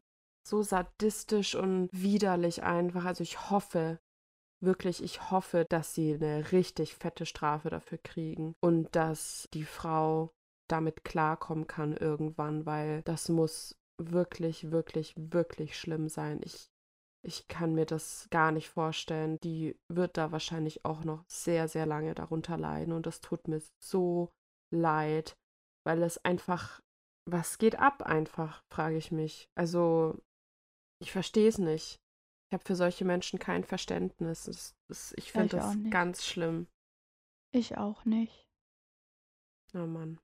so 0.46 0.62
sadistisch 0.62 1.54
und 1.54 1.88
widerlich 1.92 2.62
einfach. 2.62 3.04
Also, 3.04 3.22
ich 3.22 3.50
hoffe, 3.50 3.98
wirklich, 4.60 5.02
ich 5.02 5.30
hoffe, 5.30 5.66
dass 5.68 5.94
sie 5.94 6.14
eine 6.14 6.52
richtig 6.52 6.96
fette 6.96 7.26
Strafe 7.26 7.70
dafür 7.70 7.98
kriegen 7.98 8.54
und 8.60 8.94
dass 8.94 9.48
die 9.54 9.64
Frau 9.64 10.32
damit 10.68 11.04
klarkommen 11.04 11.66
kann 11.66 11.96
irgendwann, 11.96 12.66
weil 12.66 13.02
das 13.02 13.28
muss 13.28 13.76
wirklich, 14.00 14.70
wirklich, 14.70 15.14
wirklich 15.16 15.78
schlimm 15.78 16.08
sein. 16.08 16.40
Ich, 16.42 16.70
ich 17.24 17.48
kann 17.48 17.74
mir 17.74 17.86
das 17.86 18.28
gar 18.30 18.52
nicht 18.52 18.68
vorstellen. 18.68 19.38
Die 19.42 19.76
wird 19.88 20.16
da 20.16 20.30
wahrscheinlich 20.32 20.84
auch 20.84 21.04
noch 21.04 21.24
sehr, 21.28 21.68
sehr 21.68 21.86
lange 21.86 22.14
darunter 22.14 22.58
leiden 22.58 22.92
und 22.92 23.06
das 23.06 23.20
tut 23.20 23.48
mir 23.48 23.62
so 23.82 24.30
leid 24.70 25.36
weil 25.88 26.02
es 26.02 26.22
einfach, 26.22 26.82
was 27.24 27.56
geht 27.56 27.78
ab 27.78 28.02
einfach, 28.02 28.62
frage 28.70 28.98
ich 28.98 29.10
mich. 29.10 29.48
Also, 29.54 30.18
ich 31.02 31.10
verstehe 31.12 31.48
es 31.48 31.56
nicht. 31.56 31.98
Ich 32.46 32.52
habe 32.52 32.62
für 32.62 32.76
solche 32.76 33.06
Menschen 33.06 33.38
kein 33.38 33.64
Verständnis. 33.64 34.44
Das, 34.44 34.76
das, 34.90 35.14
ich 35.16 35.32
finde 35.32 35.56
das 35.56 35.78
ganz 35.88 36.26
schlimm. 36.26 36.66
Ich 37.54 37.78
auch 37.78 38.04
nicht. 38.04 38.46
Oh 39.74 39.86
Mann. 39.86 40.18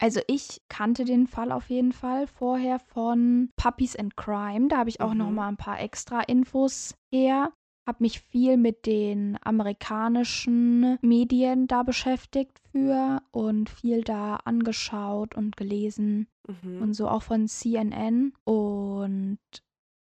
Also 0.00 0.22
ich 0.28 0.62
kannte 0.68 1.04
den 1.04 1.26
Fall 1.26 1.52
auf 1.52 1.68
jeden 1.68 1.92
Fall 1.92 2.26
vorher 2.26 2.78
von 2.78 3.50
Puppies 3.56 3.96
and 3.96 4.16
Crime. 4.16 4.68
Da 4.68 4.78
habe 4.78 4.88
ich 4.88 5.02
auch 5.02 5.12
mhm. 5.12 5.18
noch 5.18 5.30
mal 5.30 5.48
ein 5.48 5.58
paar 5.58 5.78
extra 5.78 6.22
Infos 6.22 6.94
her 7.12 7.52
habe 7.86 7.98
mich 8.00 8.20
viel 8.20 8.56
mit 8.56 8.86
den 8.86 9.38
amerikanischen 9.42 10.98
Medien 11.02 11.66
da 11.66 11.82
beschäftigt 11.82 12.60
für 12.70 13.22
und 13.32 13.70
viel 13.70 14.02
da 14.02 14.36
angeschaut 14.36 15.34
und 15.34 15.56
gelesen 15.56 16.28
mhm. 16.46 16.82
und 16.82 16.94
so 16.94 17.08
auch 17.08 17.22
von 17.22 17.48
CNN. 17.48 18.32
Und 18.44 19.38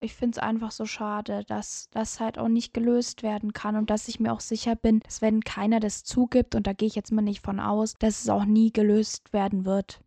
ich 0.02 0.14
finde 0.14 0.38
es 0.38 0.44
einfach 0.44 0.72
so 0.72 0.86
schade, 0.86 1.44
dass 1.46 1.88
das 1.92 2.20
halt 2.20 2.38
auch 2.38 2.50
nicht 2.50 2.74
gelöst 2.74 3.24
werden 3.24 3.54
kann 3.54 3.76
und 3.76 3.90
dass 3.90 4.08
ich 4.08 4.20
mir 4.20 4.34
auch 4.34 4.42
sicher 4.42 4.76
bin, 4.76 5.00
dass 5.02 5.22
wenn 5.22 5.42
keiner 5.42 5.80
das 5.80 6.04
zugibt, 6.04 6.56
und 6.56 6.68
da 6.68 6.74
gehe 6.74 6.88
ich 6.88 6.96
jetzt 6.96 7.12
mal 7.12 7.22
nicht 7.22 7.42
von 7.42 7.60
aus, 7.60 7.94
dass 8.00 8.22
es 8.22 8.30
auch 8.30 8.46
nie 8.46 8.72
gelöst 8.74 9.32
werden 9.32 9.66
wird. 9.66 10.04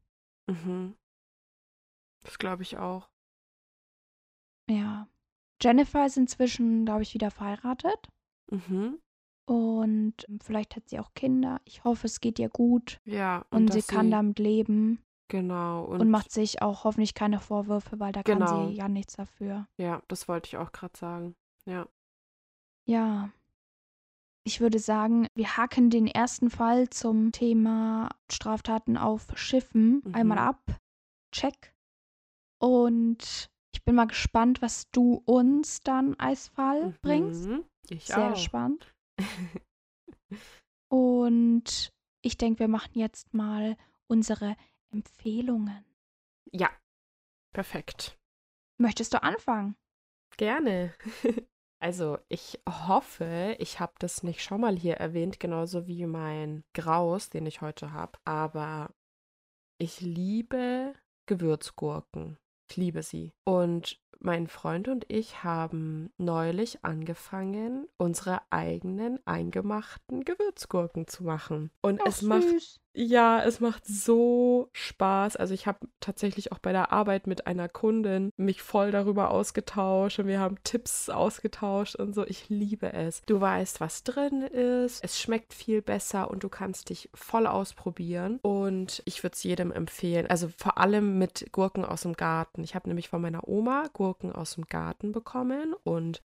Mhm. 0.48 0.96
Das 2.24 2.38
glaube 2.38 2.62
ich 2.62 2.76
auch. 2.76 3.08
Ja. 4.68 5.08
Jennifer 5.64 6.04
ist 6.04 6.16
inzwischen, 6.16 6.84
glaube 6.84 7.02
ich, 7.02 7.14
wieder 7.14 7.30
verheiratet. 7.30 8.08
Mhm. 8.50 8.98
Und 9.46 10.14
vielleicht 10.42 10.76
hat 10.76 10.88
sie 10.88 10.98
auch 10.98 11.12
Kinder. 11.14 11.60
Ich 11.64 11.84
hoffe, 11.84 12.06
es 12.06 12.20
geht 12.20 12.38
ihr 12.38 12.48
gut. 12.48 13.00
Ja. 13.04 13.44
Und, 13.50 13.62
und 13.62 13.72
sie 13.72 13.82
kann 13.82 14.06
sie, 14.06 14.12
damit 14.12 14.38
leben. 14.38 15.02
Genau. 15.28 15.84
Und, 15.84 16.00
und, 16.00 16.10
macht 16.10 16.30
sich 16.30 16.62
auch 16.62 16.84
hoffentlich 16.84 17.14
keine 17.14 17.40
Vorwürfe, 17.40 17.98
weil 17.98 18.12
da 18.12 18.22
genau. 18.22 18.46
kann 18.46 18.68
sie 18.68 18.74
ja 18.74 18.88
nichts 18.88 19.16
dafür. 19.16 19.66
Ja, 19.78 20.02
das 20.08 20.28
wollte 20.28 20.48
ich 20.48 20.56
auch 20.56 20.72
gerade 20.72 20.96
sagen. 20.98 21.34
Ja. 21.66 21.86
Ja. 22.86 23.30
Ich 24.46 24.60
würde 24.60 24.78
sagen, 24.78 25.26
wir 25.34 25.56
haken 25.56 25.88
den 25.88 26.06
ersten 26.06 26.50
Fall 26.50 26.90
zum 26.90 27.32
Thema 27.32 28.10
Straftaten 28.30 28.98
auf 28.98 29.26
Schiffen 29.34 30.02
mhm. 30.04 30.14
einmal 30.14 30.38
ab. 30.38 30.78
Check. 31.32 31.74
Und 32.60 33.50
ich 33.74 33.82
bin 33.82 33.96
mal 33.96 34.06
gespannt, 34.06 34.62
was 34.62 34.88
du 34.92 35.20
uns 35.26 35.80
dann 35.80 36.14
als 36.14 36.46
Fall 36.48 36.86
mhm, 36.86 36.98
bringst. 37.02 37.48
Ich 37.88 38.06
Sehr 38.06 38.18
auch. 38.18 38.34
gespannt. 38.34 38.94
Und 40.88 41.92
ich 42.22 42.38
denke, 42.38 42.60
wir 42.60 42.68
machen 42.68 42.92
jetzt 42.94 43.34
mal 43.34 43.76
unsere 44.06 44.56
Empfehlungen. 44.92 45.84
Ja, 46.52 46.70
perfekt. 47.52 48.16
Möchtest 48.78 49.12
du 49.12 49.22
anfangen? 49.22 49.76
Gerne. 50.36 50.94
Also, 51.82 52.18
ich 52.30 52.62
hoffe, 52.66 53.56
ich 53.58 53.78
habe 53.78 53.92
das 53.98 54.22
nicht 54.22 54.42
schon 54.42 54.62
mal 54.62 54.74
hier 54.74 54.94
erwähnt, 54.94 55.38
genauso 55.38 55.86
wie 55.86 56.06
mein 56.06 56.64
Graus, 56.72 57.28
den 57.28 57.44
ich 57.44 57.60
heute 57.60 57.92
habe. 57.92 58.18
Aber 58.24 58.94
ich 59.76 60.00
liebe 60.00 60.94
Gewürzgurken. 61.26 62.38
Ich 62.68 62.76
liebe 62.76 63.02
sie. 63.02 63.32
Und 63.44 64.00
mein 64.20 64.46
Freund 64.46 64.88
und 64.88 65.04
ich 65.08 65.44
haben 65.44 66.10
neulich 66.16 66.84
angefangen, 66.84 67.86
unsere 67.98 68.40
eigenen 68.50 69.18
eingemachten 69.26 70.24
Gewürzgurken 70.24 71.06
zu 71.06 71.24
machen. 71.24 71.70
Und 71.82 72.00
Ach, 72.02 72.06
es 72.06 72.22
macht 72.22 72.48
süß. 72.48 72.80
Ja, 72.96 73.42
es 73.42 73.58
macht 73.58 73.84
so 73.84 74.68
Spaß. 74.72 75.34
Also 75.34 75.52
ich 75.52 75.66
habe 75.66 75.88
tatsächlich 75.98 76.52
auch 76.52 76.60
bei 76.60 76.70
der 76.70 76.92
Arbeit 76.92 77.26
mit 77.26 77.48
einer 77.48 77.68
Kundin 77.68 78.30
mich 78.36 78.62
voll 78.62 78.92
darüber 78.92 79.32
ausgetauscht 79.32 80.20
und 80.20 80.28
wir 80.28 80.38
haben 80.38 80.62
Tipps 80.62 81.08
ausgetauscht 81.10 81.96
und 81.96 82.14
so. 82.14 82.24
Ich 82.24 82.48
liebe 82.48 82.92
es. 82.92 83.22
Du 83.26 83.40
weißt, 83.40 83.80
was 83.80 84.04
drin 84.04 84.42
ist. 84.42 85.02
Es 85.02 85.20
schmeckt 85.20 85.54
viel 85.54 85.82
besser 85.82 86.30
und 86.30 86.44
du 86.44 86.48
kannst 86.48 86.88
dich 86.90 87.10
voll 87.14 87.48
ausprobieren. 87.48 88.38
Und 88.42 89.02
ich 89.06 89.24
würde 89.24 89.34
es 89.34 89.42
jedem 89.42 89.72
empfehlen. 89.72 90.28
Also 90.28 90.48
vor 90.56 90.78
allem 90.78 91.18
mit 91.18 91.48
Gurken 91.50 91.84
aus 91.84 92.02
dem 92.02 92.12
Garten. 92.12 92.62
Ich 92.62 92.76
habe 92.76 92.88
nämlich 92.88 93.08
von 93.08 93.20
meiner 93.20 93.48
Oma 93.48 93.88
Gurken 93.92 94.30
aus 94.30 94.54
dem 94.54 94.66
Garten 94.66 95.10
bekommen 95.10 95.74
und 95.82 96.22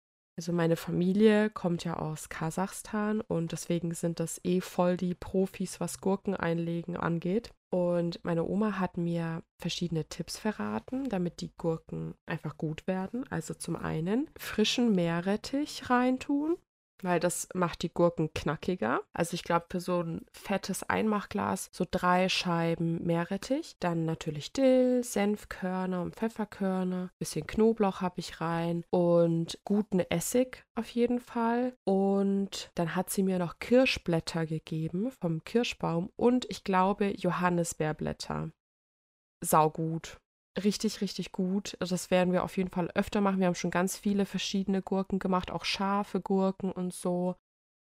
also 0.42 0.52
meine 0.52 0.74
Familie 0.74 1.50
kommt 1.50 1.84
ja 1.84 1.98
aus 1.98 2.28
Kasachstan 2.28 3.20
und 3.20 3.52
deswegen 3.52 3.94
sind 3.94 4.18
das 4.18 4.40
eh 4.42 4.60
voll 4.60 4.96
die 4.96 5.14
Profis, 5.14 5.78
was 5.78 6.00
Gurken 6.00 6.34
einlegen 6.34 6.96
angeht. 6.96 7.52
Und 7.70 8.18
meine 8.24 8.44
Oma 8.44 8.80
hat 8.80 8.96
mir 8.96 9.44
verschiedene 9.60 10.04
Tipps 10.08 10.38
verraten, 10.38 11.08
damit 11.08 11.42
die 11.42 11.52
Gurken 11.56 12.16
einfach 12.26 12.56
gut 12.56 12.88
werden. 12.88 13.24
Also 13.30 13.54
zum 13.54 13.76
einen 13.76 14.28
frischen 14.36 14.96
Meerrettich 14.96 15.88
reintun, 15.88 16.56
weil 17.02 17.20
das 17.20 17.48
macht 17.54 17.82
die 17.82 17.92
Gurken 17.92 18.32
knackiger. 18.32 19.00
Also 19.12 19.34
ich 19.34 19.44
glaube 19.44 19.66
für 19.70 19.80
so 19.80 20.02
ein 20.02 20.26
fettes 20.32 20.82
Einmachglas 20.82 21.68
so 21.72 21.84
drei 21.90 22.28
Scheiben 22.28 23.04
Meerrettich, 23.04 23.76
dann 23.80 24.04
natürlich 24.04 24.52
Dill, 24.52 25.04
Senfkörner 25.04 26.02
und 26.02 26.16
Pfefferkörner, 26.16 27.10
bisschen 27.18 27.46
Knoblauch 27.46 28.00
habe 28.00 28.20
ich 28.20 28.40
rein 28.40 28.84
und 28.90 29.58
guten 29.64 30.00
Essig 30.00 30.64
auf 30.74 30.88
jeden 30.90 31.20
Fall 31.20 31.74
und 31.84 32.70
dann 32.74 32.94
hat 32.94 33.10
sie 33.10 33.22
mir 33.22 33.38
noch 33.38 33.58
Kirschblätter 33.58 34.46
gegeben 34.46 35.10
vom 35.10 35.44
Kirschbaum 35.44 36.10
und 36.16 36.46
ich 36.48 36.64
glaube 36.64 37.12
Johannisbeerblätter. 37.16 38.50
saugut. 39.42 40.18
Richtig, 40.62 41.00
richtig 41.00 41.32
gut. 41.32 41.76
Das 41.80 42.10
werden 42.10 42.32
wir 42.32 42.44
auf 42.44 42.56
jeden 42.56 42.70
Fall 42.70 42.90
öfter 42.94 43.20
machen. 43.20 43.40
Wir 43.40 43.46
haben 43.46 43.54
schon 43.54 43.70
ganz 43.70 43.96
viele 43.96 44.26
verschiedene 44.26 44.82
Gurken 44.82 45.18
gemacht, 45.18 45.50
auch 45.50 45.64
scharfe 45.64 46.20
Gurken 46.20 46.70
und 46.70 46.92
so. 46.92 47.36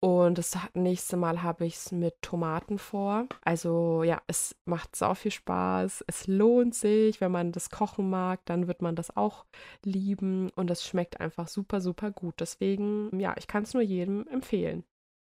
Und 0.01 0.39
das 0.39 0.57
nächste 0.75 1.17
Mal 1.17 1.43
habe 1.43 1.67
ich 1.67 1.75
es 1.75 1.91
mit 1.91 2.23
Tomaten 2.23 2.79
vor. 2.79 3.27
Also 3.43 4.05
ja, 4.05 4.23
es 4.29 4.55
macht 4.65 4.95
sau 4.95 5.15
viel 5.15 5.33
Spaß. 5.33 6.05
Es 6.07 6.27
lohnt 6.29 6.75
sich. 6.75 7.21
Wenn 7.21 7.33
man 7.33 7.51
das 7.51 7.71
kochen 7.71 8.09
mag, 8.09 8.45
dann 8.47 8.69
wird 8.69 8.81
man 8.81 8.95
das 8.95 9.17
auch 9.17 9.45
lieben. 9.85 10.51
Und 10.51 10.71
es 10.71 10.85
schmeckt 10.85 11.21
einfach 11.21 11.49
super, 11.49 11.81
super 11.81 12.13
gut. 12.13 12.37
Deswegen, 12.39 13.19
ja, 13.19 13.35
ich 13.39 13.49
kann 13.49 13.65
es 13.65 13.75
nur 13.75 13.83
jedem 13.83 14.27
empfehlen. 14.29 14.85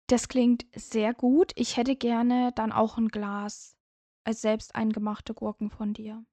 Das 0.08 0.28
klingt 0.28 0.66
sehr 0.76 1.14
gut. 1.14 1.52
Ich 1.56 1.78
hätte 1.78 1.96
gerne 1.96 2.52
dann 2.56 2.72
auch 2.72 2.98
ein 2.98 3.10
Glas 3.10 3.78
als 4.26 4.42
selbst 4.42 4.76
eingemachte 4.76 5.34
Gurken 5.34 5.70
von 5.70 5.94
dir. 5.94 6.26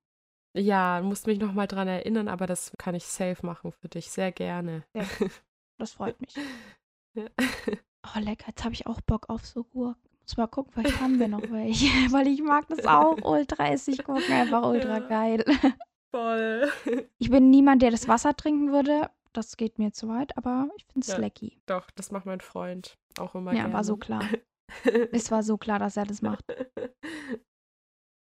Ja, 0.57 1.03
musst 1.03 1.27
mich 1.27 1.39
nochmal 1.39 1.67
dran 1.67 1.87
erinnern, 1.87 2.29
aber 2.29 2.47
das 2.47 2.73
kann 2.79 2.95
ich 2.95 3.05
safe 3.05 3.45
machen 3.45 3.73
für 3.73 3.89
dich. 3.89 4.11
Sehr 4.11 4.33
gerne. 4.33 4.85
Sehr 4.95 5.31
das 5.79 5.93
freut 5.93 6.21
mich. 6.21 6.35
Ja. 7.19 7.25
Oh, 8.15 8.19
lecker. 8.21 8.49
Jetzt 8.49 8.63
habe 8.63 8.75
ich 8.75 8.87
auch 8.87 9.01
Bock 9.01 9.31
auf 9.31 9.47
so 9.47 9.65
Gurken. 9.65 10.11
Muss 10.21 10.37
mal 10.37 10.47
gucken, 10.49 10.71
vielleicht 10.75 11.01
haben 11.01 11.19
wir 11.19 11.29
noch 11.29 11.41
welche. 11.51 11.87
Weil 12.13 12.27
ich 12.27 12.43
mag 12.43 12.69
das 12.69 12.85
auch. 12.85 13.17
Ultra 13.25 13.69
Essiggurken, 13.69 14.35
einfach 14.35 14.63
ultra 14.67 14.99
ja. 14.99 15.09
geil. 15.09 15.45
Voll. 16.15 16.71
Ich 17.17 17.31
bin 17.31 17.49
niemand, 17.49 17.81
der 17.81 17.91
das 17.91 18.07
Wasser 18.07 18.37
trinken 18.37 18.71
würde. 18.71 19.09
Das 19.33 19.57
geht 19.57 19.79
mir 19.79 19.93
zu 19.93 20.09
weit, 20.09 20.37
aber 20.37 20.69
ich 20.77 20.85
finde 20.93 21.07
es 21.07 21.13
ja, 21.13 21.17
lecky. 21.17 21.59
Doch, 21.65 21.91
das 21.93 22.11
macht 22.11 22.27
mein 22.27 22.43
Freund 22.43 22.99
auch 23.19 23.35
immer 23.35 23.53
Ja, 23.53 23.61
gerne. 23.61 23.73
war 23.73 23.85
so 23.85 23.97
klar. 23.97 24.29
es 25.13 25.31
war 25.31 25.43
so 25.43 25.57
klar, 25.57 25.79
dass 25.79 25.97
er 25.97 26.05
das 26.05 26.21
macht. 26.21 26.45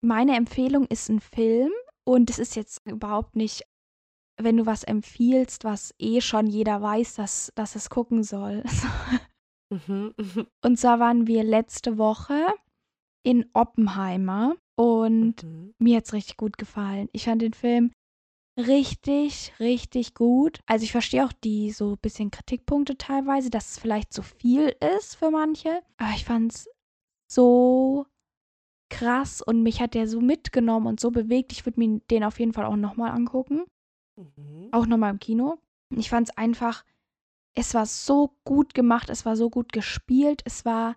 Meine 0.03 0.37
Empfehlung 0.37 0.87
ist 0.87 1.11
ein 1.11 1.21
Film 1.21 1.71
und 2.11 2.29
es 2.29 2.41
ist 2.41 2.57
jetzt 2.57 2.85
überhaupt 2.87 3.37
nicht, 3.37 3.63
wenn 4.37 4.57
du 4.57 4.67
was 4.67 4.83
empfiehlst, 4.83 5.63
was 5.63 5.95
eh 6.01 6.21
schon 6.21 6.49
jeder 6.49 6.83
weiß, 6.83 7.15
dass, 7.15 7.53
dass 7.55 7.77
es 7.77 7.89
gucken 7.91 8.23
soll. 8.23 8.65
Mhm, 9.73 10.15
mhm. 10.17 10.49
Und 10.65 10.81
zwar 10.81 10.99
waren 10.99 11.29
wir 11.29 11.45
letzte 11.45 11.97
Woche 11.97 12.45
in 13.23 13.49
Oppenheimer 13.53 14.57
und 14.77 15.45
mhm. 15.45 15.75
mir 15.79 15.99
hat 15.99 16.07
es 16.07 16.13
richtig 16.13 16.37
gut 16.37 16.59
gefallen. 16.59 17.09
Ich 17.13 17.27
fand 17.27 17.41
den 17.41 17.53
Film 17.53 17.93
richtig, 18.59 19.53
richtig 19.61 20.15
gut. 20.15 20.59
Also 20.67 20.83
ich 20.83 20.91
verstehe 20.91 21.25
auch 21.25 21.33
die 21.33 21.71
so 21.71 21.93
ein 21.93 21.99
bisschen 21.99 22.33
Kritikpunkte 22.33 22.99
teilweise, 22.99 23.49
dass 23.49 23.71
es 23.71 23.79
vielleicht 23.79 24.13
zu 24.13 24.25
viel 24.25 24.75
ist 24.97 25.15
für 25.15 25.31
manche. 25.31 25.85
Aber 25.99 26.11
ich 26.17 26.25
fand 26.25 26.53
es 26.53 26.69
so 27.31 28.07
krass 28.91 29.41
und 29.41 29.63
mich 29.63 29.81
hat 29.81 29.95
der 29.95 30.07
so 30.07 30.21
mitgenommen 30.21 30.87
und 30.87 31.01
so 31.01 31.11
bewegt. 31.11 31.53
Ich 31.53 31.65
würde 31.65 31.81
mir 31.81 32.01
den 32.11 32.25
auf 32.25 32.39
jeden 32.39 32.53
Fall 32.53 32.67
auch 32.67 32.77
nochmal 32.77 33.13
angucken. 33.13 33.65
Mhm. 34.17 34.69
Auch 34.73 34.87
nochmal 34.87 35.11
im 35.11 35.19
Kino. 35.21 35.59
Ich 35.97 36.11
fand 36.11 36.29
es 36.29 36.37
einfach 36.37 36.85
es 37.55 37.75
war 37.75 37.87
so 37.87 38.37
gut 38.45 38.75
gemacht, 38.75 39.11
es 39.11 39.25
war 39.27 39.37
so 39.37 39.51
gut 39.51 39.73
gespielt, 39.73 40.43
es 40.45 40.65
war, 40.65 40.97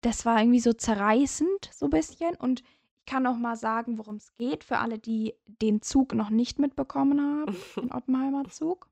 das 0.00 0.24
war 0.24 0.40
irgendwie 0.40 0.60
so 0.60 0.72
zerreißend, 0.72 1.70
so 1.72 1.86
ein 1.86 1.90
bisschen. 1.90 2.34
Und 2.36 2.60
ich 2.60 3.06
kann 3.06 3.26
auch 3.26 3.36
mal 3.36 3.56
sagen, 3.56 3.98
worum 3.98 4.16
es 4.16 4.34
geht, 4.36 4.64
für 4.64 4.78
alle, 4.78 4.98
die 4.98 5.34
den 5.46 5.82
Zug 5.82 6.14
noch 6.14 6.30
nicht 6.30 6.58
mitbekommen 6.58 7.20
haben, 7.20 7.56
den 7.76 7.92
Oppenheimer 7.92 8.44
Zug. 8.48 8.88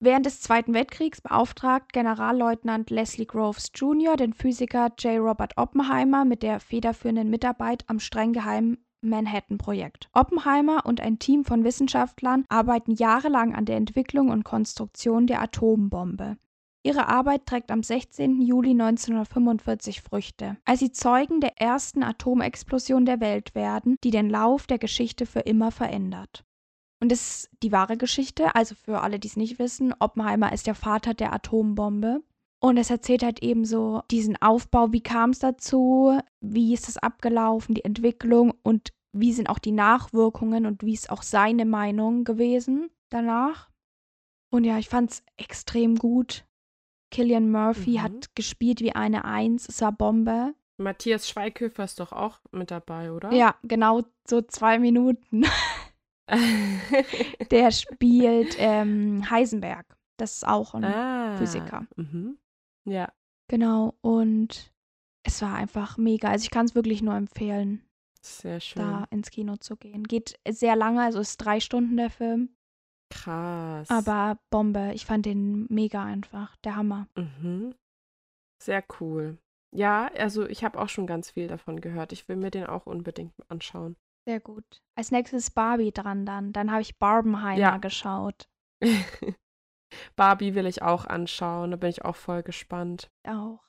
Während 0.00 0.26
des 0.26 0.40
Zweiten 0.40 0.74
Weltkriegs 0.74 1.20
beauftragt 1.20 1.92
Generalleutnant 1.92 2.88
Leslie 2.90 3.26
Groves 3.26 3.72
Jr. 3.74 4.16
den 4.16 4.32
Physiker 4.32 4.92
J. 4.96 5.18
Robert 5.18 5.56
Oppenheimer 5.56 6.24
mit 6.24 6.44
der 6.44 6.60
federführenden 6.60 7.30
Mitarbeit 7.30 7.82
am 7.88 7.98
streng 7.98 8.32
geheimen 8.32 8.78
Manhattan-Projekt. 9.00 10.08
Oppenheimer 10.12 10.86
und 10.86 11.00
ein 11.00 11.18
Team 11.18 11.44
von 11.44 11.64
Wissenschaftlern 11.64 12.44
arbeiten 12.48 12.92
jahrelang 12.92 13.56
an 13.56 13.64
der 13.64 13.76
Entwicklung 13.76 14.28
und 14.28 14.44
Konstruktion 14.44 15.26
der 15.26 15.42
Atombombe. 15.42 16.36
Ihre 16.84 17.08
Arbeit 17.08 17.46
trägt 17.46 17.72
am 17.72 17.82
16. 17.82 18.40
Juli 18.40 18.70
1945 18.70 20.00
Früchte, 20.00 20.58
als 20.64 20.78
sie 20.78 20.92
Zeugen 20.92 21.40
der 21.40 21.60
ersten 21.60 22.04
Atomexplosion 22.04 23.04
der 23.04 23.20
Welt 23.20 23.56
werden, 23.56 23.96
die 24.04 24.12
den 24.12 24.30
Lauf 24.30 24.68
der 24.68 24.78
Geschichte 24.78 25.26
für 25.26 25.40
immer 25.40 25.72
verändert. 25.72 26.44
Und 27.00 27.12
das 27.12 27.20
ist 27.20 27.50
die 27.62 27.72
wahre 27.72 27.96
Geschichte, 27.96 28.54
also 28.54 28.74
für 28.74 29.00
alle, 29.00 29.18
die 29.18 29.28
es 29.28 29.36
nicht 29.36 29.58
wissen, 29.58 29.94
Oppenheimer 29.98 30.52
ist 30.52 30.66
der 30.66 30.74
Vater 30.74 31.14
der 31.14 31.32
Atombombe. 31.32 32.22
Und 32.60 32.76
es 32.76 32.90
erzählt 32.90 33.22
halt 33.22 33.40
eben 33.42 33.64
so 33.64 34.02
diesen 34.10 34.36
Aufbau, 34.42 34.92
wie 34.92 35.00
kam 35.00 35.30
es 35.30 35.38
dazu, 35.38 36.18
wie 36.40 36.74
ist 36.74 36.88
es 36.88 36.96
abgelaufen, 36.96 37.76
die 37.76 37.84
Entwicklung 37.84 38.52
und 38.64 38.92
wie 39.12 39.32
sind 39.32 39.48
auch 39.48 39.60
die 39.60 39.72
Nachwirkungen 39.72 40.66
und 40.66 40.82
wie 40.82 40.92
ist 40.92 41.10
auch 41.10 41.22
seine 41.22 41.64
Meinung 41.64 42.24
gewesen 42.24 42.90
danach. 43.10 43.70
Und 44.50 44.64
ja, 44.64 44.78
ich 44.78 44.88
fand 44.88 45.12
es 45.12 45.22
extrem 45.36 45.96
gut. 45.96 46.44
Killian 47.10 47.50
Murphy 47.50 47.98
mhm. 47.98 48.02
hat 48.02 48.34
gespielt 48.34 48.80
wie 48.80 48.92
eine 48.92 49.24
Eins, 49.24 49.68
es 49.68 49.80
war 49.80 49.92
Bombe. 49.92 50.54
Matthias 50.78 51.28
Schweighöfer 51.28 51.84
ist 51.84 51.98
doch 52.00 52.12
auch 52.12 52.40
mit 52.52 52.70
dabei, 52.70 53.12
oder? 53.12 53.32
Ja, 53.32 53.56
genau 53.62 54.02
so 54.28 54.42
zwei 54.42 54.78
Minuten. 54.78 55.44
Der 57.50 57.70
spielt 57.70 58.56
ähm, 58.58 59.28
Heisenberg. 59.30 59.86
Das 60.18 60.34
ist 60.34 60.46
auch 60.46 60.74
ein 60.74 60.84
ah, 60.84 61.36
Physiker. 61.36 61.86
Mhm. 61.96 62.38
Ja. 62.84 63.12
Genau, 63.48 63.94
und 64.00 64.72
es 65.22 65.40
war 65.42 65.54
einfach 65.54 65.96
mega. 65.96 66.28
Also 66.28 66.44
ich 66.44 66.50
kann 66.50 66.66
es 66.66 66.74
wirklich 66.74 67.02
nur 67.02 67.14
empfehlen, 67.14 67.82
Sehr 68.20 68.60
schön. 68.60 68.82
da 68.82 69.04
ins 69.10 69.30
Kino 69.30 69.56
zu 69.56 69.76
gehen. 69.76 70.04
Geht 70.04 70.38
sehr 70.48 70.76
lange, 70.76 71.02
also 71.02 71.20
ist 71.20 71.38
drei 71.38 71.60
Stunden 71.60 71.96
der 71.96 72.10
Film. 72.10 72.50
Krass. 73.10 73.88
Aber 73.90 74.38
Bombe, 74.50 74.92
ich 74.94 75.06
fand 75.06 75.24
den 75.24 75.66
mega 75.70 76.04
einfach. 76.04 76.56
Der 76.56 76.76
Hammer. 76.76 77.08
Mhm. 77.16 77.74
Sehr 78.62 78.84
cool. 79.00 79.38
Ja, 79.74 80.10
also 80.14 80.46
ich 80.46 80.64
habe 80.64 80.78
auch 80.78 80.88
schon 80.88 81.06
ganz 81.06 81.30
viel 81.30 81.46
davon 81.46 81.80
gehört. 81.80 82.12
Ich 82.12 82.28
will 82.28 82.36
mir 82.36 82.50
den 82.50 82.66
auch 82.66 82.86
unbedingt 82.86 83.32
anschauen. 83.48 83.96
Sehr 84.28 84.40
gut. 84.40 84.82
Als 84.94 85.10
nächstes 85.10 85.50
Barbie 85.50 85.90
dran 85.90 86.26
dann. 86.26 86.52
Dann 86.52 86.70
habe 86.70 86.82
ich 86.82 86.98
Barbenheimer 86.98 87.58
ja. 87.58 87.78
geschaut. 87.78 88.46
Barbie 90.16 90.54
will 90.54 90.66
ich 90.66 90.82
auch 90.82 91.06
anschauen, 91.06 91.70
da 91.70 91.78
bin 91.78 91.88
ich 91.88 92.04
auch 92.04 92.14
voll 92.14 92.42
gespannt. 92.42 93.10
Auch. 93.26 93.64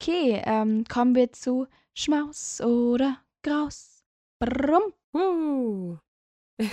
Okay, 0.00 0.40
ähm, 0.46 0.84
kommen 0.84 1.14
wir 1.14 1.30
zu 1.30 1.66
Schmaus 1.94 2.62
oder 2.62 3.22
Graus. 3.44 4.02
Brumm. 4.42 4.94
Uh. 5.14 5.98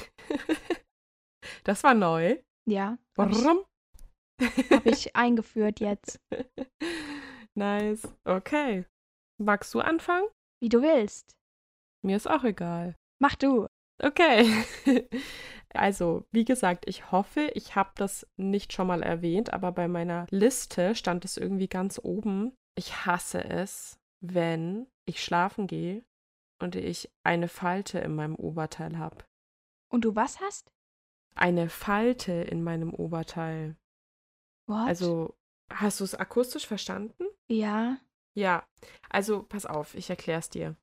das 1.66 1.84
war 1.84 1.94
neu. 1.94 2.42
Ja. 2.70 2.98
Brumm. 3.16 3.66
Habe 4.72 4.90
ich 4.92 5.14
eingeführt 5.18 5.82
jetzt. 5.82 6.22
Nice. 7.54 8.08
Okay. 8.24 8.86
Magst 9.44 9.74
du 9.74 9.82
anfangen? 9.82 10.30
Wie 10.62 10.70
du 10.70 10.82
willst. 10.82 11.36
Mir 12.06 12.18
ist 12.18 12.30
auch 12.30 12.44
egal. 12.44 12.96
Mach 13.20 13.36
du. 13.36 13.68
Okay. 14.02 14.46
Also, 15.74 16.26
wie 16.32 16.46
gesagt, 16.46 16.88
ich 16.88 17.12
hoffe, 17.12 17.52
ich 17.54 17.76
habe 17.76 17.92
das 17.96 18.26
nicht 18.38 18.72
schon 18.72 18.88
mal 18.88 19.04
erwähnt, 19.04 19.52
aber 19.52 19.74
bei 19.74 19.90
meiner 19.90 20.26
Liste 20.30 20.96
stand 20.96 21.26
es 21.26 21.36
irgendwie 21.36 21.68
ganz 21.68 22.00
oben. 22.02 22.56
Ich 22.76 23.06
hasse 23.06 23.44
es, 23.44 24.00
wenn 24.22 24.88
ich 25.06 25.22
schlafen 25.22 25.68
gehe 25.68 26.06
und 26.62 26.78
ich 26.78 27.12
eine 27.26 27.50
Falte 27.50 28.00
in 28.00 28.16
meinem 28.16 28.36
Oberteil 28.36 28.98
habe. 28.98 29.26
Und 29.92 30.06
du 30.06 30.16
was 30.16 30.40
hast? 30.40 30.72
Eine 31.36 31.68
Falte 31.68 32.32
in 32.32 32.64
meinem 32.64 32.94
Oberteil. 32.94 33.76
What? 34.68 34.88
Also, 34.88 35.36
hast 35.70 36.00
du 36.00 36.06
es 36.06 36.16
akustisch 36.16 36.68
verstanden? 36.68 37.26
Ja. 37.50 37.98
Ja, 38.34 38.66
also 39.10 39.44
pass 39.44 39.66
auf, 39.66 39.94
ich 39.94 40.10
erkläre 40.10 40.40
es 40.40 40.50
dir. 40.50 40.78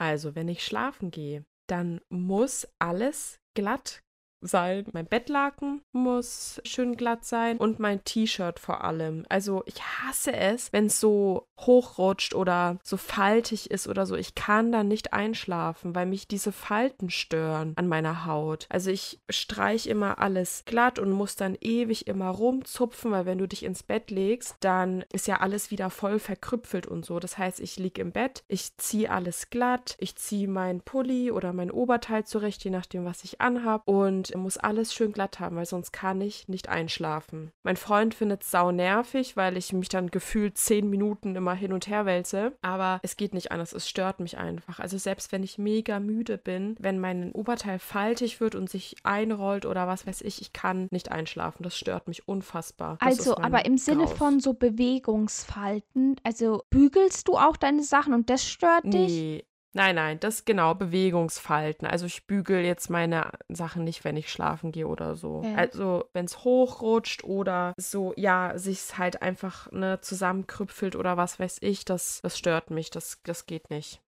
Also, 0.00 0.34
wenn 0.34 0.48
ich 0.48 0.64
schlafen 0.64 1.10
gehe, 1.10 1.44
dann 1.68 2.00
muss 2.08 2.66
alles 2.78 3.38
glatt 3.54 4.02
sein. 4.40 4.86
Mein 4.92 5.06
Bettlaken 5.06 5.82
muss 5.92 6.60
schön 6.64 6.96
glatt 6.96 7.24
sein 7.24 7.58
und 7.58 7.78
mein 7.78 8.04
T-Shirt 8.04 8.58
vor 8.58 8.84
allem. 8.84 9.24
Also 9.28 9.62
ich 9.66 9.82
hasse 9.82 10.32
es, 10.32 10.72
wenn 10.72 10.86
es 10.86 11.00
so 11.00 11.46
hochrutscht 11.60 12.34
oder 12.34 12.78
so 12.82 12.96
faltig 12.96 13.70
ist 13.70 13.88
oder 13.88 14.06
so. 14.06 14.16
Ich 14.16 14.34
kann 14.34 14.72
da 14.72 14.82
nicht 14.82 15.12
einschlafen, 15.12 15.94
weil 15.94 16.06
mich 16.06 16.26
diese 16.26 16.52
Falten 16.52 17.10
stören 17.10 17.74
an 17.76 17.88
meiner 17.88 18.24
Haut. 18.24 18.66
Also 18.68 18.90
ich 18.90 19.20
streich 19.28 19.86
immer 19.86 20.18
alles 20.18 20.64
glatt 20.64 20.98
und 20.98 21.10
muss 21.10 21.36
dann 21.36 21.56
ewig 21.60 22.06
immer 22.06 22.28
rumzupfen, 22.28 23.10
weil 23.10 23.26
wenn 23.26 23.38
du 23.38 23.46
dich 23.46 23.64
ins 23.64 23.82
Bett 23.82 24.10
legst, 24.10 24.56
dann 24.60 25.04
ist 25.12 25.26
ja 25.26 25.40
alles 25.40 25.70
wieder 25.70 25.90
voll 25.90 26.18
verkrüpfelt 26.18 26.86
und 26.86 27.04
so. 27.04 27.20
Das 27.20 27.36
heißt, 27.38 27.60
ich 27.60 27.76
liege 27.76 28.00
im 28.00 28.12
Bett, 28.12 28.42
ich 28.48 28.76
ziehe 28.78 29.10
alles 29.10 29.50
glatt, 29.50 29.96
ich 29.98 30.16
ziehe 30.16 30.48
meinen 30.48 30.80
Pulli 30.80 31.30
oder 31.30 31.52
mein 31.52 31.70
Oberteil 31.70 32.24
zurecht, 32.24 32.64
je 32.64 32.70
nachdem, 32.70 33.04
was 33.04 33.24
ich 33.24 33.40
anhab 33.40 33.86
und 33.86 34.29
und 34.34 34.42
muss 34.42 34.56
alles 34.56 34.94
schön 34.94 35.12
glatt 35.12 35.40
haben, 35.40 35.56
weil 35.56 35.66
sonst 35.66 35.92
kann 35.92 36.20
ich 36.20 36.48
nicht 36.48 36.68
einschlafen. 36.68 37.52
Mein 37.62 37.76
Freund 37.76 38.14
findet 38.14 38.42
es 38.42 38.50
sau 38.50 38.70
nervig, 38.70 39.36
weil 39.36 39.56
ich 39.56 39.72
mich 39.72 39.88
dann 39.88 40.10
gefühlt 40.10 40.58
zehn 40.58 40.88
Minuten 40.88 41.36
immer 41.36 41.54
hin 41.54 41.72
und 41.72 41.86
her 41.86 42.06
wälze. 42.06 42.52
Aber 42.62 43.00
es 43.02 43.16
geht 43.16 43.34
nicht 43.34 43.52
anders. 43.52 43.72
Es 43.72 43.88
stört 43.88 44.20
mich 44.20 44.38
einfach. 44.38 44.78
Also 44.80 44.98
selbst 44.98 45.32
wenn 45.32 45.42
ich 45.42 45.58
mega 45.58 46.00
müde 46.00 46.38
bin, 46.38 46.76
wenn 46.78 46.98
mein 46.98 47.32
Oberteil 47.32 47.78
faltig 47.78 48.40
wird 48.40 48.54
und 48.54 48.70
sich 48.70 48.96
einrollt 49.02 49.66
oder 49.66 49.86
was 49.86 50.06
weiß 50.06 50.20
ich, 50.22 50.40
ich 50.40 50.52
kann 50.52 50.88
nicht 50.90 51.10
einschlafen. 51.10 51.62
Das 51.62 51.76
stört 51.76 52.08
mich 52.08 52.28
unfassbar. 52.28 52.96
Das 53.00 53.18
Also, 53.20 53.36
aber 53.36 53.64
im 53.64 53.78
Sinne 53.78 54.04
Graus. 54.04 54.18
von 54.18 54.40
so 54.40 54.54
Bewegungsfalten, 54.54 56.16
also 56.24 56.64
bügelst 56.70 57.28
du 57.28 57.36
auch 57.36 57.56
deine 57.56 57.82
Sachen 57.82 58.14
und 58.14 58.30
das 58.30 58.44
stört 58.44 58.84
dich? 58.84 59.10
Nee. 59.10 59.44
Nein, 59.72 59.94
nein, 59.94 60.18
das 60.18 60.44
genau, 60.44 60.74
Bewegungsfalten. 60.74 61.86
Also 61.86 62.06
ich 62.06 62.26
bügel 62.26 62.64
jetzt 62.64 62.90
meine 62.90 63.30
Sachen 63.48 63.84
nicht, 63.84 64.02
wenn 64.02 64.16
ich 64.16 64.30
schlafen 64.30 64.72
gehe 64.72 64.88
oder 64.88 65.14
so. 65.14 65.38
Okay. 65.38 65.54
Also 65.54 66.04
wenn 66.12 66.24
es 66.24 66.42
hochrutscht 66.42 67.22
oder 67.22 67.74
so, 67.76 68.12
ja, 68.16 68.58
sich 68.58 68.98
halt 68.98 69.22
einfach 69.22 69.70
ne, 69.70 70.00
zusammenkrüpfelt 70.00 70.96
oder 70.96 71.16
was 71.16 71.38
weiß 71.38 71.58
ich, 71.60 71.84
das, 71.84 72.20
das 72.22 72.36
stört 72.36 72.70
mich. 72.70 72.90
Das, 72.90 73.20
das 73.22 73.46
geht 73.46 73.70
nicht. 73.70 74.02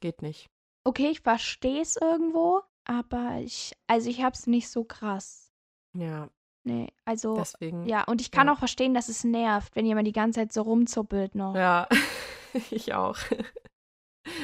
Geht 0.00 0.22
nicht. 0.22 0.48
Okay, 0.84 1.08
ich 1.10 1.20
verstehe 1.20 1.82
es 1.82 1.96
irgendwo, 1.96 2.62
aber 2.84 3.40
ich, 3.42 3.72
also 3.86 4.08
ich 4.08 4.22
hab's 4.22 4.46
nicht 4.46 4.68
so 4.68 4.84
krass. 4.84 5.52
Ja, 5.94 6.30
Nee, 6.66 6.88
also, 7.04 7.36
deswegen. 7.36 7.86
ja, 7.86 8.04
und 8.04 8.22
ich 8.22 8.30
kann 8.30 8.46
ja. 8.46 8.54
auch 8.54 8.58
verstehen, 8.58 8.94
dass 8.94 9.10
es 9.10 9.22
nervt, 9.22 9.76
wenn 9.76 9.84
jemand 9.84 10.06
die 10.06 10.12
ganze 10.12 10.40
Zeit 10.40 10.52
so 10.54 10.62
rumzuppelt 10.62 11.34
noch. 11.34 11.54
Ja, 11.54 11.86
ich 12.70 12.94
auch. 12.94 13.18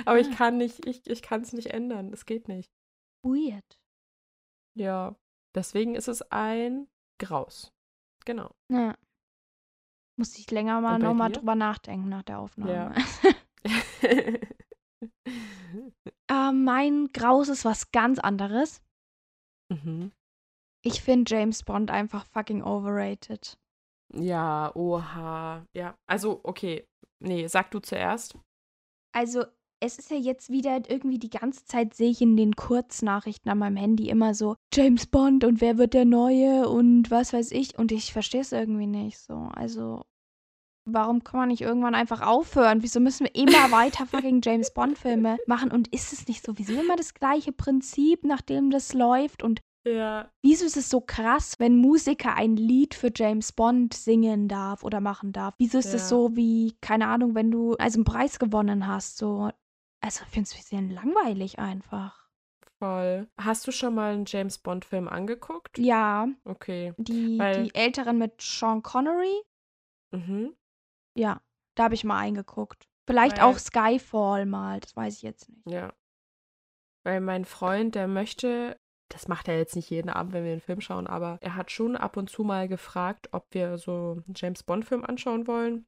Aber 0.05 0.19
ich 0.19 0.29
Ah. 0.29 0.35
kann 0.35 0.57
nicht, 0.59 0.85
ich, 0.87 1.07
ich 1.07 1.23
kann 1.23 1.41
es 1.43 1.53
nicht 1.53 1.69
ändern. 1.69 2.13
Es 2.13 2.27
geht 2.27 2.49
nicht. 2.49 2.71
Weird. 3.25 3.81
Ja. 4.77 5.17
Deswegen 5.55 5.95
ist 5.95 6.09
es 6.09 6.23
ein 6.31 6.89
Graus. 7.21 7.73
Genau. 8.25 8.55
Ja. 8.71 8.95
Muss 10.19 10.39
ich 10.39 10.51
länger 10.51 10.81
mal 10.81 10.99
nochmal 10.99 11.33
drüber 11.33 11.55
nachdenken 11.55 12.09
nach 12.09 12.23
der 12.23 12.39
Aufnahme. 12.39 12.73
Ja. 12.73 12.95
äh, 16.29 16.53
mein 16.53 17.09
Graus 17.13 17.49
ist 17.49 17.65
was 17.65 17.91
ganz 17.91 18.19
anderes. 18.19 18.83
mhm. 19.73 20.13
Ich 20.83 21.03
finde 21.03 21.31
James 21.35 21.63
Bond 21.63 21.91
einfach 21.91 22.25
fucking 22.27 22.63
overrated. 22.63 23.59
Ja, 24.15 24.75
oha. 24.75 25.67
Ja, 25.77 25.95
also, 26.09 26.41
okay. 26.43 26.89
Nee, 27.23 27.47
sag 27.49 27.71
du 27.71 27.81
zuerst. 27.81 28.39
Also, 29.15 29.45
es 29.81 29.99
ist 29.99 30.11
ja 30.11 30.17
jetzt 30.17 30.51
wieder 30.51 30.83
irgendwie 30.89 31.19
die 31.19 31.31
ganze 31.31 31.65
Zeit 31.65 31.95
sehe 31.95 32.11
ich 32.11 32.21
in 32.21 32.37
den 32.37 32.55
Kurznachrichten 32.55 33.51
an 33.51 33.59
meinem 33.59 33.77
Handy 33.77 34.09
immer 34.11 34.35
so 34.35 34.57
James 34.75 35.07
Bond 35.07 35.45
und 35.45 35.61
wer 35.61 35.79
wird 35.79 35.95
der 35.95 36.05
Neue 36.05 36.69
und 36.69 37.11
was 37.11 37.33
weiß 37.33 37.51
ich. 37.53 37.79
Und 37.79 37.91
ich 37.91 38.13
verstehe 38.13 38.43
es 38.43 38.53
irgendwie 38.53 38.87
nicht 38.87 39.19
so. 39.19 39.49
Also, 39.55 40.03
warum 40.85 41.25
kann 41.25 41.41
man 41.41 41.49
nicht 41.49 41.63
irgendwann 41.63 41.95
einfach 41.95 42.21
aufhören? 42.21 42.83
Wieso 42.83 43.01
müssen 43.01 43.27
wir 43.27 43.35
immer 43.35 43.71
weiter 43.71 44.07
fucking 44.07 44.41
James 44.45 44.73
Bond-Filme 44.75 45.39
machen? 45.47 45.71
Und 45.71 45.89
ist 45.89 46.13
es 46.13 46.29
nicht 46.29 46.45
sowieso 46.45 46.79
immer 46.81 46.97
das 46.97 47.15
gleiche 47.15 47.53
Prinzip, 47.53 48.25
nachdem 48.25 48.71
das 48.71 48.93
läuft? 48.93 49.43
Und 49.43 49.61
Ja. 49.87 50.31
Wieso 50.43 50.67
ist 50.67 50.77
es 50.77 50.91
so 50.91 51.01
krass, 51.01 51.55
wenn 51.59 51.77
Musiker 51.79 52.35
ein 52.37 52.57
Lied 52.57 52.93
für 52.95 53.11
James 53.15 53.53
Bond 53.53 53.95
singen 53.95 54.47
darf 54.47 54.85
oder 54.85 55.01
machen 55.01 55.33
darf? 55.33 55.55
Wieso 55.57 55.79
ist 55.79 55.95
es 55.95 56.03
Ja. 56.03 56.09
so 56.09 56.37
wie, 56.37 56.75
keine 56.83 57.07
Ahnung, 57.07 57.35
wenn 57.35 57.51
du 57.51 57.77
also 57.77 57.97
einen 57.97 58.05
Preis 58.05 58.39
gewonnen 58.39 58.87
hast? 58.87 59.17
So, 59.17 59.51
also 60.01 60.23
ich 60.25 60.31
finde 60.31 60.47
es 60.49 60.55
ein 60.55 60.59
bisschen 60.59 60.91
langweilig 60.91 61.59
einfach. 61.59 62.29
Voll. 62.79 63.29
Hast 63.39 63.67
du 63.67 63.73
schon 63.73 63.95
mal 63.95 64.13
einen 64.15 64.25
James 64.27 64.59
Bond-Film 64.59 65.07
angeguckt? 65.09 65.77
Ja, 65.79 66.29
Okay. 66.45 66.95
die, 66.97 67.39
Weil- 67.39 67.65
die 67.65 67.75
älteren 67.75 68.17
mit 68.19 68.41
Sean 68.41 68.83
Connery, 68.83 69.43
Mhm. 70.13 70.55
ja, 71.15 71.41
da 71.77 71.85
habe 71.85 71.95
ich 71.95 72.05
mal 72.05 72.19
eingeguckt. 72.19 72.89
Vielleicht 73.07 73.39
Weil- 73.39 73.45
auch 73.45 73.59
Skyfall 73.59 74.47
mal, 74.47 74.81
das 74.81 74.97
weiß 74.97 75.17
ich 75.17 75.23
jetzt 75.23 75.49
nicht. 75.51 75.67
Ja. 75.69 75.93
Weil 77.05 77.21
mein 77.21 77.45
Freund, 77.45 77.95
der 77.95 78.09
möchte, 78.09 78.79
das 79.11 79.27
macht 79.29 79.49
er 79.49 79.59
jetzt 79.59 79.77
nicht 79.77 79.91
jeden 79.91 80.09
Abend, 80.11 80.33
wenn 80.33 80.45
wir 80.45 80.53
einen 80.53 80.61
Film 80.61 80.81
schauen, 80.81 81.07
aber 81.07 81.39
er 81.43 81.57
hat 81.57 81.71
schon 81.71 81.97
ab 81.97 82.17
und 82.17 82.31
zu 82.31 82.45
mal 82.45 82.69
gefragt, 82.69 83.29
ob 83.33 83.47
wir 83.53 83.77
so 83.79 84.23
einen 84.27 84.35
James 84.37 84.63
Bond-Film 84.63 85.05
anschauen 85.05 85.47
wollen. 85.47 85.87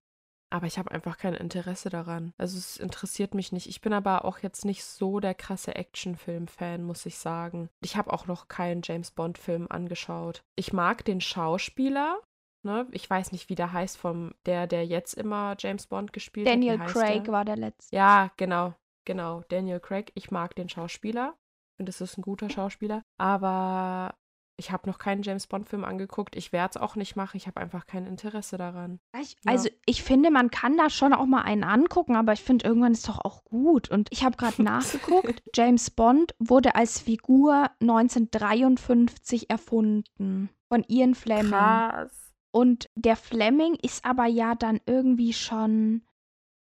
Aber 0.53 0.67
ich 0.67 0.79
habe 0.79 0.91
einfach 0.91 1.17
kein 1.17 1.33
Interesse 1.33 1.89
daran. 1.89 2.35
Also 2.37 2.59
es 2.59 2.77
interessiert 2.77 3.33
mich 3.33 3.53
nicht. 3.53 3.69
Ich 3.69 3.81
bin 3.81 3.95
aber 3.95 4.27
auch 4.27 4.39
jetzt 4.41 4.67
nicht 4.67 4.85
so 4.85 5.19
der 5.19 5.35
krasse 5.35 5.75
Actionfilm-Fan, 5.77 6.85
muss 6.85 7.07
ich 7.07 7.17
sagen. 7.17 7.71
Ich 7.81 7.97
habe 7.97 8.13
auch 8.13 8.27
noch 8.27 8.49
keinen 8.49 8.83
James 8.85 9.13
Bond-Film 9.13 9.67
angeschaut. 9.71 10.45
Ich 10.55 10.75
mag 10.75 11.07
den 11.07 11.23
Schauspieler. 11.23 12.21
Ne? 12.65 12.87
Ich 12.91 13.09
weiß 13.09 13.33
nicht, 13.33 13.49
wie 13.49 13.55
der 13.55 13.73
heißt, 13.73 13.97
vom 13.97 14.35
der, 14.45 14.67
der 14.67 14.85
jetzt 14.85 15.15
immer 15.15 15.57
James 15.59 15.87
Bond 15.87 16.13
gespielt 16.13 16.47
Daniel 16.47 16.79
hat. 16.79 16.89
Heißt 16.89 16.95
Craig 16.95 17.25
der? 17.25 17.33
war 17.33 17.45
der 17.47 17.57
letzte. 17.57 17.97
Ja, 17.97 18.31
genau, 18.37 18.75
genau. 19.07 19.45
Daniel 19.49 19.81
Craig. 19.81 20.13
Ich 20.15 20.31
mag 20.31 20.55
den 20.55 20.69
Schauspieler. 20.69 21.35
Ich 21.73 21.77
finde, 21.77 21.91
das 21.93 22.03
ist 22.03 22.19
ein 22.19 22.23
guter 22.23 22.51
Schauspieler. 22.51 23.03
Aber 23.17 24.15
ich 24.57 24.71
habe 24.71 24.89
noch 24.89 24.99
keinen 24.99 25.23
James 25.23 25.47
Bond-Film 25.47 25.85
angeguckt. 25.85 26.37
Ich 26.37 26.53
werde 26.53 26.73
es 26.73 26.77
auch 26.77 26.95
nicht 26.95 27.17
machen. 27.17 27.37
Ich 27.37 27.47
habe 27.47 27.61
einfach 27.61 27.87
kein 27.87 28.07
Interesse 28.07 28.57
daran. 28.59 29.01
Ich, 29.21 29.37
Ja. 29.43 29.53
Also 29.53 29.69
ich 29.87 30.03
finde, 30.03 30.31
man 30.31 30.51
kann 30.51 30.77
da 30.77 30.91
schon 30.91 31.13
auch 31.13 31.27
mal 31.27 31.43
einen 31.43 31.65
angucken, 31.65 32.17
aber 32.17 32.33
ich 32.33 32.43
finde, 32.43 32.67
irgendwann 32.67 32.93
ist 32.93 33.09
doch 33.09 33.25
auch 33.25 33.45
gut. 33.45 33.91
Und 33.91 34.09
ich 34.11 34.25
habe 34.25 34.37
gerade 34.37 34.63
nachgeguckt, 34.63 35.43
James 35.55 35.91
Bond 35.91 36.35
wurde 36.39 36.75
als 36.75 37.01
Figur 37.01 37.71
1953 37.81 39.51
erfunden 39.51 40.51
von 40.69 40.85
Ian 40.89 41.15
Fleming. 41.15 41.51
Krass. 41.51 42.35
Und 42.53 42.91
der 42.95 43.17
Fleming 43.17 43.77
ist 43.77 44.05
aber 44.05 44.27
ja 44.27 44.55
dann 44.55 44.81
irgendwie 44.87 45.33
schon, 45.33 46.03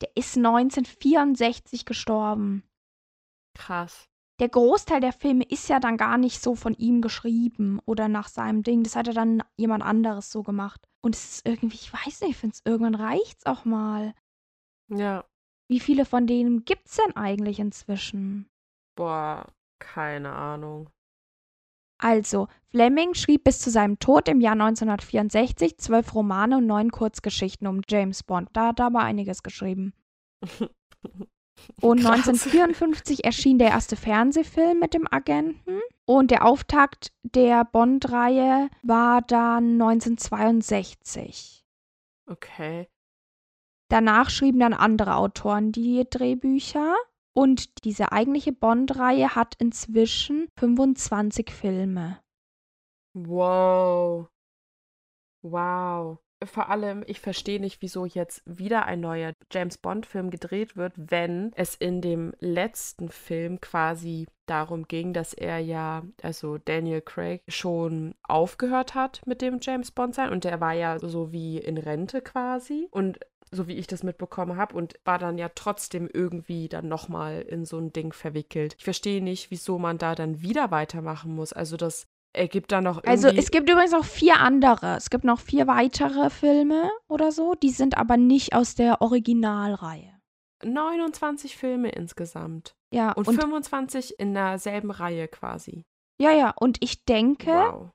der 0.00 0.10
ist 0.16 0.36
1964 0.36 1.84
gestorben. 1.84 2.64
Krass. 3.54 4.08
Der 4.40 4.48
Großteil 4.48 5.00
der 5.00 5.12
Filme 5.12 5.44
ist 5.44 5.68
ja 5.68 5.80
dann 5.80 5.96
gar 5.96 6.16
nicht 6.16 6.40
so 6.40 6.54
von 6.54 6.74
ihm 6.74 7.00
geschrieben 7.00 7.80
oder 7.86 8.06
nach 8.06 8.28
seinem 8.28 8.62
Ding. 8.62 8.84
Das 8.84 8.94
hat 8.94 9.08
ja 9.08 9.12
dann 9.12 9.42
jemand 9.56 9.82
anderes 9.82 10.30
so 10.30 10.44
gemacht. 10.44 10.88
Und 11.00 11.16
es 11.16 11.24
ist 11.24 11.46
irgendwie, 11.46 11.76
ich 11.76 11.92
weiß 11.92 12.20
nicht, 12.20 12.30
ich 12.30 12.36
finde 12.36 12.54
es 12.54 12.62
irgendwann 12.64 12.94
reicht's 12.94 13.46
auch 13.46 13.64
mal. 13.64 14.14
Ja. 14.88 15.24
Wie 15.68 15.80
viele 15.80 16.04
von 16.04 16.26
denen 16.26 16.64
gibt's 16.64 16.96
denn 16.96 17.16
eigentlich 17.16 17.58
inzwischen? 17.58 18.48
Boah, 18.96 19.46
keine 19.80 20.32
Ahnung. 20.32 20.88
Also, 22.00 22.46
Fleming 22.70 23.14
schrieb 23.14 23.42
bis 23.42 23.60
zu 23.60 23.70
seinem 23.70 23.98
Tod 23.98 24.28
im 24.28 24.40
Jahr 24.40 24.52
1964 24.52 25.78
zwölf 25.78 26.14
Romane 26.14 26.58
und 26.58 26.66
neun 26.66 26.92
Kurzgeschichten 26.92 27.66
um 27.66 27.82
James 27.88 28.22
Bond. 28.22 28.50
Da 28.52 28.68
hat 28.68 28.78
er 28.78 28.86
aber 28.86 29.00
einiges 29.00 29.42
geschrieben. 29.42 29.92
Und 31.80 32.00
Krass. 32.00 32.28
1954 32.28 33.24
erschien 33.24 33.58
der 33.58 33.68
erste 33.68 33.96
Fernsehfilm 33.96 34.78
mit 34.80 34.94
dem 34.94 35.06
Agenten. 35.10 35.80
Und 36.04 36.30
der 36.30 36.44
Auftakt 36.44 37.12
der 37.22 37.64
Bond-Reihe 37.64 38.70
war 38.82 39.22
dann 39.22 39.80
1962. 39.80 41.64
Okay. 42.26 42.88
Danach 43.88 44.30
schrieben 44.30 44.60
dann 44.60 44.74
andere 44.74 45.16
Autoren 45.16 45.72
die 45.72 46.06
Drehbücher. 46.08 46.94
Und 47.34 47.84
diese 47.84 48.10
eigentliche 48.10 48.52
Bond-Reihe 48.52 49.34
hat 49.34 49.54
inzwischen 49.58 50.48
25 50.56 51.50
Filme. 51.52 52.20
Wow. 53.14 54.28
Wow. 55.42 56.18
Vor 56.44 56.70
allem, 56.70 57.02
ich 57.06 57.20
verstehe 57.20 57.58
nicht, 57.58 57.82
wieso 57.82 58.04
jetzt 58.06 58.42
wieder 58.46 58.86
ein 58.86 59.00
neuer 59.00 59.32
James 59.50 59.76
Bond-Film 59.78 60.30
gedreht 60.30 60.76
wird, 60.76 60.92
wenn 60.96 61.52
es 61.56 61.74
in 61.74 62.00
dem 62.00 62.32
letzten 62.38 63.08
Film 63.08 63.60
quasi 63.60 64.28
darum 64.46 64.86
ging, 64.86 65.12
dass 65.12 65.34
er 65.34 65.58
ja, 65.58 66.04
also 66.22 66.58
Daniel 66.58 67.00
Craig, 67.00 67.42
schon 67.48 68.14
aufgehört 68.22 68.94
hat 68.94 69.20
mit 69.26 69.42
dem 69.42 69.58
James 69.60 69.90
Bond 69.90 70.14
sein 70.14 70.30
und 70.30 70.44
der 70.44 70.60
war 70.60 70.74
ja 70.74 70.98
so 71.00 71.32
wie 71.32 71.58
in 71.58 71.76
Rente 71.76 72.22
quasi 72.22 72.86
und 72.92 73.18
so 73.50 73.66
wie 73.66 73.74
ich 73.74 73.86
das 73.86 74.02
mitbekommen 74.02 74.56
habe 74.56 74.76
und 74.76 74.94
war 75.04 75.18
dann 75.18 75.38
ja 75.38 75.50
trotzdem 75.54 76.08
irgendwie 76.12 76.68
dann 76.68 76.86
nochmal 76.86 77.42
in 77.42 77.64
so 77.64 77.78
ein 77.78 77.92
Ding 77.92 78.12
verwickelt. 78.12 78.74
Ich 78.78 78.84
verstehe 78.84 79.22
nicht, 79.22 79.50
wieso 79.50 79.78
man 79.78 79.98
da 79.98 80.14
dann 80.14 80.40
wieder 80.42 80.70
weitermachen 80.70 81.34
muss. 81.34 81.52
Also 81.52 81.76
das 81.76 82.06
ergibt 82.34 82.72
dann 82.72 82.84
noch 82.84 82.98
irgendwie... 82.98 83.10
Also 83.10 83.28
es 83.28 83.50
gibt 83.50 83.68
übrigens 83.70 83.94
auch 83.94 84.04
vier 84.04 84.40
andere. 84.40 84.96
Es 84.96 85.10
gibt 85.10 85.24
noch 85.24 85.40
vier 85.40 85.66
weitere 85.66 86.30
Filme 86.30 86.90
oder 87.08 87.32
so. 87.32 87.54
Die 87.54 87.70
sind 87.70 87.96
aber 87.96 88.16
nicht 88.16 88.54
aus 88.54 88.74
der 88.74 89.00
Originalreihe. 89.00 90.12
29 90.64 91.56
Filme 91.56 91.90
insgesamt. 91.90 92.74
Ja, 92.92 93.12
Und, 93.12 93.28
und, 93.28 93.40
25 93.40 94.18
in 94.18 94.34
derselben 94.34 94.90
Reihe 94.90 95.28
quasi. 95.28 95.84
ja, 96.20 96.32
ja, 96.32 96.52
und 96.58 96.78
ich 96.82 97.04
denke, 97.04 97.50
Wow. 97.50 97.90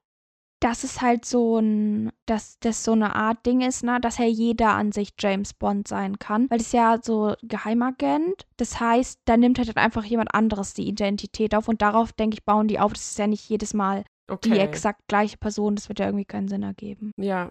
dass 0.62 0.84
es 0.86 1.02
halt 1.02 1.26
so 1.26 1.58
ein, 1.60 2.12
dass 2.26 2.58
das 2.60 2.84
so 2.86 2.94
eine 2.94 3.16
Art 3.16 3.46
Ding 3.46 3.60
ist, 3.62 3.84
ne, 3.84 4.00
dass 4.00 4.18
ja 4.18 4.26
jeder 4.26 4.70
an 4.70 4.92
sich 4.94 5.10
James 5.20 5.54
Bond 5.54 5.88
sein 5.90 6.20
kann, 6.20 6.50
weil 6.50 6.62
es 6.62 6.72
ja 6.72 7.00
so 7.02 7.34
Geheimagent. 7.42 8.46
Das 8.58 8.80
heißt, 8.80 9.20
da 9.26 9.36
nimmt 9.36 9.58
halt 9.58 9.76
einfach 9.76 10.06
jemand 10.06 10.34
anderes 10.34 10.74
die 10.74 10.88
Identität 10.88 11.54
auf 11.56 11.68
und 11.68 11.82
darauf, 11.82 12.14
denke 12.14 12.36
ich, 12.36 12.46
bauen 12.46 12.68
die 12.70 12.80
auf. 12.80 12.94
Das 12.94 13.08
ist 13.12 13.20
ja 13.20 13.28
nicht 13.28 13.50
jedes 13.50 13.74
Mal 13.74 14.06
Okay. 14.34 14.50
die 14.52 14.60
exakt 14.60 15.02
gleiche 15.08 15.38
Person. 15.38 15.76
Das 15.76 15.90
wird 15.90 16.00
ja 16.00 16.06
irgendwie 16.06 16.26
keinen 16.26 16.48
Sinn 16.48 16.64
ergeben. 16.64 17.12
Ja. 17.18 17.50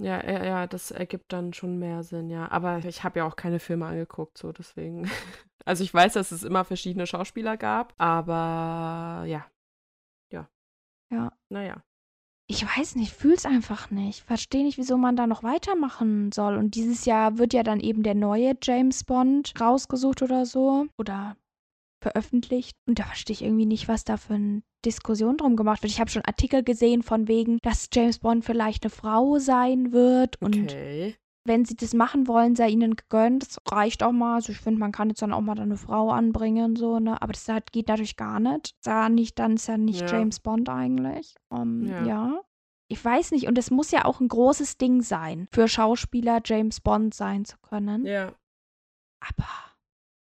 Ja, 0.00 0.24
ja, 0.26 0.44
ja, 0.44 0.66
das 0.66 0.90
ergibt 0.90 1.32
dann 1.32 1.52
schon 1.52 1.78
mehr 1.78 2.02
Sinn, 2.02 2.28
ja. 2.28 2.50
Aber 2.50 2.78
ich 2.78 3.04
habe 3.04 3.20
ja 3.20 3.26
auch 3.26 3.36
keine 3.36 3.60
Filme 3.60 3.86
angeguckt, 3.86 4.38
so 4.38 4.52
deswegen. 4.52 5.08
Also 5.64 5.84
ich 5.84 5.94
weiß, 5.94 6.14
dass 6.14 6.32
es 6.32 6.42
immer 6.42 6.64
verschiedene 6.64 7.06
Schauspieler 7.06 7.56
gab, 7.56 7.94
aber 7.96 9.24
ja. 9.26 9.46
Ja. 10.32 10.48
Ja. 11.08 11.32
Naja. 11.50 11.84
Ich 12.48 12.66
weiß 12.66 12.96
nicht, 12.96 13.12
fühl's 13.12 13.46
einfach 13.46 13.90
nicht. 13.90 14.22
Verstehe 14.22 14.64
nicht, 14.64 14.76
wieso 14.76 14.98
man 14.98 15.14
da 15.14 15.26
noch 15.26 15.42
weitermachen 15.42 16.32
soll. 16.32 16.56
Und 16.56 16.74
dieses 16.74 17.04
Jahr 17.04 17.38
wird 17.38 17.54
ja 17.54 17.62
dann 17.62 17.78
eben 17.80 18.02
der 18.02 18.14
neue 18.14 18.54
James 18.60 19.04
Bond 19.04 19.54
rausgesucht 19.60 20.20
oder 20.22 20.46
so. 20.46 20.86
Oder 20.98 21.36
veröffentlicht. 22.02 22.76
Und 22.86 22.98
da 22.98 23.04
verstehe 23.04 23.34
ich 23.34 23.42
irgendwie 23.42 23.66
nicht, 23.66 23.88
was 23.88 24.04
da 24.04 24.16
für 24.16 24.34
eine 24.34 24.62
Diskussion 24.84 25.36
drum 25.36 25.56
gemacht 25.56 25.82
wird. 25.82 25.92
Ich 25.92 26.00
habe 26.00 26.10
schon 26.10 26.24
Artikel 26.24 26.62
gesehen 26.62 27.02
von 27.02 27.28
wegen, 27.28 27.58
dass 27.62 27.88
James 27.92 28.18
Bond 28.18 28.44
vielleicht 28.44 28.84
eine 28.84 28.90
Frau 28.90 29.38
sein 29.38 29.92
wird. 29.92 30.40
Und 30.42 30.56
Okay. 30.56 31.16
wenn 31.44 31.64
sie 31.64 31.74
das 31.76 31.94
machen 31.94 32.26
wollen, 32.28 32.54
sei 32.56 32.68
ihnen 32.68 32.96
gegönnt. 32.96 33.42
Das 33.44 33.58
reicht 33.70 34.02
auch 34.02 34.12
mal. 34.12 34.34
Also 34.34 34.52
ich 34.52 34.58
finde, 34.58 34.80
man 34.80 34.92
kann 34.92 35.08
jetzt 35.08 35.22
dann 35.22 35.32
auch 35.32 35.40
mal 35.40 35.58
eine 35.58 35.76
Frau 35.76 36.10
anbringen, 36.10 36.76
so, 36.76 36.98
ne? 36.98 37.20
Aber 37.22 37.32
das 37.32 37.48
halt 37.48 37.72
geht 37.72 37.88
natürlich 37.88 38.16
gar 38.16 38.38
nicht. 38.40 38.74
Ja 38.84 39.08
nicht, 39.08 39.38
dann 39.38 39.54
ist 39.54 39.68
ja 39.68 39.76
nicht 39.78 40.02
Ja. 40.02 40.06
James 40.18 40.40
Bond 40.40 40.68
eigentlich. 40.68 41.34
Ähm, 41.52 41.86
Ja. 41.88 42.06
ja. 42.06 42.40
Ich 42.88 43.02
weiß 43.02 43.30
nicht, 43.30 43.46
und 43.46 43.56
es 43.56 43.70
muss 43.70 43.90
ja 43.90 44.04
auch 44.04 44.20
ein 44.20 44.28
großes 44.28 44.76
Ding 44.76 45.00
sein, 45.00 45.48
für 45.50 45.66
Schauspieler 45.66 46.42
James 46.44 46.80
Bond 46.80 47.14
sein 47.14 47.44
zu 47.46 47.56
können. 47.62 48.04
Ja. 48.04 48.34
Aber 49.20 49.48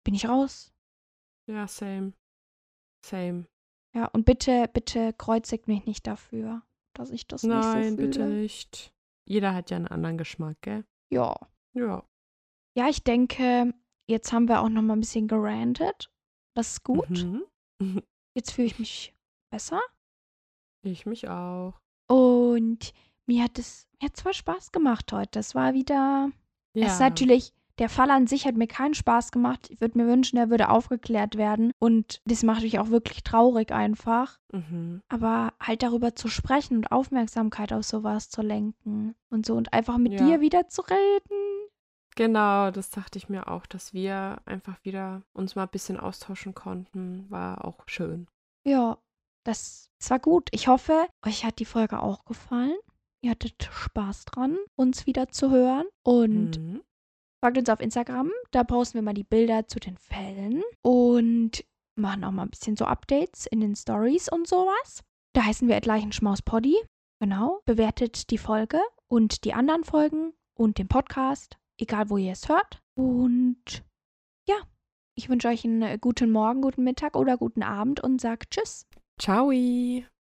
bin 0.05 0.13
ich 0.15 0.27
raus. 0.29 0.72
Ja, 1.47 1.67
same. 1.67 2.13
Same. 3.05 3.45
Ja, 3.95 4.07
und 4.07 4.25
bitte, 4.25 4.67
bitte 4.73 5.13
kreuzigt 5.13 5.67
mich 5.67 5.85
nicht 5.85 6.07
dafür, 6.07 6.63
dass 6.93 7.11
ich 7.11 7.27
das 7.27 7.43
nicht 7.43 7.51
so 7.51 7.59
Nein, 7.59 7.95
fühle. 7.95 8.07
bitte 8.07 8.25
nicht. 8.27 8.93
Jeder 9.25 9.53
hat 9.53 9.69
ja 9.69 9.77
einen 9.77 9.87
anderen 9.87 10.17
Geschmack, 10.17 10.57
gell? 10.61 10.85
Ja. 11.11 11.35
Ja. 11.73 12.03
Ja, 12.75 12.89
ich 12.89 13.03
denke, 13.03 13.73
jetzt 14.07 14.33
haben 14.33 14.47
wir 14.47 14.61
auch 14.61 14.69
noch 14.69 14.81
mal 14.81 14.93
ein 14.93 14.99
bisschen 15.01 15.27
gerantet. 15.27 16.11
Das 16.55 16.71
ist 16.71 16.83
gut. 16.83 17.09
Mhm. 17.09 17.43
Jetzt 18.35 18.51
fühle 18.51 18.67
ich 18.67 18.79
mich 18.79 19.13
besser. 19.51 19.79
Ich 20.83 21.05
mich 21.05 21.27
auch. 21.29 21.79
Und 22.09 22.93
mir 23.27 23.43
hat 23.43 23.59
es 23.59 23.87
mir 24.01 24.09
hat 24.09 24.17
zwar 24.17 24.33
Spaß 24.33 24.71
gemacht 24.71 25.11
heute. 25.13 25.31
Das 25.31 25.55
war 25.55 25.73
wieder. 25.73 26.31
Ja. 26.75 26.87
Es 26.87 26.93
ist 26.93 26.99
natürlich. 26.99 27.53
Der 27.79 27.89
Fall 27.89 28.11
an 28.11 28.27
sich 28.27 28.45
hat 28.45 28.55
mir 28.55 28.67
keinen 28.67 28.93
Spaß 28.93 29.31
gemacht. 29.31 29.67
Ich 29.71 29.81
würde 29.81 29.97
mir 29.97 30.05
wünschen, 30.07 30.37
er 30.37 30.49
würde 30.51 30.69
aufgeklärt 30.69 31.37
werden. 31.37 31.71
Und 31.79 32.21
das 32.25 32.43
macht 32.43 32.61
mich 32.61 32.77
auch 32.77 32.89
wirklich 32.89 33.23
traurig 33.23 33.71
einfach. 33.71 34.37
Mhm. 34.51 35.01
Aber 35.09 35.53
halt 35.59 35.81
darüber 35.81 36.13
zu 36.15 36.27
sprechen 36.27 36.77
und 36.77 36.91
Aufmerksamkeit 36.91 37.73
auf 37.73 37.83
sowas 37.83 38.29
zu 38.29 38.41
lenken 38.43 39.15
und 39.31 39.45
so 39.47 39.55
und 39.55 39.73
einfach 39.73 39.97
mit 39.97 40.13
Ja. 40.13 40.25
dir 40.27 40.39
wieder 40.41 40.67
zu 40.67 40.81
reden. 40.83 41.67
Genau, 42.15 42.69
das 42.69 42.91
dachte 42.91 43.17
ich 43.17 43.27
mir 43.27 43.47
auch, 43.47 43.65
dass 43.65 43.91
wir 43.91 44.37
einfach 44.45 44.77
wieder 44.83 45.23
uns 45.33 45.55
mal 45.55 45.63
ein 45.63 45.69
bisschen 45.69 45.99
austauschen 45.99 46.53
konnten. 46.53 47.25
War 47.31 47.65
auch 47.65 47.79
schön. 47.87 48.27
Ja, 48.67 48.99
das, 49.43 49.89
das 49.99 50.11
war 50.11 50.19
gut. 50.19 50.49
Ich 50.51 50.67
hoffe, 50.67 51.07
euch 51.25 51.43
hat 51.43 51.57
die 51.57 51.65
Folge 51.65 52.01
auch 52.03 52.23
gefallen. 52.25 52.75
Ihr 53.23 53.31
hattet 53.31 53.63
Spaß 53.63 54.25
dran, 54.25 54.57
uns 54.75 55.07
wieder 55.07 55.29
zu 55.29 55.49
hören. 55.49 55.85
Und 56.03 56.59
Mhm. 56.59 56.81
Folgt 57.43 57.57
uns 57.57 57.67
auf 57.67 57.81
Instagram. 57.81 58.31
Da 58.51 58.63
posten 58.63 58.95
wir 58.95 59.01
mal 59.01 59.13
die 59.13 59.25
Bilder 59.25 59.67
zu 59.67 59.77
den 59.77 59.97
Fällen 59.97 60.63
und 60.81 61.65
machen 61.99 62.23
auch 62.23 62.31
mal 62.31 62.43
ein 62.43 62.49
bisschen 62.49 62.77
so 62.77 62.85
Updates 62.85 63.47
in 63.47 63.59
den 63.59 63.75
Stories 63.75 64.29
und 64.29 64.47
sowas. 64.47 65.01
Da 65.35 65.43
heißen 65.43 65.67
wir 65.67 65.81
Leichenschmaus-Poddy. 65.81 66.77
Genau. 67.19 67.59
Bewertet 67.65 68.29
die 68.29 68.37
Folge 68.37 68.79
und 69.09 69.43
die 69.43 69.53
anderen 69.53 69.83
Folgen 69.83 70.31
und 70.57 70.77
den 70.77 70.87
Podcast, 70.87 71.57
egal 71.77 72.09
wo 72.09 72.15
ihr 72.15 72.31
es 72.31 72.47
hört. 72.47 72.81
Und 72.95 73.83
ja, 74.47 74.55
ich 75.17 75.27
wünsche 75.27 75.49
euch 75.49 75.65
einen 75.65 75.81
äh, 75.81 75.97
guten 75.99 76.31
Morgen, 76.31 76.61
guten 76.61 76.85
Mittag 76.85 77.17
oder 77.17 77.35
guten 77.35 77.61
Abend 77.61 78.01
und 78.01 78.21
sag 78.21 78.49
Tschüss. 78.51 78.85
Ciao. 79.19 79.51